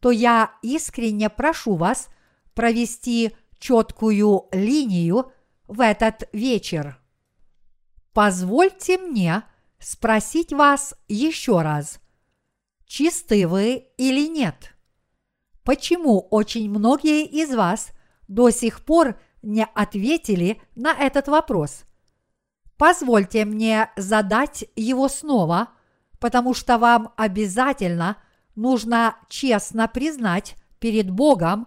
то 0.00 0.10
я 0.10 0.52
искренне 0.62 1.28
прошу 1.28 1.76
вас 1.76 2.08
провести 2.54 3.32
четкую 3.58 4.48
линию 4.52 5.32
в 5.66 5.80
этот 5.80 6.28
вечер. 6.32 6.98
Позвольте 8.12 8.98
мне 8.98 9.44
спросить 9.78 10.52
вас 10.52 10.94
еще 11.08 11.62
раз, 11.62 12.00
чисты 12.86 13.46
вы 13.46 13.86
или 13.96 14.26
нет? 14.26 14.74
Почему 15.62 16.20
очень 16.30 16.68
многие 16.70 17.24
из 17.24 17.54
вас 17.54 17.90
до 18.26 18.50
сих 18.50 18.84
пор 18.84 19.20
не 19.42 19.64
ответили 19.64 20.60
на 20.74 20.92
этот 20.92 21.28
вопрос? 21.28 21.84
Позвольте 22.76 23.44
мне 23.44 23.90
задать 23.96 24.64
его 24.74 25.08
снова, 25.08 25.68
потому 26.18 26.54
что 26.54 26.78
вам 26.78 27.12
обязательно 27.16 28.16
нужно 28.54 29.16
честно 29.28 29.88
признать 29.88 30.56
перед 30.78 31.10
Богом, 31.10 31.66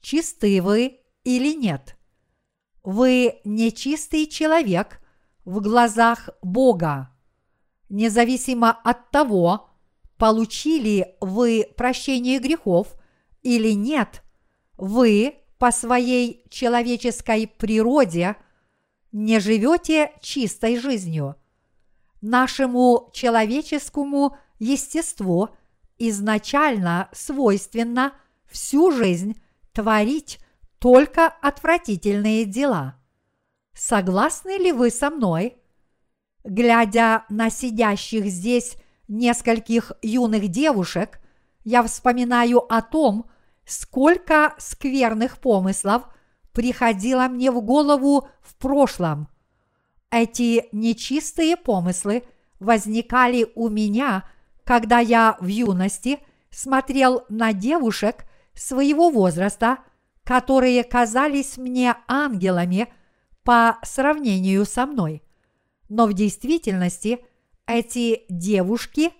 чисты 0.00 0.62
вы 0.62 1.00
или 1.24 1.54
нет. 1.54 1.96
Вы 2.82 3.40
нечистый 3.44 4.26
человек 4.26 5.00
в 5.44 5.60
глазах 5.60 6.30
Бога. 6.42 7.10
Независимо 7.88 8.70
от 8.70 9.10
того, 9.10 9.70
получили 10.16 11.16
вы 11.20 11.66
прощение 11.76 12.38
грехов 12.38 12.94
или 13.42 13.72
нет, 13.72 14.22
вы 14.76 15.36
по 15.58 15.72
своей 15.72 16.44
человеческой 16.50 17.46
природе 17.46 18.36
не 19.12 19.40
живете 19.40 20.12
чистой 20.20 20.78
жизнью. 20.78 21.36
Нашему 22.20 23.10
человеческому 23.12 24.36
естеству 24.58 25.50
изначально 25.98 27.08
свойственно 27.12 28.14
всю 28.46 28.90
жизнь 28.92 29.40
творить 29.72 30.38
только 30.78 31.26
отвратительные 31.26 32.44
дела. 32.44 32.96
Согласны 33.74 34.58
ли 34.58 34.72
вы 34.72 34.90
со 34.90 35.10
мной? 35.10 35.56
Глядя 36.44 37.24
на 37.28 37.50
сидящих 37.50 38.26
здесь 38.26 38.76
нескольких 39.06 39.92
юных 40.02 40.48
девушек, 40.48 41.20
я 41.64 41.82
вспоминаю 41.82 42.60
о 42.72 42.82
том, 42.82 43.30
сколько 43.68 44.54
скверных 44.56 45.38
помыслов 45.38 46.04
приходило 46.52 47.28
мне 47.28 47.50
в 47.50 47.60
голову 47.60 48.28
в 48.40 48.56
прошлом. 48.56 49.28
Эти 50.10 50.68
нечистые 50.72 51.56
помыслы 51.56 52.24
возникали 52.60 53.46
у 53.54 53.68
меня, 53.68 54.28
когда 54.64 55.00
я 55.00 55.36
в 55.38 55.46
юности 55.46 56.18
смотрел 56.50 57.24
на 57.28 57.52
девушек 57.52 58.24
своего 58.54 59.10
возраста, 59.10 59.78
которые 60.24 60.82
казались 60.82 61.58
мне 61.58 61.94
ангелами 62.08 62.88
по 63.44 63.78
сравнению 63.82 64.64
со 64.64 64.86
мной. 64.86 65.22
Но 65.90 66.06
в 66.06 66.14
действительности 66.14 67.18
эти 67.66 68.22
девушки 68.30 69.12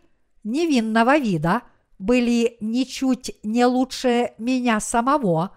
невинного 0.42 1.18
вида– 1.18 1.62
были 1.98 2.56
ничуть 2.60 3.32
не 3.42 3.64
лучше 3.66 4.32
меня 4.38 4.80
самого, 4.80 5.56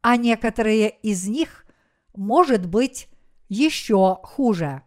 а 0.00 0.16
некоторые 0.16 0.90
из 1.02 1.26
них, 1.28 1.66
может 2.14 2.66
быть, 2.66 3.08
еще 3.48 4.18
хуже. 4.22 4.82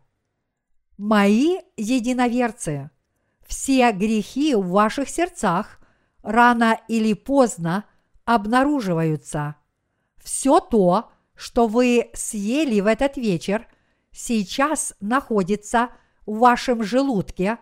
Мои 0.98 1.60
единоверцы, 1.78 2.90
все 3.46 3.92
грехи 3.92 4.56
в 4.56 4.68
ваших 4.68 5.10
сердцах 5.10 5.80
рано 6.24 6.80
или 6.88 7.14
поздно 7.14 7.86
обнаруживаются. 8.26 9.56
Все 10.18 10.60
то, 10.60 11.12
что 11.36 11.68
вы 11.68 12.10
съели 12.14 12.82
в 12.82 12.88
этот 12.88 13.16
вечер, 13.16 13.68
сейчас 14.12 14.94
находится 15.00 15.90
в 16.26 16.40
вашем 16.40 16.84
желудке, 16.84 17.58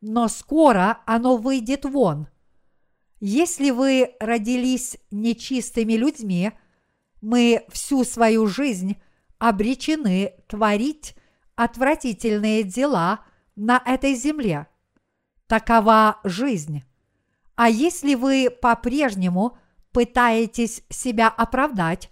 но 0.00 0.28
скоро 0.28 1.00
оно 1.04 1.36
выйдет 1.36 1.84
вон– 1.84 2.28
если 3.20 3.70
вы 3.70 4.14
родились 4.20 4.96
нечистыми 5.10 5.94
людьми, 5.94 6.52
мы 7.20 7.64
всю 7.68 8.04
свою 8.04 8.46
жизнь 8.46 8.96
обречены 9.38 10.34
творить 10.46 11.14
отвратительные 11.56 12.62
дела 12.62 13.24
на 13.56 13.82
этой 13.84 14.14
земле. 14.14 14.68
Такова 15.48 16.20
жизнь. 16.22 16.84
А 17.56 17.68
если 17.68 18.14
вы 18.14 18.50
по-прежнему 18.50 19.58
пытаетесь 19.92 20.82
себя 20.90 21.28
оправдать 21.28 22.10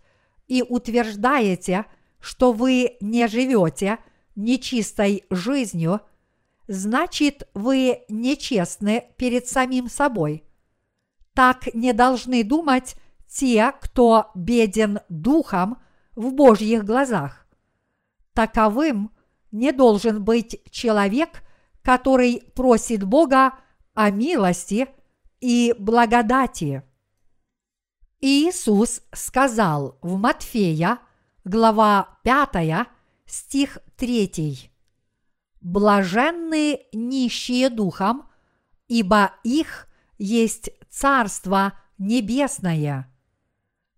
и 0.48 0.62
утверждаете, 0.62 1.84
что 2.18 2.52
вы 2.52 2.96
не 3.00 3.28
живете 3.28 3.98
нечистой 4.34 5.24
жизнью, 5.30 6.00
значит 6.66 7.48
вы 7.54 8.00
нечестны 8.08 9.04
перед 9.16 9.46
самим 9.46 9.88
собой. 9.88 10.45
Так 11.36 11.74
не 11.74 11.92
должны 11.92 12.42
думать 12.44 12.96
те, 13.28 13.74
кто 13.82 14.30
беден 14.34 15.00
духом 15.10 15.76
в 16.14 16.32
Божьих 16.32 16.82
глазах. 16.82 17.46
Таковым 18.32 19.10
не 19.52 19.72
должен 19.72 20.24
быть 20.24 20.62
человек, 20.70 21.42
который 21.82 22.42
просит 22.54 23.04
Бога 23.04 23.52
о 23.92 24.10
милости 24.10 24.88
и 25.42 25.74
благодати. 25.78 26.82
Иисус 28.22 29.02
сказал 29.12 29.98
в 30.00 30.16
Матфея, 30.16 31.00
глава 31.44 32.18
5, 32.24 32.88
стих 33.26 33.76
3. 33.98 34.70
Блаженны 35.60 36.80
нищие 36.94 37.68
духом, 37.68 38.26
ибо 38.88 39.32
их 39.44 39.86
есть 40.16 40.70
Царство 40.96 41.74
Небесное. 41.98 43.12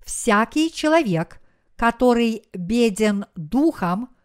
Всякий 0.05 0.73
человек, 0.73 1.41
который 1.77 2.43
беден 2.53 3.27
духом, 3.37 4.17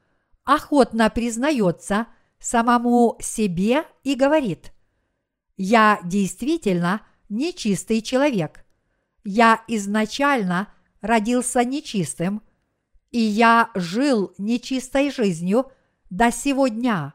охотно 0.44 1.12
признается 1.12 2.08
самому 2.40 3.16
себе 3.22 3.84
и 4.04 4.16
говорит, 4.16 4.74
«Я 5.56 6.00
действительно 6.04 7.02
нечистый 7.30 8.02
человек. 8.02 8.66
Я 9.24 9.64
изначально 9.68 10.74
родился 11.02 11.64
нечистым, 11.64 12.42
и 13.12 13.20
я 13.20 13.70
жил 13.76 14.34
нечистой 14.40 15.12
жизнью 15.12 15.72
до 16.10 16.32
сего 16.32 16.70
дня. 16.70 17.14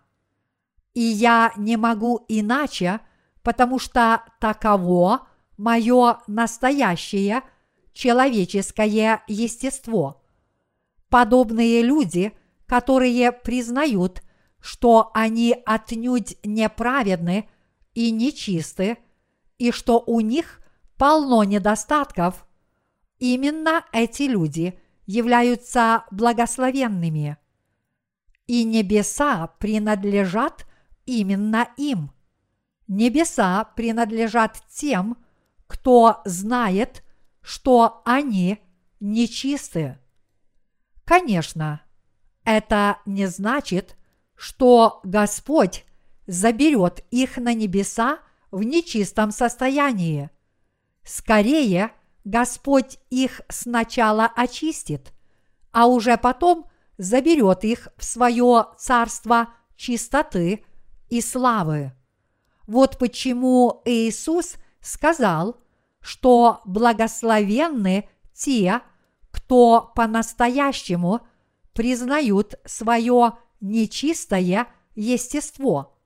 И 0.95 1.01
я 1.01 1.53
не 1.57 1.77
могу 1.77 2.25
иначе, 2.29 3.01
потому 3.43 3.81
что 3.81 4.23
таково 4.39 5.28
мое 5.59 6.21
настоящее 6.27 7.43
человеческое 7.93 9.23
естество. 9.27 10.23
Подобные 11.11 11.83
люди, 11.83 12.33
которые 12.67 13.33
признают, 13.33 14.23
что 14.61 15.11
они 15.15 15.57
отнюдь 15.67 16.37
неправедны 16.45 17.49
и 17.95 18.11
нечисты, 18.11 18.99
и 19.59 19.73
что 19.73 20.03
у 20.07 20.21
них 20.21 20.61
полно 20.97 21.43
недостатков, 21.45 22.47
именно 23.19 23.85
эти 23.93 24.23
люди 24.23 24.79
являются 25.07 26.05
благословенными. 26.11 27.37
И 28.47 28.65
небеса 28.65 29.49
принадлежат 29.59 30.67
именно 31.07 31.69
им. 31.77 32.13
Небеса 32.87 33.65
принадлежат 33.77 34.63
тем, 34.71 35.17
кто 35.69 36.21
знает, 36.25 37.05
что 37.41 38.03
они 38.05 38.59
нечисты. 38.99 39.99
Конечно, 41.05 41.83
это 42.45 42.99
не 43.07 43.27
значит, 43.27 43.97
что 44.35 45.01
Господь 45.05 45.85
заберет 46.27 47.05
их 47.11 47.37
на 47.37 47.55
небеса 47.55 48.19
в 48.51 48.63
нечистом 48.63 49.31
состоянии. 49.31 50.31
Скорее, 51.05 51.93
Господь 52.25 52.99
их 53.11 53.41
сначала 53.49 54.27
очистит, 54.27 55.13
а 55.71 55.87
уже 55.87 56.17
потом 56.17 56.69
заберет 56.99 57.65
их 57.65 57.89
в 57.97 58.05
свое 58.05 58.67
царство 58.79 59.49
чистоты 59.77 60.65
и 61.09 61.21
славы. 61.21 61.93
Вот 62.67 62.99
почему 62.99 63.81
Иисус 63.85 64.57
сказал, 64.81 65.57
что 66.01 66.61
благословенны 66.65 68.09
те, 68.33 68.81
кто 69.31 69.93
по-настоящему 69.95 71.21
признают 71.73 72.55
свое 72.65 73.35
нечистое 73.61 74.69
естество. 74.95 75.99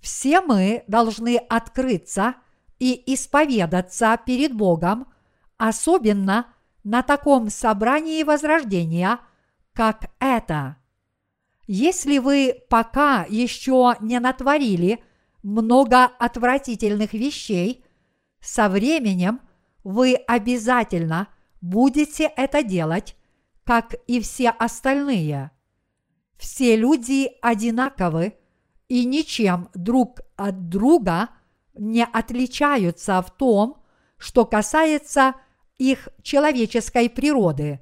Все 0.00 0.40
мы 0.40 0.84
должны 0.88 1.36
открыться 1.36 2.34
и 2.78 3.14
исповедаться 3.14 4.18
перед 4.24 4.52
Богом, 4.52 5.06
особенно 5.56 6.52
на 6.84 7.02
таком 7.02 7.48
собрании 7.48 8.24
возрождения, 8.24 9.20
как 9.72 10.10
это. 10.18 10.76
Если 11.68 12.18
вы 12.18 12.62
пока 12.68 13.24
еще 13.28 13.96
не 14.00 14.18
натворили 14.18 15.02
много 15.42 16.04
отвратительных 16.04 17.12
вещей, 17.12 17.84
со 18.40 18.68
временем 18.68 19.40
вы 19.84 20.14
обязательно 20.14 21.28
будете 21.60 22.24
это 22.24 22.62
делать, 22.62 23.16
как 23.64 23.94
и 24.06 24.20
все 24.20 24.50
остальные. 24.50 25.50
Все 26.36 26.76
люди 26.76 27.30
одинаковы 27.40 28.34
и 28.88 29.04
ничем 29.04 29.68
друг 29.74 30.20
от 30.36 30.68
друга 30.68 31.30
не 31.74 32.04
отличаются 32.04 33.22
в 33.22 33.30
том, 33.30 33.82
что 34.18 34.44
касается 34.44 35.34
их 35.78 36.08
человеческой 36.22 37.08
природы. 37.08 37.80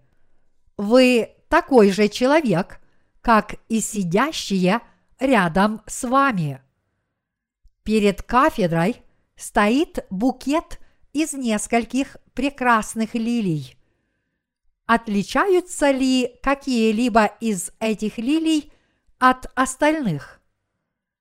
Вы 0.76 1.30
такой 1.48 1.90
же 1.90 2.08
человек, 2.08 2.80
как 3.20 3.56
и 3.68 3.80
сидящие 3.80 4.80
рядом 5.18 5.82
с 5.86 6.08
вами. 6.08 6.62
Перед 7.82 8.22
кафедрой 8.22 9.02
стоит 9.36 10.06
букет 10.10 10.78
из 11.12 11.32
нескольких 11.32 12.16
прекрасных 12.34 13.14
лилий. 13.14 13.76
Отличаются 14.86 15.90
ли 15.90 16.38
какие-либо 16.42 17.26
из 17.40 17.70
этих 17.80 18.18
лилий 18.18 18.72
от 19.18 19.46
остальных? 19.54 20.40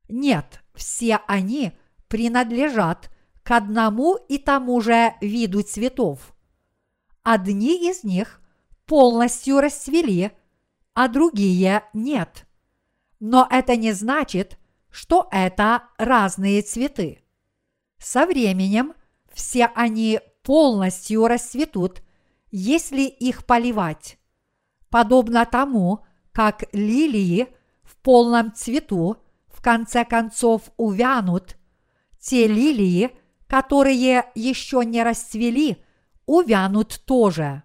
Нет, 0.09 0.61
все 0.73 1.21
они 1.27 1.73
принадлежат 2.07 3.09
к 3.43 3.51
одному 3.51 4.15
и 4.15 4.37
тому 4.37 4.81
же 4.81 5.13
виду 5.21 5.61
цветов. 5.61 6.35
Одни 7.23 7.89
из 7.89 8.03
них 8.03 8.41
полностью 8.85 9.59
расцвели, 9.61 10.31
а 10.93 11.07
другие 11.07 11.83
нет. 11.93 12.45
Но 13.19 13.47
это 13.49 13.75
не 13.75 13.91
значит, 13.91 14.58
что 14.89 15.27
это 15.31 15.83
разные 15.97 16.61
цветы. 16.61 17.23
Со 17.97 18.25
временем 18.25 18.93
все 19.33 19.65
они 19.75 20.19
полностью 20.43 21.27
расцветут, 21.27 22.01
если 22.51 23.01
их 23.01 23.45
поливать. 23.45 24.17
Подобно 24.89 25.45
тому, 25.45 26.05
как 26.31 26.63
лилии 26.73 27.47
в 27.83 27.97
полном 27.97 28.53
цвету 28.53 29.17
в 29.47 29.61
конце 29.61 30.05
концов 30.05 30.71
увянут, 30.77 31.57
те 32.19 32.47
лилии, 32.47 33.11
которые 33.47 34.25
еще 34.35 34.83
не 34.85 35.03
расцвели, 35.03 35.83
увянут 36.25 37.01
тоже. 37.05 37.63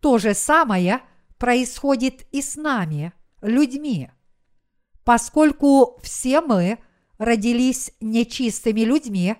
То 0.00 0.18
же 0.18 0.34
самое 0.34 1.00
происходит 1.38 2.26
и 2.32 2.42
с 2.42 2.56
нами, 2.56 3.12
людьми. 3.40 4.10
Поскольку 5.08 5.98
все 6.02 6.42
мы 6.42 6.80
родились 7.16 7.92
нечистыми 7.98 8.82
людьми, 8.82 9.36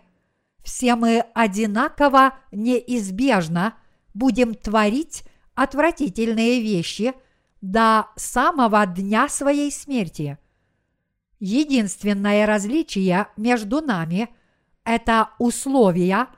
все 0.64 0.96
мы 0.96 1.26
одинаково 1.34 2.38
неизбежно 2.52 3.74
будем 4.14 4.54
творить 4.54 5.24
отвратительные 5.54 6.62
вещи 6.62 7.12
до 7.60 8.06
самого 8.16 8.86
дня 8.86 9.28
своей 9.28 9.70
смерти. 9.70 10.38
Единственное 11.38 12.46
различие 12.46 13.28
между 13.36 13.82
нами– 13.82 14.30
это 14.84 15.32
условия 15.38 16.28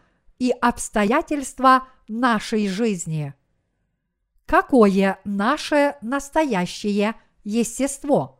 и 0.40 0.50
обстоятельства 0.50 1.86
нашей 2.08 2.66
жизни. 2.66 3.32
Какое 4.44 5.20
наше 5.24 5.94
настоящее 6.02 7.14
естество? 7.44 8.39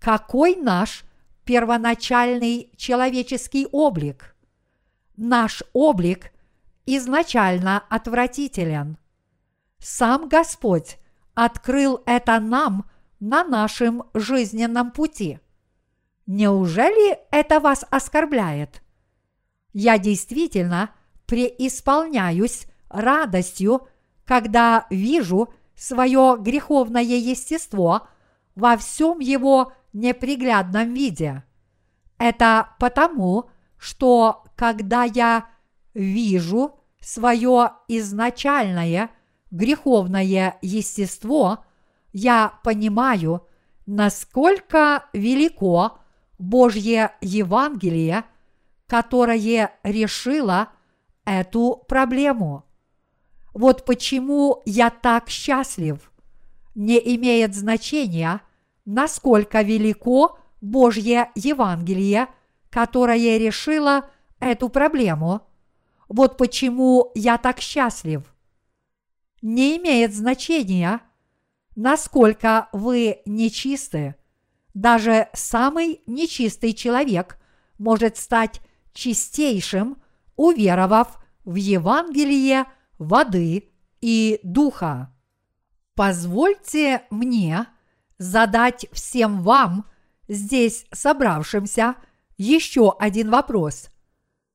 Какой 0.00 0.56
наш 0.56 1.04
первоначальный 1.44 2.72
человеческий 2.76 3.66
облик? 3.72 4.36
Наш 5.16 5.62
облик 5.72 6.32
изначально 6.84 7.84
отвратителен. 7.88 8.98
Сам 9.78 10.28
Господь 10.28 10.98
открыл 11.34 12.02
это 12.06 12.40
нам 12.40 12.88
на 13.20 13.44
нашем 13.44 14.04
жизненном 14.14 14.90
пути. 14.90 15.40
Неужели 16.26 17.18
это 17.30 17.60
вас 17.60 17.84
оскорбляет? 17.90 18.82
Я 19.72 19.98
действительно 19.98 20.90
преисполняюсь 21.26 22.66
радостью, 22.88 23.88
когда 24.24 24.86
вижу 24.90 25.52
свое 25.76 26.36
греховное 26.40 27.02
естество 27.02 28.08
во 28.54 28.76
всем 28.76 29.20
его 29.20 29.72
неприглядном 29.92 30.94
виде. 30.94 31.44
Это 32.18 32.70
потому, 32.78 33.50
что 33.78 34.44
когда 34.56 35.04
я 35.04 35.48
вижу 35.94 36.80
свое 37.00 37.72
изначальное 37.88 39.10
греховное 39.50 40.58
естество, 40.62 41.64
я 42.12 42.58
понимаю, 42.64 43.46
насколько 43.86 45.04
велико 45.12 45.98
Божье 46.38 47.12
Евангелие, 47.20 48.24
которое 48.86 49.72
решило 49.82 50.68
эту 51.24 51.84
проблему. 51.88 52.64
Вот 53.52 53.84
почему 53.84 54.62
я 54.66 54.90
так 54.90 55.28
счастлив. 55.28 56.12
Не 56.74 56.98
имеет 57.16 57.54
значения, 57.54 58.42
насколько 58.86 59.60
велико 59.60 60.38
Божье 60.62 61.30
Евангелие, 61.34 62.28
которое 62.70 63.36
решило 63.38 64.08
эту 64.40 64.68
проблему. 64.68 65.42
Вот 66.08 66.38
почему 66.38 67.10
я 67.14 67.36
так 67.36 67.60
счастлив. 67.60 68.22
Не 69.42 69.76
имеет 69.76 70.14
значения, 70.14 71.00
насколько 71.74 72.68
вы 72.72 73.22
нечисты. 73.26 74.14
Даже 74.72 75.28
самый 75.32 76.02
нечистый 76.06 76.72
человек 76.72 77.38
может 77.78 78.16
стать 78.16 78.60
чистейшим, 78.92 80.00
уверовав 80.36 81.22
в 81.44 81.54
Евангелие 81.54 82.66
воды 82.98 83.70
и 84.00 84.40
духа. 84.42 85.12
Позвольте 85.94 87.02
мне 87.10 87.66
задать 88.18 88.86
всем 88.92 89.42
вам, 89.42 89.86
здесь 90.28 90.86
собравшимся, 90.92 91.96
еще 92.36 92.94
один 92.98 93.30
вопрос. 93.30 93.88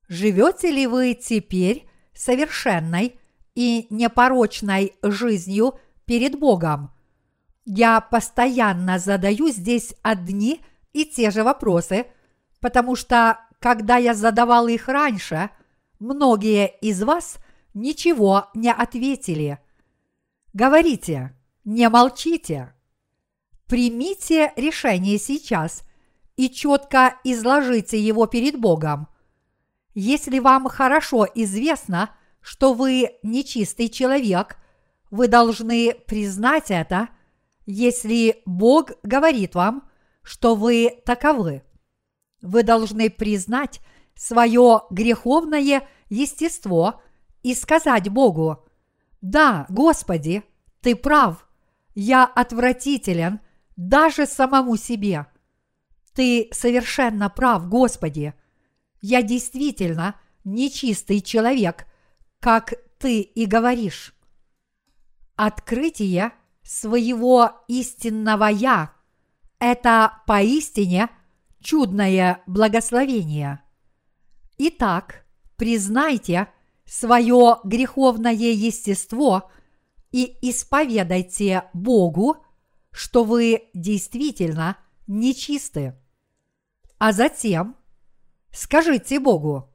Живете 0.08 0.72
ли 0.72 0.88
вы 0.88 1.14
теперь 1.14 1.88
совершенной 2.14 3.20
и 3.56 3.88
непорочной 3.90 4.94
жизнью 5.02 5.80
перед 6.06 6.38
Богом? 6.38 6.92
Я 7.66 8.02
постоянно 8.02 9.00
задаю 9.00 9.50
здесь 9.50 9.94
одни 10.02 10.62
и 10.94 11.06
те 11.06 11.32
же 11.32 11.44
вопросы, 11.44 12.08
потому 12.60 12.96
что, 12.96 13.40
когда 13.60 13.98
я 13.98 14.14
задавал 14.14 14.68
их 14.68 14.88
раньше, 14.88 15.50
многие 16.00 16.68
из 16.82 17.02
вас 17.04 17.38
ничего 17.74 18.50
не 18.54 18.72
ответили. 18.72 19.60
Говорите, 20.54 21.36
не 21.64 21.88
молчите. 21.88 22.74
Примите 23.72 24.52
решение 24.58 25.18
сейчас 25.18 25.84
и 26.36 26.50
четко 26.50 27.16
изложите 27.24 27.98
его 27.98 28.26
перед 28.26 28.60
Богом. 28.60 29.08
Если 29.94 30.40
вам 30.40 30.68
хорошо 30.68 31.26
известно, 31.36 32.14
что 32.42 32.74
вы 32.74 33.12
нечистый 33.24 33.88
человек, 33.88 34.58
вы 35.10 35.30
должны 35.30 35.94
признать 36.06 36.70
это, 36.70 37.08
если 37.66 38.42
Бог 38.46 38.92
говорит 39.04 39.56
вам, 39.56 39.90
что 40.22 40.56
вы 40.56 41.02
таковы. 41.06 41.64
Вы 42.42 42.64
должны 42.64 43.10
признать 43.10 43.80
свое 44.16 44.82
греховное 44.90 45.88
естество 46.10 47.02
и 47.42 47.56
сказать 47.56 48.10
Богу, 48.10 48.66
«Да, 49.22 49.66
Господи, 49.70 50.44
Ты 50.82 50.94
прав, 50.94 51.48
я 51.96 52.26
отвратителен 52.26 53.40
даже 53.90 54.28
самому 54.28 54.78
себе. 54.78 55.26
Ты 56.14 56.50
совершенно 56.52 57.30
прав, 57.30 57.68
Господи. 57.68 58.34
Я 59.02 59.24
действительно 59.24 60.16
нечистый 60.44 61.22
человек, 61.22 61.88
как 62.40 62.74
Ты 63.00 63.22
и 63.22 63.46
говоришь». 63.46 64.14
Открытие 65.36 66.34
своего 66.62 67.64
истинного 67.68 68.46
«Я»– 68.46 68.94
это 69.60 70.22
поистине 70.28 71.10
чудное 71.60 72.44
благословение. 72.46 73.64
Итак, 74.60 75.26
признайте 75.56 76.48
свое 76.86 77.58
греховное 77.64 78.34
естество 78.34 79.50
и 80.12 80.38
исповедайте 80.42 81.64
Богу, 81.74 82.38
что 82.92 83.24
вы 83.24 83.70
действительно 83.74 84.78
нечисты. 85.08 85.96
А 86.98 87.14
затем 87.14 87.76
скажите 88.52 89.20
Богу, 89.20 89.70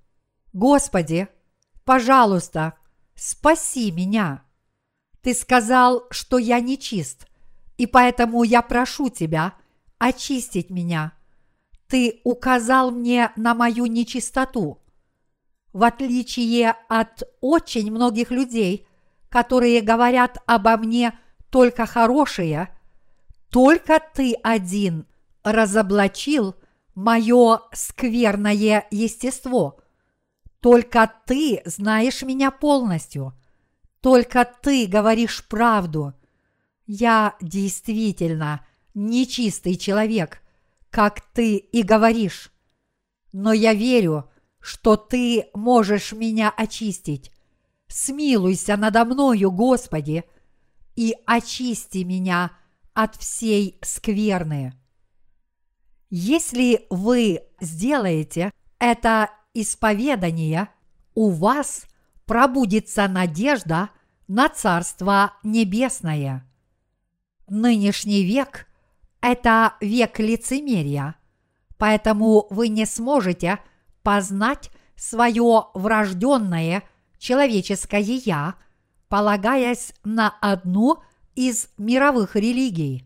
Господи, 0.52 1.28
пожалуйста, 1.84 2.74
спаси 3.14 3.90
меня. 3.90 4.44
Ты 5.22 5.34
сказал, 5.34 6.04
что 6.10 6.38
я 6.38 6.60
нечист, 6.60 7.26
и 7.76 7.86
поэтому 7.86 8.42
я 8.42 8.62
прошу 8.62 9.10
Тебя 9.10 9.54
очистить 9.98 10.70
меня. 10.70 11.12
Ты 11.88 12.20
указал 12.24 12.90
мне 12.90 13.32
на 13.36 13.54
мою 13.54 13.86
нечистоту. 13.86 14.82
В 15.72 15.84
отличие 15.84 16.74
от 16.88 17.22
очень 17.40 17.90
многих 17.90 18.30
людей, 18.30 18.86
которые 19.28 19.82
говорят 19.82 20.38
обо 20.46 20.76
мне 20.76 21.18
только 21.50 21.86
хорошее, 21.86 22.75
только 23.50 24.00
Ты 24.14 24.34
один 24.42 25.06
разоблачил 25.42 26.54
мое 26.94 27.60
скверное 27.72 28.86
естество. 28.90 29.80
Только 30.60 31.10
Ты 31.26 31.62
знаешь 31.64 32.22
меня 32.22 32.50
полностью– 32.50 33.34
только 34.06 34.48
ты 34.62 34.86
говоришь 34.86 35.44
правду. 35.48 36.14
Я 36.86 37.34
действительно 37.40 38.64
нечистый 38.94 39.74
человек, 39.74 40.42
как 40.90 41.22
ты 41.32 41.56
и 41.56 41.82
говоришь. 41.82 42.52
Но 43.32 43.52
я 43.52 43.74
верю, 43.74 44.30
что 44.60 44.96
ты 44.96 45.48
можешь 45.54 46.12
меня 46.12 46.54
очистить. 46.56 47.32
Смилуйся 47.88 48.76
надо 48.76 49.04
мною, 49.04 49.50
Господи, 49.50 50.22
и 50.94 51.16
очисти 51.26 52.04
меня 52.04 52.56
от 52.96 53.14
всей 53.16 53.78
скверны. 53.82 54.72
Если 56.08 56.86
вы 56.88 57.42
сделаете 57.60 58.50
это 58.78 59.30
исповедание, 59.52 60.70
у 61.14 61.28
вас 61.28 61.84
пробудится 62.24 63.06
надежда 63.06 63.90
на 64.28 64.48
Царство 64.48 65.34
Небесное. 65.42 66.50
Нынешний 67.48 68.24
век– 68.24 68.66
это 69.20 69.74
век 69.82 70.18
лицемерия, 70.18 71.16
поэтому 71.76 72.46
вы 72.48 72.68
не 72.68 72.86
сможете 72.86 73.58
познать 74.02 74.70
свое 74.96 75.66
врожденное 75.74 76.82
человеческое 77.18 78.00
«я», 78.00 78.54
полагаясь 79.08 79.92
на 80.02 80.34
одну 80.40 81.02
из 81.36 81.68
мировых 81.78 82.34
религий. 82.34 83.04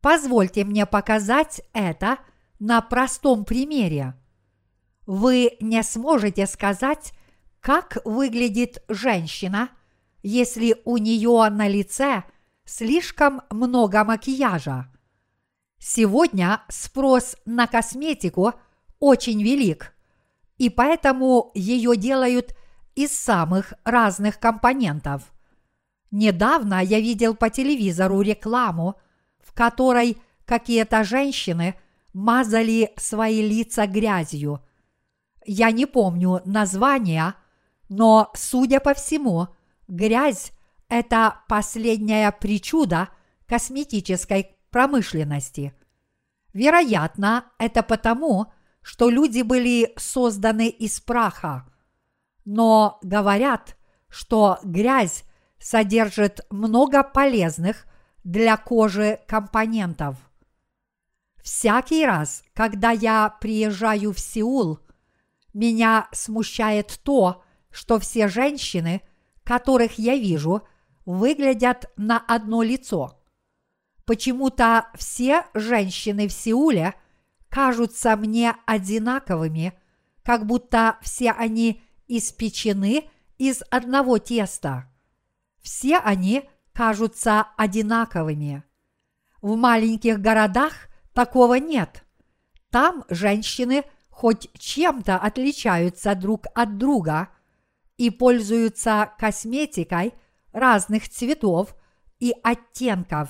Позвольте 0.00 0.64
мне 0.64 0.86
показать 0.86 1.60
это 1.74 2.16
на 2.58 2.80
простом 2.80 3.44
примере. 3.44 4.14
Вы 5.06 5.58
не 5.60 5.82
сможете 5.82 6.46
сказать, 6.46 7.12
как 7.60 7.98
выглядит 8.06 8.82
женщина– 8.88 9.68
если 10.22 10.76
у 10.84 10.96
нее 10.96 11.48
на 11.50 11.68
лице 11.68 12.24
слишком 12.64 13.42
много 13.50 14.04
макияжа. 14.04 14.86
Сегодня 15.78 16.62
спрос 16.68 17.36
на 17.46 17.66
косметику 17.66 18.52
очень 18.98 19.42
велик, 19.42 19.94
и 20.58 20.68
поэтому 20.68 21.50
ее 21.54 21.96
делают 21.96 22.54
из 22.94 23.16
самых 23.16 23.72
разных 23.84 24.38
компонентов. 24.38 25.32
Недавно 26.10 26.82
я 26.82 27.00
видел 27.00 27.34
по 27.34 27.50
телевизору 27.50 28.20
рекламу, 28.20 28.96
в 29.38 29.52
которой 29.52 30.18
какие-то 30.44 31.04
женщины 31.04 31.76
мазали 32.12 32.92
свои 32.96 33.40
лица 33.46 33.86
грязью. 33.86 34.60
Я 35.44 35.70
не 35.70 35.86
помню 35.86 36.42
названия, 36.44 37.34
но, 37.88 38.30
судя 38.34 38.80
по 38.80 38.94
всему,– 38.94 39.48
Грязь– 39.90 40.52
это 40.88 41.42
последняя 41.48 42.30
причуда 42.30 43.08
косметической 43.46 44.56
промышленности. 44.70 45.74
Вероятно, 46.52 47.46
это 47.58 47.82
потому, 47.82 48.52
что 48.82 49.10
люди 49.10 49.42
были 49.42 49.92
созданы 49.96 50.68
из 50.68 51.00
праха. 51.00 51.68
Но 52.44 53.00
говорят, 53.02 53.76
что 54.08 54.60
грязь 54.62 55.24
содержит 55.60 56.40
много 56.50 57.04
полезных 57.04 57.86
для 58.24 58.56
кожи 58.56 59.20
компонентов. 59.28 60.16
Всякий 61.42 62.04
раз, 62.04 62.42
когда 62.54 62.90
я 62.90 63.28
приезжаю 63.40 64.12
в 64.12 64.18
Сеул, 64.18 64.80
меня 65.54 66.08
смущает 66.12 67.00
то, 67.04 67.44
что 67.70 68.00
все 68.00 68.26
женщины– 68.26 69.02
которых 69.50 69.98
я 69.98 70.16
вижу, 70.16 70.62
выглядят 71.06 71.90
на 71.96 72.18
одно 72.18 72.62
лицо. 72.62 73.20
Почему-то 74.04 74.86
все 74.94 75.44
женщины 75.54 76.28
в 76.28 76.32
Сеуле 76.32 76.94
кажутся 77.48 78.16
мне 78.16 78.54
одинаковыми, 78.66 79.72
как 80.22 80.46
будто 80.46 80.98
все 81.02 81.32
они 81.32 81.82
испечены 82.06 83.10
из 83.38 83.62
одного 83.70 84.18
теста. 84.18 84.89
Все 85.62 85.98
они 85.98 86.48
кажутся 86.72 87.48
одинаковыми. 87.56 88.64
В 89.42 89.56
маленьких 89.56 90.20
городах 90.20 90.72
такого 91.12 91.54
нет. 91.54 92.04
Там 92.70 93.04
женщины 93.08 93.84
хоть 94.08 94.50
чем-то 94.58 95.16
отличаются 95.16 96.14
друг 96.14 96.46
от 96.54 96.78
друга– 96.78 97.28
и 98.00 98.08
пользуются 98.08 99.12
косметикой 99.18 100.14
разных 100.52 101.06
цветов 101.10 101.76
и 102.18 102.32
оттенков. 102.42 103.28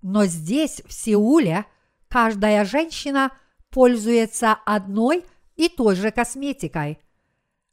Но 0.00 0.24
здесь, 0.24 0.80
в 0.86 0.92
Сеуле, 0.94 1.66
каждая 2.08 2.64
женщина 2.64 3.30
пользуется 3.68 4.56
одной 4.64 5.26
и 5.56 5.68
той 5.68 5.96
же 5.96 6.10
косметикой. 6.10 6.98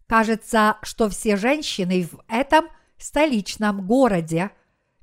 Кажется, 0.06 0.76
что 0.81 1.07
все 1.07 1.38
женщины 1.38 2.03
в 2.03 2.22
этом 2.27 2.65
столичном 3.03 3.86
городе 3.86 4.52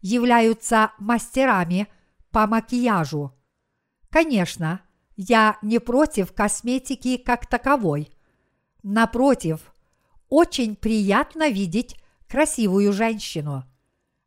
являются 0.01 0.93
мастерами 0.99 1.89
по 2.31 2.47
макияжу. 2.47 3.35
Конечно, 4.11 4.81
я 5.17 5.59
не 5.63 5.79
против 5.79 6.33
косметики 6.33 7.17
как 7.17 7.47
таковой. 7.47 8.11
Напротив, 8.83 9.73
очень 10.29 10.77
приятно 10.77 11.49
видеть 11.49 11.97
красивую 12.29 12.93
женщину. 12.93 13.65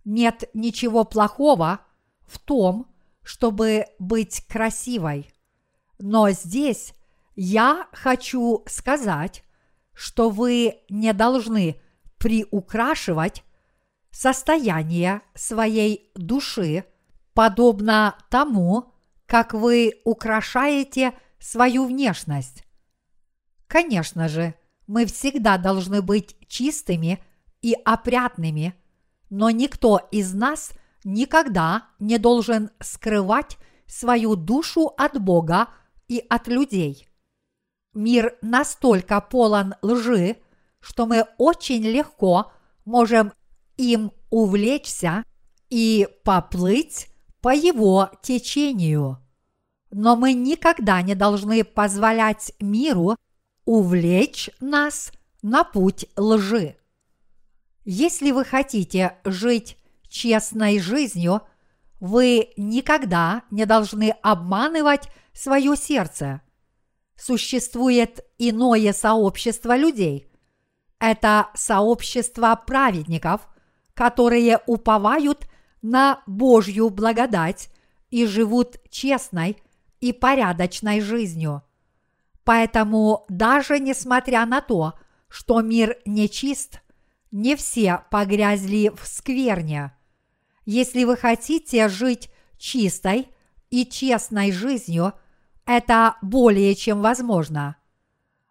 Нет 0.03 0.49
ничего 0.53 1.03
плохого 1.05 1.79
в 2.27 2.39
том, 2.39 2.87
чтобы 3.23 3.85
быть 3.99 4.45
красивой. 4.47 5.31
Но 5.99 6.31
здесь 6.31 6.93
я 7.35 7.87
хочу 7.93 8.63
сказать, 8.67 9.43
что 9.93 10.29
вы 10.29 10.79
не 10.89 11.13
должны 11.13 11.79
приукрашивать 12.17 13.43
состояние 14.11 15.21
своей 15.33 16.11
души, 16.15 16.85
подобно 17.33 18.15
тому, 18.29 18.93
как 19.25 19.53
вы 19.53 20.01
украшаете 20.03 21.13
свою 21.39 21.85
внешность. 21.85 22.65
Конечно 23.67 24.27
же, 24.27 24.53
мы 24.87 25.05
всегда 25.05 25.57
должны 25.57 26.01
быть 26.01 26.35
чистыми 26.47 27.23
и 27.61 27.73
опрятными, 27.85 28.75
но 29.29 29.49
никто 29.49 29.97
из 30.11 30.33
нас 30.33 30.73
никогда 31.03 31.87
не 31.99 32.17
должен 32.17 32.71
скрывать 32.81 33.57
свою 33.87 34.35
душу 34.35 34.93
от 34.97 35.21
Бога 35.21 35.69
и 36.07 36.23
от 36.29 36.47
людей. 36.47 37.07
Мир 37.93 38.37
настолько 38.41 39.19
полон 39.21 39.75
лжи, 39.81 40.37
что 40.79 41.05
мы 41.05 41.25
очень 41.37 41.83
легко 41.83 42.51
можем 42.85 43.33
им 43.81 44.11
увлечься 44.29 45.23
и 45.69 46.07
поплыть 46.23 47.07
по 47.41 47.53
его 47.53 48.11
течению. 48.21 49.17
Но 49.89 50.15
мы 50.15 50.33
никогда 50.33 51.01
не 51.01 51.15
должны 51.15 51.63
позволять 51.63 52.53
миру 52.59 53.15
увлечь 53.65 54.49
нас 54.59 55.11
на 55.41 55.63
путь 55.63 56.05
лжи. 56.15 56.77
Если 57.83 58.31
вы 58.31 58.45
хотите 58.45 59.17
жить 59.25 59.77
честной 60.07 60.79
жизнью, 60.79 61.41
вы 61.99 62.49
никогда 62.57 63.43
не 63.49 63.65
должны 63.65 64.11
обманывать 64.21 65.09
свое 65.33 65.75
сердце. 65.75 66.41
Существует 67.15 68.23
иное 68.37 68.93
сообщество 68.93 69.75
людей. 69.75 70.27
Это 70.99 71.49
сообщество 71.55 72.61
праведников, 72.67 73.47
которые 73.93 74.59
уповают 74.65 75.47
на 75.81 76.21
Божью 76.27 76.89
благодать 76.89 77.69
и 78.09 78.25
живут 78.25 78.77
честной 78.89 79.57
и 79.99 80.13
порядочной 80.13 81.01
жизнью. 81.01 81.63
Поэтому 82.43 83.25
даже 83.29 83.79
несмотря 83.79 84.45
на 84.45 84.61
то, 84.61 84.93
что 85.27 85.61
мир 85.61 85.97
нечист, 86.05 86.81
не 87.31 87.55
все 87.55 88.03
погрязли 88.11 88.91
в 88.93 89.07
скверне. 89.07 89.93
Если 90.65 91.05
вы 91.05 91.15
хотите 91.15 91.87
жить 91.87 92.29
чистой 92.57 93.29
и 93.69 93.85
честной 93.85 94.51
жизнью, 94.51 95.13
это 95.65 96.17
более 96.21 96.75
чем 96.75 97.01
возможно. 97.01 97.77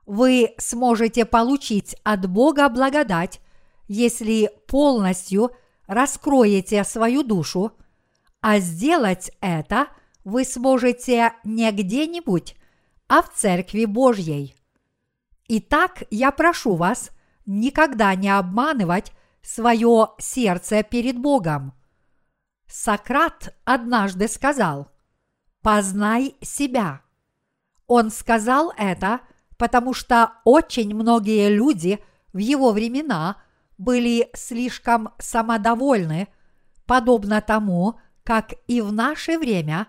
Вы 0.07 0.55
сможете 0.59 1.25
получить 1.25 1.95
от 2.03 2.29
Бога 2.29 2.69
благодать, 2.69 3.41
если 3.91 4.53
полностью 4.69 5.51
раскроете 5.89 6.85
свою 6.85 7.25
душу, 7.25 7.73
а 8.41 8.61
сделать 8.61 9.33
это 9.41 9.89
вы 10.23 10.45
сможете 10.45 11.33
не 11.43 11.73
где-нибудь, 11.73 12.55
а 13.09 13.21
в 13.21 13.35
Церкви 13.35 13.87
Божьей. 13.87 14.55
Итак, 15.49 16.05
я 16.11 16.31
прошу 16.31 16.77
вас 16.77 17.11
никогда 17.47 18.15
не 18.15 18.29
обманывать 18.29 19.11
свое 19.43 20.11
сердце 20.19 20.85
перед 20.85 21.19
Богом. 21.19 21.73
Сократ 22.69 23.57
однажды 23.65 24.29
сказал 24.29 24.87
«Познай 25.63 26.37
себя». 26.43 27.01
Он 27.89 28.13
сказал 28.13 28.73
это, 28.79 29.19
потому 29.59 29.95
что 29.95 30.35
очень 30.45 30.95
многие 30.95 31.49
люди 31.49 31.99
в 32.33 32.39
его 32.39 32.71
времена 32.71 33.43
были 33.81 34.29
слишком 34.35 35.15
самодовольны, 35.19 36.29
подобно 36.85 37.41
тому, 37.41 37.99
как 38.25 38.53
и 38.67 38.83
в 38.83 38.93
наше 38.93 39.39
время 39.39 39.87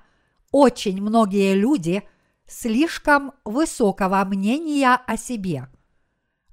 очень 0.49 1.01
многие 1.01 1.55
люди 1.55 2.01
слишком 2.47 3.33
высокого 3.43 4.23
мнения 4.23 4.95
о 4.95 5.17
себе. 5.17 5.67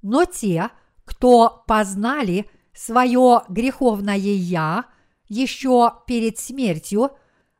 Но 0.01 0.25
те, 0.25 0.69
кто 1.05 1.63
познали 1.65 2.49
свое 2.73 3.43
греховное 3.47 4.17
«я» 4.17 4.85
еще 5.29 5.93
перед 6.07 6.39
смертью, 6.39 7.11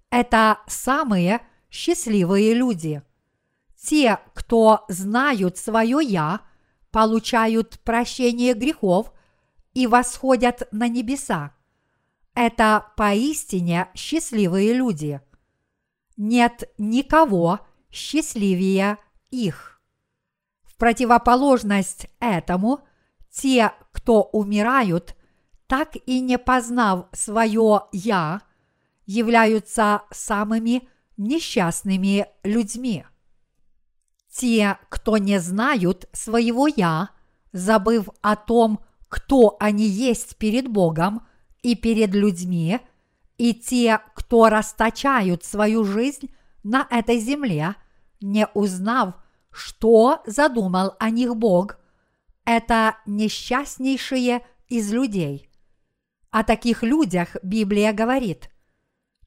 это 0.10 0.58
самые 0.68 1.40
счастливые 1.70 2.54
люди. 2.54 3.02
Те, 3.82 4.20
кто 4.34 4.84
знают 4.90 5.58
свое 5.58 6.00
«я», 6.02 6.42
получают 6.92 7.80
прощение 7.86 8.54
грехов 8.54 9.14
и 9.80 9.88
восходят 9.88 10.68
на 10.74 10.90
небеса. 10.90 11.54
Это 12.34 12.92
поистине 12.98 13.88
счастливые 13.96 14.74
люди. 14.74 15.22
Нет 16.18 16.70
никого 16.78 17.62
счастливее 17.90 18.98
их. 19.32 19.82
В 20.64 20.76
противоположность 20.76 22.08
этому, 22.20 22.82
те, 23.32 23.72
кто 23.94 24.24
умирают, 24.24 25.16
так 25.66 25.96
и 26.06 26.20
не 26.20 26.38
познав 26.38 27.06
свое 27.14 27.84
«я», 27.94 28.42
являются 29.06 30.02
самыми 30.12 30.90
несчастными 31.16 32.28
людьми. 32.44 33.06
Те, 34.30 34.78
кто 34.90 35.16
не 35.16 35.40
знают 35.40 36.10
своего 36.12 36.68
«я», 36.68 37.12
забыв 37.54 38.10
о 38.22 38.36
том, 38.36 38.82
кто 39.10 39.58
они 39.60 39.86
есть 39.86 40.38
перед 40.38 40.68
Богом 40.68 41.28
и 41.62 41.76
перед 41.76 42.14
людьми, 42.14 42.80
и 43.38 43.54
те, 43.54 44.00
кто 44.16 44.50
расточают 44.50 45.44
свою 45.44 45.84
жизнь 45.84 46.32
на 46.64 46.88
этой 46.90 47.20
земле, 47.20 47.76
не 48.22 48.48
узнав, 48.54 49.16
что 49.52 50.22
задумал 50.26 50.96
о 51.00 51.10
них 51.10 51.36
Бог, 51.36 51.78
это 52.46 52.98
несчастнейшие 53.06 54.46
из 54.68 54.92
людей. 54.92 55.50
О 56.32 56.44
таких 56.44 56.84
людях 56.84 57.36
Библия 57.42 57.92
говорит, 57.94 58.50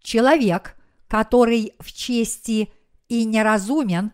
человек, 0.01 0.77
который 1.09 1.75
в 1.81 1.93
чести 1.93 2.73
и 3.09 3.25
неразумен, 3.25 4.13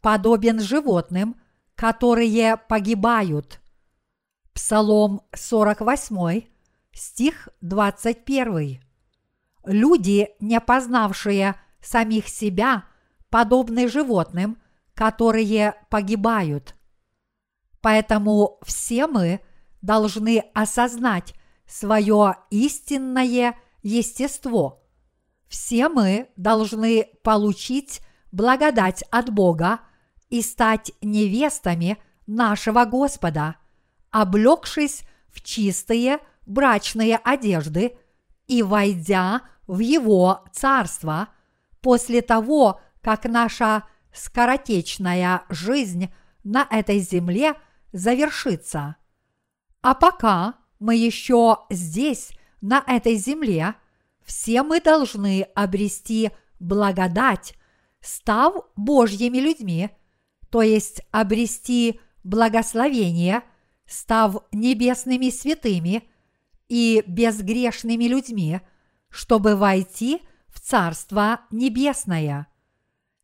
подобен 0.00 0.60
животным, 0.60 1.36
которые 1.74 2.56
погибают. 2.56 3.59
Псалом 4.62 5.22
48, 5.32 6.42
стих 6.92 7.48
21. 7.62 8.78
Люди, 9.64 10.28
не 10.38 10.60
познавшие 10.60 11.54
самих 11.80 12.28
себя, 12.28 12.84
подобны 13.30 13.88
животным, 13.88 14.60
которые 14.94 15.76
погибают. 15.88 16.76
Поэтому 17.80 18.60
все 18.62 19.06
мы 19.06 19.40
должны 19.80 20.44
осознать 20.52 21.32
свое 21.66 22.36
истинное 22.50 23.58
естество. 23.82 24.84
Все 25.48 25.88
мы 25.88 26.28
должны 26.36 27.06
получить 27.24 28.02
благодать 28.30 29.04
от 29.10 29.32
Бога 29.32 29.80
и 30.28 30.42
стать 30.42 30.92
невестами 31.00 31.96
нашего 32.26 32.84
Господа, 32.84 33.56
облегшись 34.10 35.02
в 35.28 35.42
чистые 35.42 36.18
брачные 36.46 37.16
одежды 37.16 37.96
и 38.46 38.62
войдя 38.62 39.42
в 39.66 39.78
Его 39.78 40.44
Царство 40.52 41.28
после 41.80 42.22
того, 42.22 42.80
как 43.00 43.24
наша 43.24 43.84
скоротечная 44.12 45.44
жизнь 45.48 46.12
на 46.42 46.66
этой 46.70 46.98
земле 46.98 47.54
завершится. 47.92 48.96
А 49.82 49.94
пока 49.94 50.54
мы 50.78 50.96
еще 50.96 51.58
здесь, 51.70 52.30
на 52.60 52.82
этой 52.86 53.16
земле, 53.16 53.74
все 54.24 54.62
мы 54.62 54.80
должны 54.80 55.42
обрести 55.54 56.30
благодать, 56.58 57.54
став 58.00 58.54
Божьими 58.76 59.38
людьми, 59.38 59.90
то 60.50 60.62
есть 60.62 61.02
обрести 61.10 62.00
благословение, 62.24 63.42
став 63.90 64.44
небесными 64.52 65.30
святыми 65.30 66.08
и 66.68 67.02
безгрешными 67.06 68.04
людьми, 68.04 68.60
чтобы 69.08 69.56
войти 69.56 70.22
в 70.46 70.60
Царство 70.60 71.40
Небесное. 71.50 72.46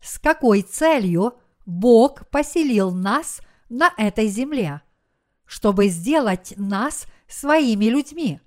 С 0.00 0.18
какой 0.18 0.62
целью 0.62 1.34
Бог 1.64 2.28
поселил 2.30 2.90
нас 2.90 3.40
на 3.68 3.92
этой 3.96 4.26
земле? 4.26 4.82
Чтобы 5.44 5.86
сделать 5.86 6.54
нас 6.56 7.06
своими 7.28 7.84
людьми. 7.84 8.40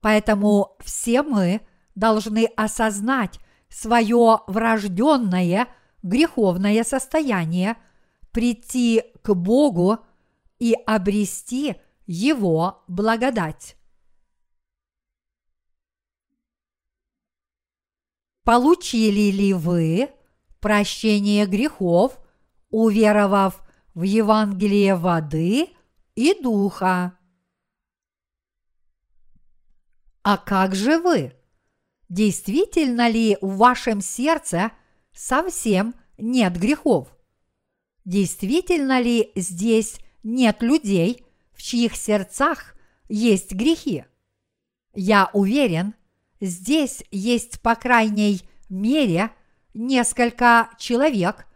Поэтому 0.00 0.76
все 0.78 1.22
мы 1.22 1.60
должны 1.96 2.46
осознать 2.56 3.40
свое 3.68 4.40
врожденное 4.46 5.66
греховное 6.04 6.84
состояние, 6.84 7.76
прийти 8.30 9.02
к 9.22 9.34
Богу 9.34 9.98
и 10.58 10.74
обрести 10.86 11.76
Его 12.06 12.84
благодать. 12.88 13.76
Получили 18.44 19.30
ли 19.30 19.52
вы 19.52 20.10
прощение 20.60 21.44
грехов, 21.44 22.18
уверовав 22.70 23.62
в 23.94 24.02
Евангелие 24.02 24.94
воды 24.94 25.68
и 26.14 26.34
духа? 26.40 27.18
А 30.22 30.38
как 30.38 30.74
же 30.74 30.98
вы? 30.98 31.34
Действительно 32.08 33.08
ли 33.10 33.36
в 33.42 33.56
вашем 33.56 34.00
сердце 34.00 34.72
совсем 35.12 35.94
нет 36.16 36.58
грехов? 36.58 37.14
Действительно 38.06 38.98
ли 39.00 39.30
здесь 39.36 40.00
нет 40.22 40.62
людей, 40.62 41.24
в 41.52 41.62
чьих 41.62 41.96
сердцах 41.96 42.74
есть 43.08 43.52
грехи? 43.52 44.04
Я 44.94 45.30
уверен, 45.32 45.94
здесь 46.40 47.04
есть 47.10 47.60
по 47.60 47.74
крайней 47.74 48.42
мере 48.68 49.30
несколько 49.74 50.70
человек, 50.78 51.46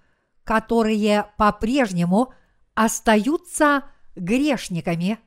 которые 0.44 1.26
по-прежнему 1.36 2.32
остаются 2.74 3.84
грешниками, 4.16 5.18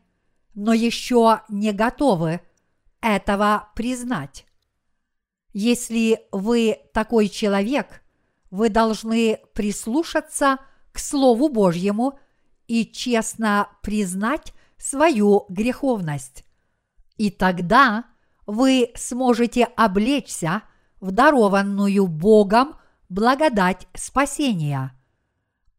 но 0.54 0.74
еще 0.74 1.42
не 1.50 1.72
готовы 1.72 2.42
этого 3.02 3.70
признать. 3.76 4.46
Если 5.54 6.22
вы 6.32 6.80
такой 6.94 7.30
человек, 7.30 8.02
вы 8.52 8.70
должны 8.70 9.40
прислушаться 9.54 10.58
к 10.92 11.00
Слову 11.00 11.50
Божьему 11.50 12.20
и 12.68 12.86
честно 12.86 13.70
признать 13.82 14.54
свою 14.78 15.46
греховность. 15.50 16.46
И 17.18 17.30
тогда 17.30 18.06
вы 18.46 18.92
сможете 18.96 19.66
облечься 19.66 20.64
в 21.00 21.12
дарованную 21.12 22.08
Богом 22.08 22.76
благодать 23.10 23.88
спасения. 23.94 24.94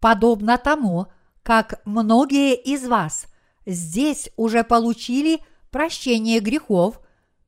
Подобно 0.01 0.59
тому, 0.59 1.07
как 1.43 1.81
многие 1.85 2.55
из 2.55 2.87
вас 2.87 3.27
здесь 3.67 4.31
уже 4.37 4.65
получили 4.65 5.41
прощение 5.71 6.41
грехов 6.41 7.01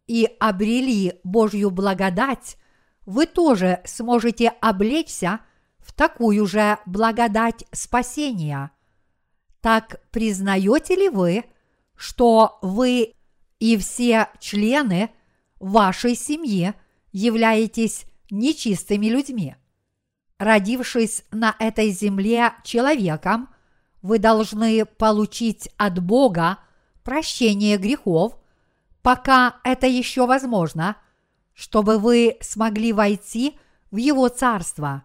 и 0.06 0.28
обрели 0.40 1.20
Божью 1.24 1.70
благодать, 1.70 2.56
вы 3.06 3.26
тоже 3.26 3.80
сможете 3.84 4.48
облечься 4.60 5.40
в 5.78 5.92
такую 5.92 6.46
же 6.46 6.78
благодать 6.86 7.64
спасения. 7.72 8.70
Так 9.68 10.00
признаете 10.12 10.96
ли 10.96 11.10
вы, 11.10 11.44
что 11.94 12.58
вы 12.62 13.12
и 13.58 13.76
все 13.76 14.30
члены 14.40 15.10
вашей 15.60 16.14
семьи 16.14 16.72
являетесь 17.12 18.06
нечистыми 18.30 19.08
людьми? 19.08 19.56
Родившись 20.38 21.22
на 21.32 21.54
этой 21.58 21.90
земле 21.90 22.54
человеком, 22.64 23.50
вы 24.00 24.18
должны 24.18 24.86
получить 24.86 25.68
от 25.76 26.02
Бога 26.02 26.60
прощение 27.04 27.76
грехов, 27.76 28.38
пока 29.02 29.60
это 29.64 29.86
еще 29.86 30.24
возможно, 30.24 30.96
чтобы 31.52 31.98
вы 31.98 32.38
смогли 32.40 32.94
войти 32.94 33.58
в 33.90 33.98
Его 33.98 34.28
Царство. 34.30 35.04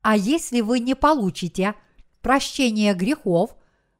А 0.00 0.16
если 0.16 0.62
вы 0.62 0.78
не 0.78 0.94
получите 0.94 1.74
прощение 2.22 2.94
грехов, 2.94 3.54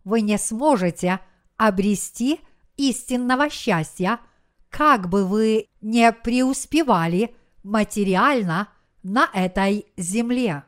вы 0.05 0.20
не 0.20 0.39
сможете 0.39 1.20
обрести 1.56 2.40
истинного 2.76 3.48
счастья, 3.51 4.20
как 4.68 5.09
бы 5.09 5.24
вы 5.24 5.68
не 5.81 6.12
преуспевали 6.12 7.35
материально 7.62 8.68
на 9.02 9.28
этой 9.32 9.86
земле. 9.97 10.64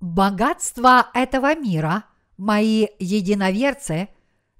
Богатство 0.00 1.08
этого 1.12 1.54
мира, 1.54 2.04
мои 2.36 2.86
единоверцы, 2.98 4.08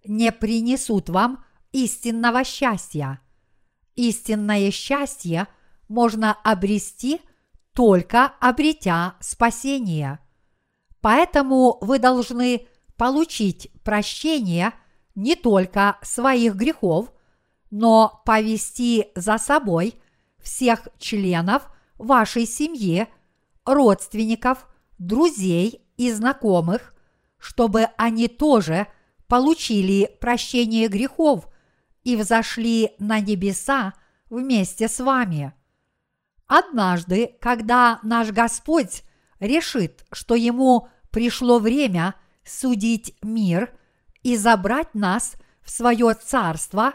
не 0.04 0.32
принесут 0.32 1.08
вам 1.08 1.44
истинного 1.72 2.44
счастья. 2.44 3.20
Истинное 3.96 4.70
счастье 4.70 5.46
можно 5.88 6.32
обрести 6.32 7.20
только 7.74 8.26
обретя 8.40 9.16
спасение. 9.20 10.18
Поэтому 11.00 11.78
вы 11.80 11.98
должны 11.98 12.66
получить 13.00 13.70
прощение 13.82 14.74
не 15.14 15.34
только 15.34 15.96
своих 16.02 16.54
грехов, 16.54 17.10
но 17.70 18.20
повести 18.26 19.08
за 19.14 19.38
собой 19.38 19.94
всех 20.38 20.86
членов 20.98 21.62
вашей 21.96 22.44
семьи, 22.44 23.08
родственников, 23.64 24.68
друзей 24.98 25.80
и 25.96 26.12
знакомых, 26.12 26.94
чтобы 27.38 27.88
они 27.96 28.28
тоже 28.28 28.86
получили 29.28 30.14
прощение 30.20 30.86
грехов 30.88 31.48
и 32.04 32.16
взошли 32.16 32.92
на 32.98 33.18
небеса 33.20 33.94
вместе 34.28 34.88
с 34.88 35.00
вами. 35.00 35.54
Однажды, 36.46 37.34
когда 37.40 37.98
наш 38.02 38.30
Господь 38.30 39.04
решит, 39.38 40.04
что 40.12 40.34
ему 40.34 40.88
пришло 41.10 41.60
время 41.60 42.14
судить 42.44 43.16
мир 43.22 43.76
и 44.22 44.36
забрать 44.36 44.94
нас 44.94 45.34
в 45.62 45.70
свое 45.70 46.14
царство, 46.14 46.94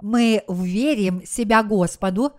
мы 0.00 0.44
вверим 0.48 1.24
себя 1.24 1.62
Господу 1.62 2.32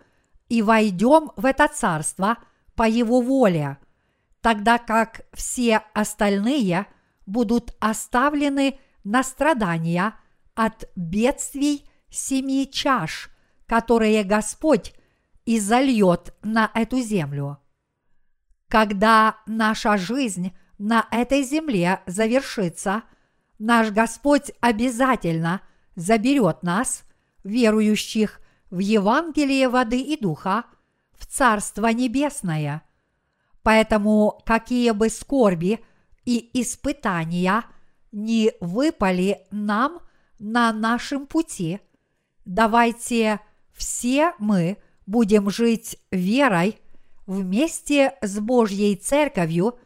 и 0.49 0.61
войдем 0.61 1.31
в 1.35 1.45
это 1.45 1.67
царство 1.67 2.37
по 2.75 2.87
Его 2.87 3.21
воле, 3.21 3.77
тогда 4.41 4.77
как 4.77 5.25
все 5.33 5.83
остальные 5.93 6.87
будут 7.25 7.75
оставлены 7.79 8.79
на 9.03 9.23
страдания 9.23 10.15
от 10.55 10.85
бедствий 10.95 11.89
семи 12.09 12.69
чаш, 12.69 13.29
которые 13.65 14.23
Господь 14.23 14.93
изольет 15.45 16.35
на 16.43 16.69
эту 16.73 16.99
землю. 16.99 17.57
Когда 18.67 19.37
наша 19.45 19.97
жизнь 19.97 20.53
на 20.81 21.07
этой 21.11 21.43
земле 21.43 22.01
завершится, 22.07 23.03
наш 23.59 23.91
Господь 23.91 24.51
обязательно 24.61 25.61
заберет 25.95 26.63
нас, 26.63 27.03
верующих 27.43 28.39
в 28.69 28.79
Евангелие 28.79 29.69
воды 29.69 30.01
и 30.01 30.19
духа, 30.19 30.65
в 31.13 31.25
Царство 31.27 31.87
Небесное. 31.87 32.81
Поэтому 33.63 34.41
какие 34.45 34.91
бы 34.91 35.09
скорби 35.09 35.79
и 36.25 36.49
испытания 36.59 37.63
не 38.11 38.53
выпали 38.59 39.45
нам 39.51 39.99
на 40.39 40.73
нашем 40.73 41.27
пути– 41.27 41.79
давайте 42.45 43.39
все 43.71 44.33
мы 44.39 44.77
будем 45.05 45.49
жить 45.49 45.97
верой 46.11 46.79
вместе 47.25 48.13
с 48.21 48.39
Божьей 48.39 48.95
Церковью 48.95 49.79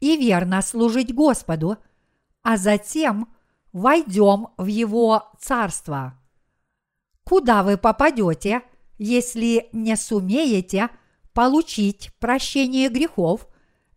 и 0.00 0.16
верно 0.16 0.62
служить 0.62 1.14
Господу, 1.14 1.76
а 2.42 2.56
затем 2.56 3.28
войдем 3.72 4.48
в 4.56 4.66
Его 4.66 5.30
Царство. 5.38 6.18
Куда 7.24 7.62
вы 7.62 7.76
попадете, 7.76 8.62
если 8.98 9.68
не 9.72 9.96
сумеете 9.96 10.90
получить 11.32 12.12
прощение 12.18 12.88
грехов 12.88 13.46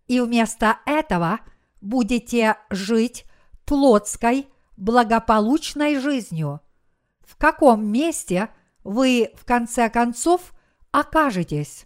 и 0.08 0.20
вместо 0.20 0.78
этого 0.86 1.40
будете 1.82 2.58
жить 2.70 3.26
плотской, 3.66 4.48
благополучной 4.78 6.00
жизнью– 6.00 6.62
в 7.34 7.38
каком 7.38 7.86
месте 7.86 8.50
вы 8.84 9.32
в 9.36 9.46
конце 9.46 9.90
концов 9.90 10.54
окажетесь? 10.92 11.86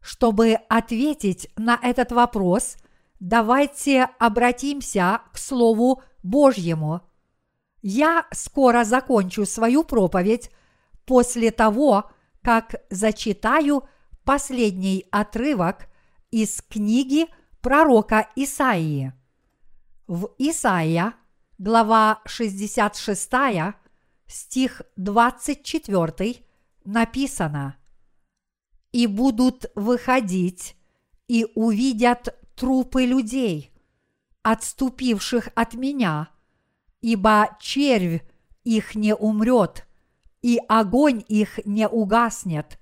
Чтобы 0.00 0.54
ответить 0.68 1.50
на 1.56 1.78
этот 1.82 2.12
вопрос, 2.12 2.76
давайте 3.20 4.04
обратимся 4.18 5.20
к 5.32 5.38
Слову 5.38 6.02
Божьему. 6.22 7.02
Я 7.82 8.26
скоро 8.32 8.84
закончу 8.84 9.46
свою 9.46 9.84
проповедь 9.84 10.50
после 11.04 11.50
того, 11.50 12.10
как 12.42 12.74
зачитаю 12.90 13.84
последний 14.24 15.06
отрывок 15.10 15.88
из 16.30 16.62
книги 16.62 17.26
пророка 17.60 18.28
Исаии. 18.36 19.12
В 20.06 20.30
Исаия, 20.38 21.14
глава 21.58 22.20
66, 22.26 23.30
стих 24.26 24.82
24 24.96 26.36
написано 26.84 27.76
«И 28.92 29.06
будут 29.06 29.66
выходить 29.74 30.76
и 31.28 31.46
увидят 31.54 32.39
трупы 32.60 33.06
людей, 33.06 33.72
отступивших 34.42 35.48
от 35.54 35.74
меня, 35.74 36.28
ибо 37.00 37.56
червь 37.58 38.22
их 38.64 38.94
не 38.94 39.14
умрет, 39.14 39.86
и 40.42 40.60
огонь 40.68 41.24
их 41.26 41.58
не 41.64 41.88
угаснет, 41.88 42.78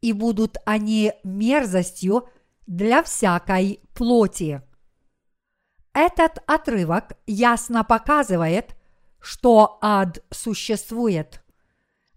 и 0.00 0.12
будут 0.12 0.56
они 0.64 1.12
мерзостью 1.22 2.28
для 2.66 3.02
всякой 3.02 3.80
плоти». 3.94 4.62
Этот 5.92 6.38
отрывок 6.46 7.18
ясно 7.26 7.84
показывает– 7.84 8.74
что 9.22 9.78
ад 9.80 10.22
существует. 10.30 11.42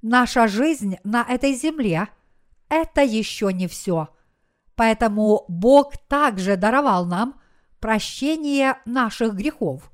Наша 0.02 0.48
жизнь 0.48 0.98
на 1.04 1.24
этой 1.24 1.54
земле– 1.54 2.10
это 2.70 3.02
еще 3.02 3.54
не 3.54 3.68
все. 3.68 4.10
Поэтому 4.76 5.46
Бог 5.48 5.98
также 6.08 6.58
даровал 6.58 7.06
нам 7.06 7.40
прощение 7.80 8.78
наших 8.86 9.36
грехов. 9.36 9.92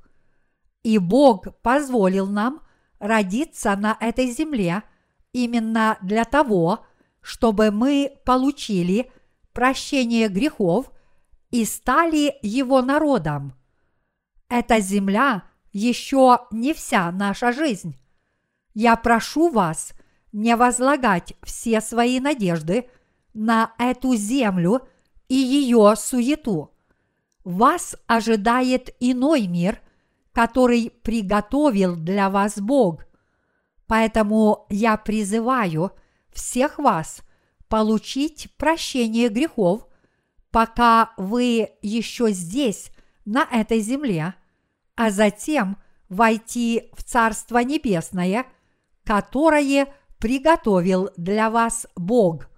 И 0.82 0.98
Бог 0.98 1.60
позволил 1.62 2.26
нам 2.26 2.62
родиться 2.98 3.76
на 3.76 3.96
этой 4.00 4.30
земле 4.30 4.82
именно 5.32 5.98
для 6.02 6.24
того, 6.24 6.84
чтобы 7.20 7.70
мы 7.70 8.12
получили 8.24 9.10
прощение 9.52 10.28
грехов 10.28 10.90
и 11.50 11.64
стали 11.64 12.34
его 12.42 12.82
народом. 12.82 13.54
Эта 14.48 14.80
земля 14.80 15.44
еще 15.72 16.40
не 16.50 16.74
вся 16.74 17.10
наша 17.12 17.52
жизнь. 17.52 17.96
Я 18.74 18.96
прошу 18.96 19.50
вас 19.50 19.92
не 20.32 20.56
возлагать 20.56 21.34
все 21.42 21.80
свои 21.80 22.20
надежды 22.20 22.88
на 23.34 23.72
эту 23.78 24.14
землю 24.14 24.86
и 25.28 25.34
ее 25.34 25.94
суету. 25.96 26.70
Вас 27.44 27.96
ожидает 28.06 28.94
иной 29.00 29.46
мир, 29.46 29.80
который 30.32 30.90
приготовил 31.02 31.96
для 31.96 32.30
вас 32.30 32.58
Бог. 32.58 33.04
Поэтому 33.86 34.66
я 34.70 34.96
призываю 34.96 35.92
всех 36.32 36.78
вас 36.78 37.22
получить 37.68 38.48
прощение 38.56 39.28
грехов, 39.28 39.86
пока 40.50 41.12
вы 41.16 41.70
еще 41.82 42.30
здесь, 42.30 42.90
на 43.24 43.46
этой 43.50 43.80
земле, 43.80 44.34
а 44.96 45.10
затем 45.10 45.78
войти 46.08 46.90
в 46.92 47.02
Царство 47.02 47.58
Небесное, 47.58 48.46
которое 49.04 49.94
приготовил 50.18 51.10
для 51.16 51.50
вас 51.50 51.86
Бог. 51.96 52.48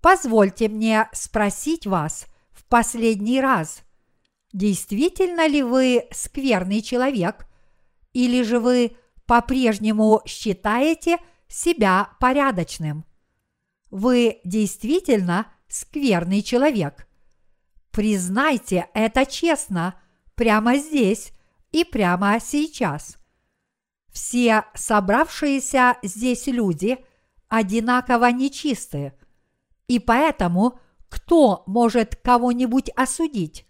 Позвольте 0.00 0.68
мне 0.68 1.08
спросить 1.12 1.86
вас 1.86 2.26
в 2.50 2.64
последний 2.64 3.40
раз, 3.40 3.82
действительно 4.52 5.46
ли 5.46 5.62
вы 5.62 6.06
скверный 6.10 6.82
человек, 6.82 7.46
или 8.12 8.42
же 8.42 8.58
вы 8.58 8.96
по-прежнему 9.26 10.22
считаете 10.26 11.18
себя 11.48 12.10
порядочным? 12.18 13.04
Вы 13.90 14.40
действительно 14.44 15.46
скверный 15.68 16.42
человек. 16.42 17.06
Признайте 17.90 18.88
это 18.94 19.26
честно 19.26 20.00
прямо 20.34 20.76
здесь 20.76 21.32
и 21.72 21.84
прямо 21.84 22.38
сейчас. 22.40 23.16
Все 24.12 24.64
собравшиеся 24.74 25.98
здесь 26.02 26.46
люди 26.46 26.98
одинаково 27.48 28.30
нечистые, 28.32 29.14
и 29.90 29.98
поэтому 29.98 30.78
кто 31.08 31.64
может 31.66 32.14
кого-нибудь 32.14 32.90
осудить? 32.90 33.66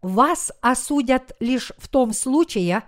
Вас 0.00 0.52
осудят 0.60 1.34
лишь 1.40 1.72
в 1.76 1.88
том 1.88 2.12
случае, 2.12 2.84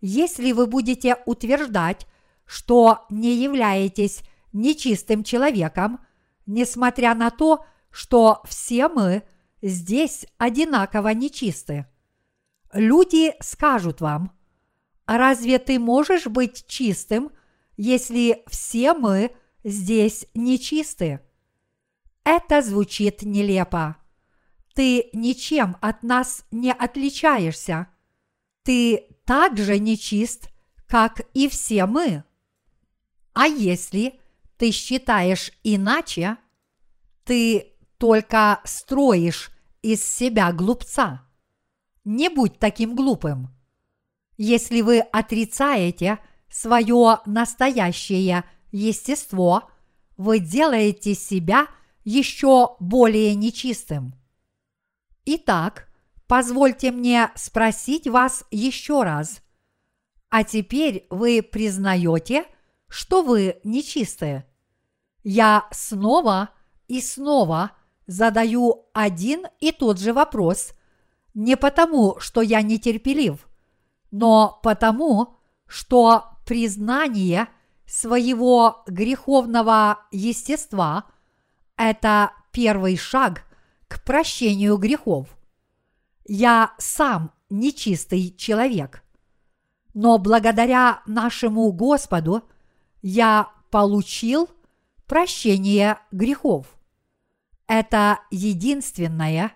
если 0.00 0.52
вы 0.52 0.68
будете 0.68 1.16
утверждать, 1.26 2.06
что 2.46 3.04
не 3.10 3.34
являетесь 3.34 4.22
нечистым 4.52 5.24
человеком, 5.24 6.06
несмотря 6.46 7.16
на 7.16 7.30
то, 7.30 7.66
что 7.90 8.42
все 8.44 8.88
мы 8.88 9.24
здесь 9.60 10.24
одинаково 10.38 11.08
нечисты. 11.14 11.84
Люди 12.72 13.34
скажут 13.40 14.00
вам, 14.00 14.30
разве 15.04 15.58
ты 15.58 15.80
можешь 15.80 16.26
быть 16.26 16.64
чистым, 16.68 17.32
если 17.76 18.44
все 18.46 18.94
мы 18.94 19.34
здесь 19.64 20.28
нечисты? 20.34 21.18
Это 22.24 22.62
звучит 22.62 23.22
нелепо. 23.22 23.96
Ты 24.74 25.10
ничем 25.12 25.76
от 25.80 26.02
нас 26.02 26.44
не 26.50 26.72
отличаешься. 26.72 27.88
Ты 28.62 29.06
так 29.24 29.56
же 29.58 29.78
нечист, 29.78 30.48
как 30.88 31.20
и 31.34 31.48
все 31.48 31.86
мы. 31.86 32.24
А 33.34 33.46
если 33.46 34.20
ты 34.56 34.70
считаешь 34.70 35.52
иначе, 35.62 36.38
ты 37.24 37.74
только 37.98 38.60
строишь 38.64 39.50
из 39.82 40.04
себя 40.04 40.52
глупца. 40.52 41.28
Не 42.04 42.28
будь 42.28 42.58
таким 42.58 42.96
глупым. 42.96 43.48
Если 44.36 44.80
вы 44.80 45.00
отрицаете 45.00 46.18
свое 46.50 47.20
настоящее 47.26 48.44
естество, 48.72 49.70
вы 50.16 50.38
делаете 50.38 51.14
себя 51.14 51.66
еще 52.04 52.76
более 52.80 53.34
нечистым. 53.34 54.14
Итак, 55.24 55.88
позвольте 56.26 56.92
мне 56.92 57.30
спросить 57.34 58.06
вас 58.06 58.44
еще 58.50 59.02
раз. 59.02 59.42
А 60.28 60.44
теперь 60.44 61.06
вы 61.10 61.42
признаете, 61.42 62.44
что 62.88 63.22
вы 63.22 63.60
нечистые? 63.64 64.46
Я 65.22 65.66
снова 65.70 66.50
и 66.86 67.00
снова 67.00 67.72
задаю 68.06 68.86
один 68.92 69.46
и 69.60 69.72
тот 69.72 69.98
же 69.98 70.12
вопрос 70.12 70.74
не 71.32 71.56
потому, 71.56 72.20
что 72.20 72.42
я 72.42 72.62
нетерпелив, 72.62 73.48
но 74.10 74.60
потому, 74.62 75.38
что 75.66 76.36
признание 76.46 77.48
своего 77.86 78.84
греховного 78.86 80.00
естества– 80.12 81.04
это 81.76 82.32
первый 82.52 82.96
шаг 82.96 83.44
к 83.88 84.02
прощению 84.04 84.76
грехов. 84.76 85.36
Я 86.24 86.74
сам 86.78 87.32
нечистый 87.50 88.34
человек, 88.36 89.02
но 89.92 90.18
благодаря 90.18 91.02
нашему 91.06 91.70
Господу 91.72 92.42
я 93.02 93.50
получил 93.70 94.48
прощение 95.06 95.98
грехов. 96.10 96.66
Это 97.66 98.20
единственное, 98.30 99.52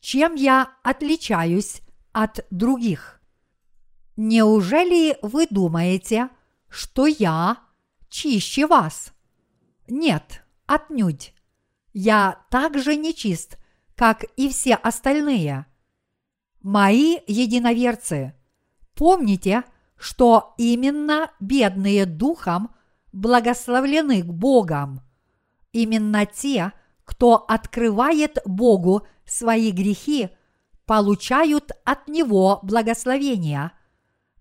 чем 0.00 0.34
я 0.34 0.74
отличаюсь 0.82 1.82
от 2.12 2.44
других. 2.50 3.20
Неужели 4.16 5.16
вы 5.22 5.46
думаете, 5.48 6.28
что 6.68 7.06
я 7.06 7.58
чище 8.08 8.66
вас? 8.66 9.12
Нет, 9.88 10.44
отнюдь. 10.66 11.34
Я 11.92 12.38
так 12.50 12.78
же 12.78 12.96
нечист, 12.96 13.58
как 13.94 14.24
и 14.36 14.48
все 14.48 14.74
остальные. 14.74 15.66
Мои 16.62 17.18
единоверцы, 17.26 18.34
помните, 18.94 19.64
что 19.96 20.54
именно 20.58 21.30
бедные 21.40 22.06
духом 22.06 22.74
благословлены 23.12 24.24
Богом. 24.24 25.00
Именно 25.72 26.26
те, 26.26 26.72
кто 27.04 27.36
открывает 27.36 28.38
Богу 28.44 29.06
свои 29.24 29.70
грехи, 29.70 30.30
получают 30.86 31.72
от 31.84 32.08
Него 32.08 32.60
благословения. 32.62 33.72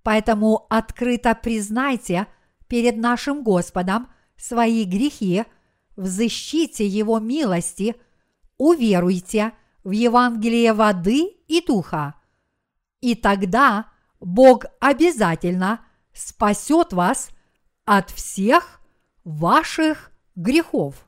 Поэтому 0.03 0.65
открыто 0.69 1.35
признайте 1.35 2.27
перед 2.67 2.97
нашим 2.97 3.43
Господом 3.43 4.09
свои 4.37 4.83
грехи, 4.85 5.45
взыщите 5.95 6.85
Его 6.85 7.19
милости, 7.19 7.95
уверуйте 8.57 9.53
в 9.83 9.91
Евангелие 9.91 10.73
воды 10.73 11.23
и 11.47 11.65
духа. 11.65 12.15
И 12.99 13.15
тогда 13.15 13.91
Бог 14.19 14.65
обязательно 14.79 15.85
спасет 16.13 16.93
вас 16.93 17.29
от 17.85 18.09
всех 18.11 18.79
ваших 19.23 20.11
грехов. 20.35 21.07